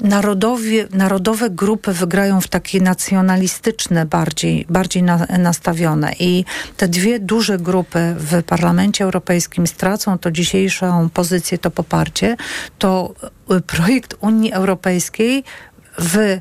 narodowie, 0.00 0.88
narodowe 0.90 1.50
grupy 1.50 1.92
wygrają 1.92 2.40
w 2.40 2.48
takie 2.48 2.80
nacjonalistyczne, 2.80 4.06
bardziej, 4.06 4.66
bardziej 4.68 5.02
na, 5.02 5.26
nastawione 5.38 6.12
i 6.18 6.44
te 6.76 6.88
dwie 6.88 7.20
duże 7.20 7.58
grupy 7.58 8.14
w 8.18 8.42
Parlamencie 8.42 9.04
Europejskim 9.04 9.66
stracą 9.66 10.18
to 10.18 10.30
dzisiejszą 10.30 11.08
pozycję, 11.10 11.58
to 11.58 11.70
poparcie, 11.70 12.36
to 12.78 13.14
y, 13.56 13.60
projekt 13.60 14.14
Unii 14.20 14.52
Europejskiej 14.52 15.44
w 15.98 16.40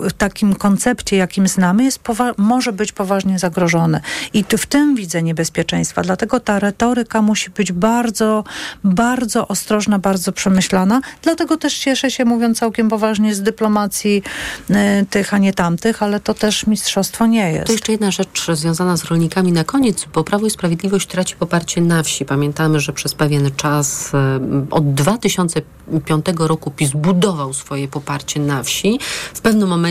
w 0.00 0.12
takim 0.12 0.54
koncepcie, 0.54 1.16
jakim 1.16 1.48
znamy, 1.48 1.84
jest 1.84 2.00
może 2.38 2.72
być 2.72 2.92
poważnie 2.92 3.38
zagrożony. 3.38 4.00
I 4.32 4.44
w 4.58 4.66
tym 4.66 4.94
widzę 4.94 5.22
niebezpieczeństwa. 5.22 6.02
Dlatego 6.02 6.40
ta 6.40 6.58
retoryka 6.58 7.22
musi 7.22 7.50
być 7.50 7.72
bardzo, 7.72 8.44
bardzo 8.84 9.48
ostrożna, 9.48 9.98
bardzo 9.98 10.32
przemyślana. 10.32 11.00
Dlatego 11.22 11.56
też 11.56 11.78
cieszę 11.78 12.10
się, 12.10 12.24
mówiąc 12.24 12.58
całkiem 12.58 12.88
poważnie, 12.88 13.34
z 13.34 13.42
dyplomacji 13.42 14.22
y, 14.70 14.74
tych, 15.10 15.34
a 15.34 15.38
nie 15.38 15.52
tamtych, 15.52 16.02
ale 16.02 16.20
to 16.20 16.34
też 16.34 16.66
mistrzostwo 16.66 17.26
nie 17.26 17.52
jest. 17.52 17.66
To 17.66 17.72
jeszcze 17.72 17.92
jedna 17.92 18.10
rzecz 18.10 18.46
związana 18.52 18.96
z 18.96 19.04
rolnikami 19.04 19.52
na 19.52 19.64
koniec, 19.64 20.06
bo 20.14 20.24
Prawo 20.24 20.46
i 20.46 20.50
Sprawiedliwość 20.50 21.08
traci 21.08 21.36
poparcie 21.36 21.80
na 21.80 22.02
wsi. 22.02 22.24
Pamiętamy, 22.24 22.80
że 22.80 22.92
przez 22.92 23.14
pewien 23.14 23.50
czas, 23.56 24.14
e, 24.14 24.40
od 24.70 24.94
2005 24.94 26.26
roku 26.38 26.70
PiS 26.70 26.90
budował 26.90 27.52
swoje 27.52 27.88
poparcie 27.88 28.40
na 28.40 28.62
wsi. 28.62 28.98
W 29.34 29.40
pewnym 29.40 29.68
momencie 29.68 29.89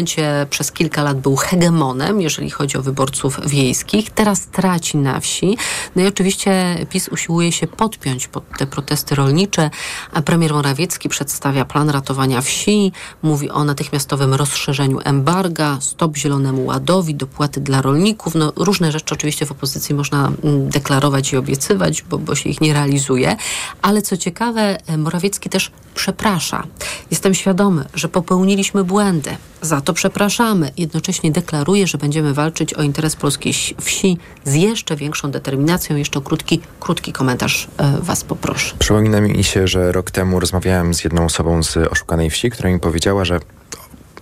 przez 0.50 0.72
kilka 0.72 1.04
lat 1.04 1.20
był 1.20 1.36
hegemonem, 1.36 2.22
jeżeli 2.22 2.50
chodzi 2.50 2.78
o 2.78 2.82
wyborców 2.82 3.40
wiejskich. 3.46 4.10
Teraz 4.12 4.48
traci 4.48 4.98
na 4.98 5.20
wsi. 5.20 5.58
No 5.96 6.02
i 6.02 6.08
oczywiście 6.08 6.86
PiS 6.90 7.08
usiłuje 7.08 7.52
się 7.52 7.68
podpiąć 7.68 8.28
pod 8.28 8.44
te 8.58 8.68
protesty 8.68 9.16
rolnicze, 9.16 9.70
a 10.14 10.22
premier 10.22 10.54
Morawiecki 10.54 11.10
przedstawia 11.10 11.66
plan 11.66 11.90
ratowania 11.90 12.42
wsi, 12.42 12.92
mówi 13.22 13.50
o 13.50 13.64
natychmiastowym 13.64 14.34
rozszerzeniu 14.34 15.00
embarga, 15.04 15.78
stop 15.82 16.18
zielonemu 16.18 16.66
ładowi, 16.66 17.16
dopłaty 17.16 17.62
dla 17.62 17.82
rolników. 17.82 18.36
No, 18.36 18.54
różne 18.56 18.92
rzeczy 18.92 19.14
oczywiście 19.14 19.46
w 19.46 19.52
opozycji 19.52 19.96
można 19.96 20.32
mm, 20.44 20.70
deklarować 20.70 21.34
i 21.34 21.38
obiecywać, 21.38 22.02
bo, 22.02 22.18
bo 22.18 22.36
się 22.36 22.50
ich 22.50 22.62
nie 22.62 22.74
realizuje. 22.74 23.36
Ale 23.82 24.02
co 24.02 24.18
ciekawe, 24.18 24.78
Morawiecki 24.98 25.50
też 25.50 25.72
przeprasza. 25.96 26.64
Jestem 27.12 27.34
świadomy, 27.34 27.86
że 27.94 28.10
popełniliśmy 28.10 28.84
błędy. 28.84 29.38
Za 29.62 29.82
to 29.82 29.94
przepraszamy. 29.94 30.72
Jednocześnie 30.78 31.32
deklaruje, 31.32 31.88
że 31.88 31.98
będziemy 31.98 32.34
walczyć 32.34 32.74
o 32.74 32.82
interes 32.82 33.16
polskiej 33.16 33.54
wsi 33.82 34.18
z 34.46 34.54
jeszcze 34.54 34.96
większą 34.96 35.32
determinacją. 35.32 35.96
Jeszcze 35.96 36.20
o 36.20 36.22
krótki, 36.22 36.60
krótki 36.80 37.14
komentarz 37.14 37.68
e, 37.78 37.98
Was 38.02 38.24
poproszę. 38.24 38.76
Przypomina 38.80 39.22
mi 39.22 39.44
się, 39.44 39.68
że 39.68 39.92
rok 39.92 40.12
temu 40.12 40.40
rozmawiałem 40.40 40.94
z 40.94 41.04
jedną 41.04 41.26
osobą 41.26 41.64
z 41.64 41.78
oszukanej 41.78 42.30
wsi, 42.30 42.50
która 42.50 42.70
mi 42.70 42.80
powiedziała, 42.80 43.26
że 43.26 43.40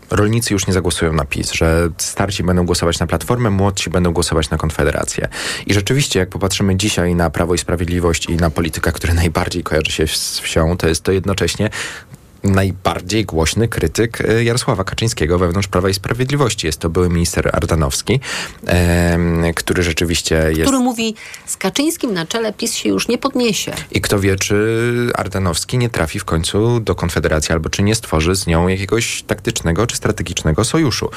rolnicy 0.09 0.53
już 0.53 0.67
nie 0.67 0.73
zagłosują 0.73 1.13
na 1.13 1.25
PiS, 1.25 1.51
że 1.51 1.89
starci 1.97 2.43
będą 2.43 2.65
głosować 2.65 2.99
na 2.99 3.07
Platformę, 3.07 3.49
młodsi 3.49 3.89
będą 3.89 4.13
głosować 4.13 4.49
na 4.49 4.57
Konfederację. 4.57 5.27
I 5.65 5.73
rzeczywiście, 5.73 6.19
jak 6.19 6.29
popatrzymy 6.29 6.75
dzisiaj 6.75 7.15
na 7.15 7.29
Prawo 7.29 7.53
i 7.53 7.57
Sprawiedliwość 7.57 8.29
i 8.29 8.35
na 8.35 8.49
politykę, 8.49 8.91
która 8.91 9.13
najbardziej 9.13 9.63
kojarzy 9.63 9.91
się 9.91 10.07
z 10.07 10.39
wsią, 10.39 10.77
to 10.77 10.88
jest 10.88 11.03
to 11.03 11.11
jednocześnie 11.11 11.69
najbardziej 12.52 13.26
głośny 13.26 13.68
krytyk 13.68 14.22
e, 14.22 14.43
Jarosława 14.43 14.84
Kaczyńskiego 14.84 15.39
wewnątrz 15.39 15.68
Prawa 15.68 15.89
i 15.89 15.93
Sprawiedliwości. 15.93 16.68
Jest 16.68 16.80
to 16.80 16.89
były 16.89 17.10
minister 17.10 17.50
Ardanowski, 17.54 18.20
który 19.56 19.84
rzeczywiście 19.84 20.36
jest... 20.50 20.62
Który 20.62 20.80
mówi, 20.80 21.16
z 21.45 21.58
Kaczyńskim 21.58 22.14
na 22.14 22.26
czele 22.26 22.54
PiS 22.54 22.74
się 22.74 22.89
już 22.89 23.08
nie 23.08 23.18
podniesie. 23.18 23.74
I 23.91 24.02
kto 24.02 24.20
wie, 24.20 24.36
czy 24.36 25.12
Ardanowski 25.16 25.78
nie 25.78 25.89
trafi 25.89 26.20
w 26.20 26.26
końcu 26.26 26.80
do 26.80 26.95
Konfederacji, 26.95 27.54
albo 27.54 27.70
czy 27.70 27.84
nie 27.84 27.95
stworzy 27.95 28.36
z 28.36 28.48
nią 28.48 28.68
jakiegoś 28.68 29.24
taktycznego 29.24 29.88
czy 29.88 29.95
strategicznego 29.95 30.64
sojuszu. 30.64 31.10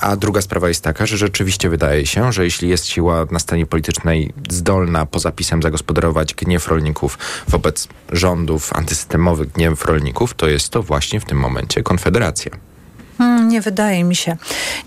A 0.00 0.16
druga 0.16 0.40
sprawa 0.40 0.68
jest 0.68 0.84
taka, 0.84 1.06
że 1.06 1.16
rzeczywiście 1.16 1.68
wydaje 1.68 2.06
się, 2.06 2.32
że 2.32 2.44
jeśli 2.44 2.68
jest 2.68 2.86
siła 2.86 3.26
na 3.30 3.38
scenie 3.38 3.66
politycznej 3.66 4.32
zdolna 4.50 5.06
poza 5.06 5.32
pisem 5.32 5.62
zagospodarować 5.62 6.34
gniew 6.34 6.68
rolników 6.68 7.18
wobec 7.48 7.88
rządów, 8.12 8.72
antysystemowy 8.72 9.46
gniew 9.46 9.81
rolników, 9.84 10.34
to 10.34 10.48
jest 10.48 10.70
to 10.70 10.82
właśnie 10.82 11.20
w 11.20 11.24
tym 11.24 11.38
momencie 11.38 11.82
Konfederacja. 11.82 12.71
Hmm, 13.18 13.48
Nie 13.48 13.60
wydaje 13.60 14.04
mi 14.04 14.16
się. 14.16 14.36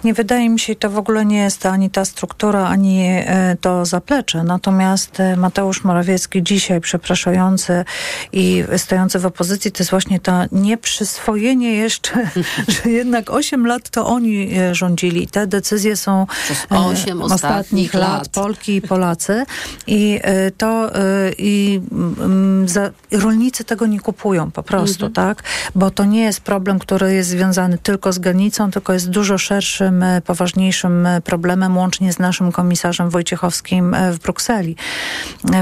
Nie 0.03 0.13
wydaje 0.13 0.49
mi 0.49 0.59
się, 0.59 0.73
i 0.73 0.75
to 0.75 0.89
w 0.89 0.97
ogóle 0.97 1.25
nie 1.25 1.37
jest 1.37 1.65
ani 1.65 1.89
ta 1.89 2.05
struktura, 2.05 2.67
ani 2.67 3.01
e, 3.07 3.57
to 3.61 3.85
zaplecze. 3.85 4.43
Natomiast 4.43 5.19
e, 5.19 5.35
Mateusz 5.37 5.83
Morawiecki 5.83 6.43
dzisiaj 6.43 6.81
przepraszający 6.81 7.85
i 8.31 8.63
stojący 8.77 9.19
w 9.19 9.25
opozycji, 9.25 9.71
to 9.71 9.79
jest 9.83 9.91
właśnie 9.91 10.19
to 10.19 10.31
nieprzyswojenie 10.51 11.73
jeszcze, 11.73 12.29
że 12.83 12.89
jednak 12.89 13.29
8 13.29 13.65
lat 13.67 13.89
to 13.89 14.07
oni 14.07 14.57
e, 14.57 14.75
rządzili. 14.75 15.27
Te 15.27 15.47
decyzje 15.47 15.95
są 15.97 16.27
Przez 16.45 16.67
e, 16.71 16.77
osiem 16.79 17.21
ostatnich 17.21 17.93
lat. 17.93 18.03
lat. 18.09 18.27
Polki 18.29 18.75
i 18.75 18.81
Polacy. 18.81 19.45
I 19.87 20.19
to 20.57 20.91
i 21.37 21.81
mm, 21.91 22.67
za, 22.69 22.89
rolnicy 23.11 23.63
tego 23.63 23.85
nie 23.85 23.99
kupują 23.99 24.51
po 24.51 24.63
prostu, 24.63 25.05
Mhm. 25.05 25.13
tak? 25.13 25.43
Bo 25.75 25.91
to 25.91 26.05
nie 26.05 26.21
jest 26.23 26.39
problem, 26.41 26.79
który 26.79 27.13
jest 27.13 27.29
związany 27.29 27.77
tylko 27.77 28.13
z 28.13 28.14
granicą, 28.19 28.71
tylko 28.71 28.93
jest 28.93 29.09
dużo 29.09 29.37
szerszym, 29.37 30.03
e, 30.03 30.21
poważniejszym 30.21 31.05
e, 31.05 31.21
problemem, 31.21 31.77
łącznie 31.77 32.13
z 32.13 32.19
naszym 32.19 32.51
komisarzem 32.51 33.09
Wojciechowskim 33.09 33.93
e, 33.93 34.11
w 34.11 34.19
Brukseli. 34.19 34.75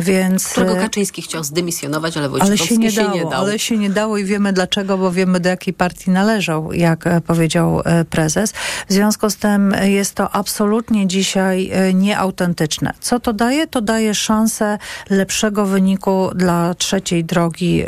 Więc... 0.02 0.48
Którego 0.48 0.76
Kaczyński 0.76 1.22
chciał 1.22 1.44
zdymisjonować, 1.44 2.18
ale 2.18 2.26
ale 2.26 2.40
Wojciechowski 2.40 2.92
się 2.92 3.02
nie, 3.02 3.20
dało, 3.20 3.30
dał. 3.30 3.42
ale 3.42 3.60
się 3.60 3.78
nie 3.78 3.90
dało 3.90 4.18
i 4.18 4.26
wiemy 4.26 4.54
dlaczego, 4.54 4.98
bo 4.98 5.12
wiemy 5.12 5.40
do 5.40 5.50
jakiej 5.50 5.74
partii 5.74 6.12
należał, 6.12 6.74
jak 6.74 7.06
powiedział 7.28 7.82
prezes. 8.10 8.54
W 8.90 8.94
związku 8.94 9.30
z 9.30 9.36
tym 9.36 9.76
jest 9.84 10.16
to 10.16 10.32
absolutnie 10.32 11.08
dzisiaj 11.08 11.72
nieautentyczne. 11.94 12.94
Co 13.00 13.20
to 13.20 13.34
daje? 13.34 13.68
To 13.68 13.82
daje 13.82 14.16
szansę 14.16 14.78
lepszego 15.10 15.66
wyniku 15.66 16.30
dla 16.36 16.74
trzeciej 16.74 17.24
drogi 17.24 17.84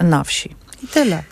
na 0.00 0.24
wsi. 0.24 0.54
I 0.82 0.88
tyle. 0.88 1.22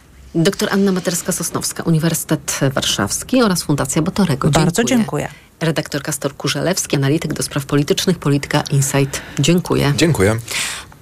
Doktor 0.43 0.68
Anna 0.72 0.93
Materska-Sosnowska, 0.93 1.82
Uniwersytet 1.82 2.61
Warszawski 2.74 3.43
oraz 3.43 3.62
Fundacja 3.62 4.03
Botorego. 4.03 4.51
Bardzo 4.51 4.84
dziękuję. 4.84 5.28
Redaktor 5.61 6.03
Kastor 6.03 6.36
Kurzelewski, 6.36 6.97
analityk 6.97 7.32
do 7.32 7.43
spraw 7.43 7.66
politycznych, 7.66 8.18
Polityka 8.18 8.62
Insight. 8.70 9.20
Dziękuję. 9.39 9.93
Dziękuję. 9.97 10.36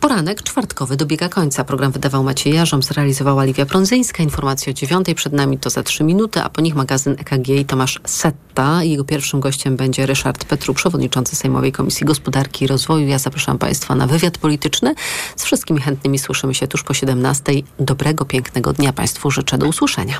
Poranek 0.01 0.43
czwartkowy 0.43 0.97
dobiega 0.97 1.29
końca. 1.29 1.65
Program 1.65 1.93
wydawał 1.93 2.25
Maciej 2.25 2.55
Jarzom, 2.55 2.83
zrealizowała 2.83 3.45
Liwia 3.45 3.67
Prądzyńska. 3.67 4.23
Informacje 4.23 4.71
o 4.71 4.75
dziewiątej 4.75 5.15
przed 5.15 5.33
nami 5.33 5.59
to 5.59 5.71
za 5.71 5.83
trzy 5.83 6.05
minuty, 6.05 6.41
a 6.41 6.49
po 6.49 6.61
nich 6.61 6.75
magazyn 6.75 7.13
EKG 7.13 7.49
i 7.49 7.65
Tomasz 7.65 8.01
Setta. 8.05 8.83
Jego 8.83 9.05
pierwszym 9.05 9.41
gościem 9.41 9.77
będzie 9.77 10.07
Ryszard 10.07 10.45
Petru, 10.45 10.75
przewodniczący 10.75 11.37
Sejmowej 11.37 11.73
Komisji 11.73 12.07
Gospodarki 12.07 12.65
i 12.65 12.69
Rozwoju. 12.69 13.07
Ja 13.09 13.19
zapraszam 13.19 13.59
Państwa 13.59 13.95
na 13.95 14.07
wywiad 14.07 14.39
polityczny. 14.39 14.95
Z 15.37 15.45
wszystkimi 15.45 15.81
chętnymi 15.81 16.19
słyszymy 16.19 16.55
się 16.55 16.69
tuż 16.69 16.83
po 16.83 16.95
17. 16.95 17.53
Dobrego, 17.81 18.25
pięknego 18.25 18.73
dnia 18.73 18.93
Państwu 18.93 19.31
życzę. 19.31 19.59
Do 19.59 19.67
usłyszenia. 19.67 20.19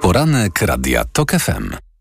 Poranek 0.00 0.62
Radia 0.62 1.04
TOK 1.12 1.32
FM. 1.32 1.91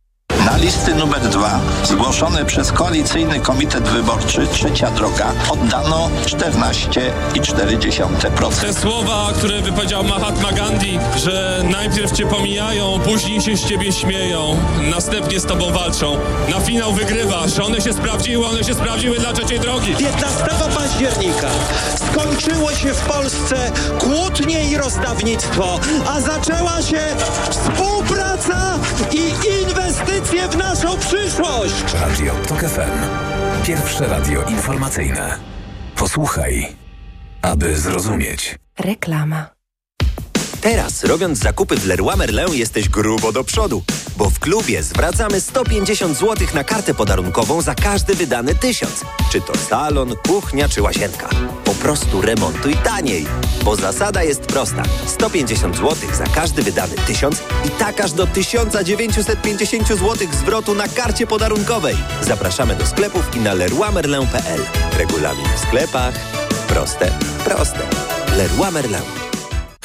Na 0.45 0.57
listy 0.57 0.95
numer 0.95 1.29
dwa, 1.29 1.59
zgłoszone 1.83 2.45
przez 2.45 2.71
Koalicyjny 2.71 3.39
Komitet 3.39 3.83
Wyborczy 3.83 4.47
Trzecia 4.47 4.91
Droga, 4.91 5.31
oddano 5.49 6.09
14,4%. 6.25 8.61
Te 8.61 8.73
słowa, 8.73 9.29
które 9.37 9.61
wypowiedział 9.61 10.03
Mahatma 10.03 10.51
Gandhi, 10.51 10.99
że 11.15 11.63
najpierw 11.69 12.11
cię 12.11 12.25
pomijają, 12.25 12.99
później 12.99 13.41
się 13.41 13.57
z 13.57 13.65
ciebie 13.65 13.91
śmieją, 13.91 14.57
następnie 14.91 15.39
z 15.39 15.45
tobą 15.45 15.71
walczą. 15.71 16.17
Na 16.49 16.59
finał 16.59 16.93
wygrywasz. 16.93 17.59
One 17.59 17.81
się 17.81 17.93
sprawdziły, 17.93 18.47
one 18.47 18.63
się 18.63 18.73
sprawdziły 18.73 19.19
dla 19.19 19.33
trzeciej 19.33 19.59
drogi. 19.59 19.95
15 19.95 20.43
października 20.75 21.47
skończyło 21.95 22.71
się 22.71 22.93
w 22.93 23.01
Polsce 23.01 23.71
kłótnie 23.99 24.65
i 24.65 24.77
rozdawnictwo, 24.77 25.79
a 26.09 26.21
zaczęła 26.21 26.81
się 26.81 26.99
współpraca 27.49 28.79
i 29.11 29.33
inwestycje 30.31 30.49
w 30.49 30.57
naszą 30.57 30.97
przyszłość. 30.97 31.93
Radio 31.93 32.33
TOK 32.47 32.59
FM. 32.59 33.07
Pierwsze 33.65 34.07
radio 34.07 34.43
informacyjne. 34.43 35.37
Posłuchaj, 35.95 36.67
aby 37.41 37.77
zrozumieć. 37.77 38.55
Reklama. 38.79 39.49
Teraz, 40.61 41.03
robiąc 41.03 41.39
zakupy 41.39 41.77
w 41.77 41.85
Leroy 41.85 42.17
Merlin, 42.17 42.53
jesteś 42.53 42.89
grubo 42.89 43.31
do 43.31 43.43
przodu, 43.43 43.83
bo 44.21 44.29
w 44.29 44.39
klubie 44.39 44.83
zwracamy 44.83 45.41
150 45.41 46.17
zł 46.17 46.47
na 46.53 46.63
kartę 46.63 46.93
podarunkową 46.93 47.61
za 47.61 47.75
każdy 47.75 48.15
wydany 48.15 48.55
tysiąc. 48.55 49.05
Czy 49.31 49.41
to 49.41 49.57
salon, 49.57 50.15
kuchnia 50.27 50.69
czy 50.69 50.81
łazienka. 50.81 51.29
Po 51.63 51.73
prostu 51.73 52.21
remontuj 52.21 52.75
taniej, 52.75 53.25
bo 53.63 53.75
zasada 53.75 54.23
jest 54.23 54.41
prosta. 54.41 54.83
150 55.05 55.75
zł 55.75 55.95
za 56.13 56.23
każdy 56.23 56.61
wydany 56.63 56.95
tysiąc 57.07 57.43
i 57.65 57.69
tak 57.69 58.01
aż 58.01 58.11
do 58.11 58.27
1950 58.27 59.87
zł 59.87 60.27
zwrotu 60.31 60.75
na 60.75 60.87
karcie 60.87 61.27
podarunkowej. 61.27 61.95
Zapraszamy 62.21 62.75
do 62.75 62.85
sklepów 62.85 63.35
i 63.35 63.39
na 63.39 63.53
leroymerlin.pl. 63.53 64.61
Regulamin 64.97 65.47
w 65.55 65.59
sklepach. 65.59 66.13
Proste, 66.67 67.11
proste. 67.45 67.79
Leroy 68.37 68.71
Merlin. 68.71 69.30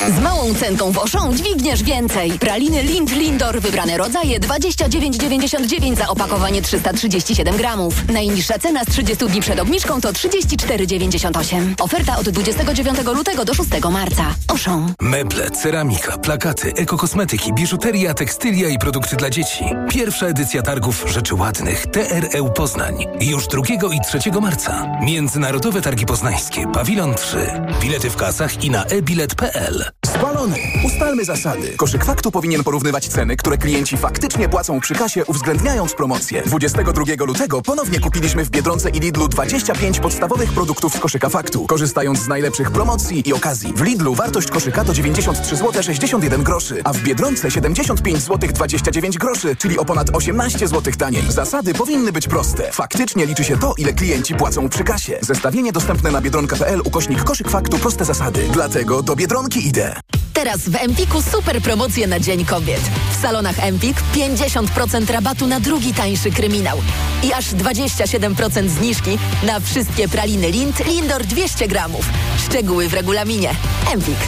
Z 0.00 0.20
małą 0.20 0.54
cenką 0.54 0.92
w 0.92 0.98
Auchan 0.98 1.36
dźwigniesz 1.36 1.82
więcej. 1.82 2.38
Praliny 2.38 2.82
Lind 2.82 3.12
Lindor, 3.12 3.60
wybrane 3.60 3.96
rodzaje 3.96 4.40
29,99 4.40 5.96
za 5.96 6.08
opakowanie 6.08 6.62
337 6.62 7.56
gramów. 7.56 8.08
Najniższa 8.08 8.58
cena 8.58 8.84
z 8.84 8.86
30 8.86 9.26
dni 9.26 9.40
przed 9.40 9.60
obniżką 9.60 10.00
to 10.00 10.12
34,98. 10.12 11.74
Oferta 11.80 12.16
od 12.16 12.28
29 12.28 12.98
lutego 13.14 13.44
do 13.44 13.54
6 13.54 13.70
marca. 13.90 14.34
Auchan. 14.48 14.94
Meble, 15.00 15.50
ceramika, 15.50 16.18
plakaty, 16.18 16.72
ekokosmetyki, 16.74 17.52
biżuteria, 17.52 18.14
tekstylia 18.14 18.68
i 18.68 18.78
produkty 18.78 19.16
dla 19.16 19.30
dzieci. 19.30 19.64
Pierwsza 19.90 20.26
edycja 20.26 20.62
targów 20.62 21.04
Rzeczy 21.08 21.34
Ładnych 21.34 21.86
TREU 21.86 22.50
Poznań. 22.52 23.06
Już 23.20 23.46
2 23.46 23.62
i 23.94 24.18
3 24.20 24.30
marca. 24.40 24.86
Międzynarodowe 25.02 25.82
Targi 25.82 26.06
Poznańskie, 26.06 26.66
Pawilon 26.72 27.14
3. 27.14 27.36
Bilety 27.80 28.10
w 28.10 28.16
kasach 28.16 28.64
i 28.64 28.70
na 28.70 28.84
e-bilet.pl. 28.84 29.85
Spalony! 30.06 30.56
Ustalmy 30.84 31.24
zasady. 31.24 31.76
Koszyk 31.76 32.04
faktu 32.04 32.30
powinien 32.30 32.64
porównywać 32.64 33.08
ceny, 33.08 33.36
które 33.36 33.58
klienci 33.58 33.96
faktycznie 33.96 34.48
płacą 34.48 34.80
przy 34.80 34.94
kasie, 34.94 35.24
uwzględniając 35.24 35.94
promocje. 35.94 36.42
22 36.42 37.24
lutego 37.26 37.62
ponownie 37.62 38.00
kupiliśmy 38.00 38.44
w 38.44 38.50
Biedronce 38.50 38.90
i 38.90 39.00
Lidlu 39.00 39.28
25 39.28 40.00
podstawowych 40.00 40.52
produktów 40.52 40.94
z 40.94 40.98
koszyka 40.98 41.28
faktu, 41.28 41.66
korzystając 41.66 42.18
z 42.18 42.28
najlepszych 42.28 42.70
promocji 42.70 43.28
i 43.28 43.32
okazji. 43.32 43.72
W 43.76 43.82
Lidlu 43.82 44.14
wartość 44.14 44.50
koszyka 44.50 44.84
to 44.84 44.94
93 44.94 45.56
zł 45.56 45.82
61 45.82 46.42
groszy, 46.42 46.80
a 46.84 46.92
w 46.92 47.02
Biedronce 47.02 47.50
75 47.50 48.18
zł 48.18 48.50
29 48.52 49.18
groszy, 49.18 49.56
czyli 49.56 49.78
o 49.78 49.84
ponad 49.84 50.16
18 50.16 50.68
zł 50.68 50.92
taniej. 50.98 51.22
Zasady 51.28 51.74
powinny 51.74 52.12
być 52.12 52.28
proste. 52.28 52.72
Faktycznie 52.72 53.26
liczy 53.26 53.44
się 53.44 53.58
to, 53.58 53.74
ile 53.78 53.92
klienci 53.92 54.34
płacą 54.34 54.68
przy 54.68 54.84
kasie. 54.84 55.18
Zestawienie 55.20 55.72
dostępne 55.72 56.10
na 56.10 56.20
biedronka.pl 56.20 56.80
ukośnik 56.84 57.24
koszyk 57.24 57.50
faktu 57.50 57.78
proste 57.78 58.04
zasady. 58.04 58.48
Dlatego 58.52 59.02
do 59.02 59.16
Biedronki 59.16 59.68
idę. 59.76 59.94
Teraz 60.32 60.68
w 60.68 60.76
Empiku 60.76 61.22
super 61.22 61.62
promocje 61.62 62.06
na 62.06 62.20
Dzień 62.20 62.44
Kobiet. 62.44 62.80
W 63.10 63.22
salonach 63.22 63.64
Empik 63.64 63.96
50% 64.14 65.10
rabatu 65.10 65.46
na 65.46 65.60
drugi 65.60 65.94
tańszy 65.94 66.30
kryminał. 66.30 66.78
I 67.22 67.32
aż 67.32 67.44
27% 67.44 68.68
zniżki 68.68 69.18
na 69.42 69.60
wszystkie 69.60 70.08
praliny 70.08 70.50
Lind 70.50 70.86
Lindor 70.86 71.24
200 71.24 71.68
gramów. 71.68 72.10
Szczegóły 72.38 72.88
w 72.88 72.94
regulaminie. 72.94 73.50
Empik. 73.92 74.18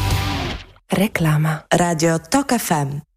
Reklama. 0.93 1.63
Radio 1.75 2.19
TOK 2.19 2.53
FM. 2.53 3.01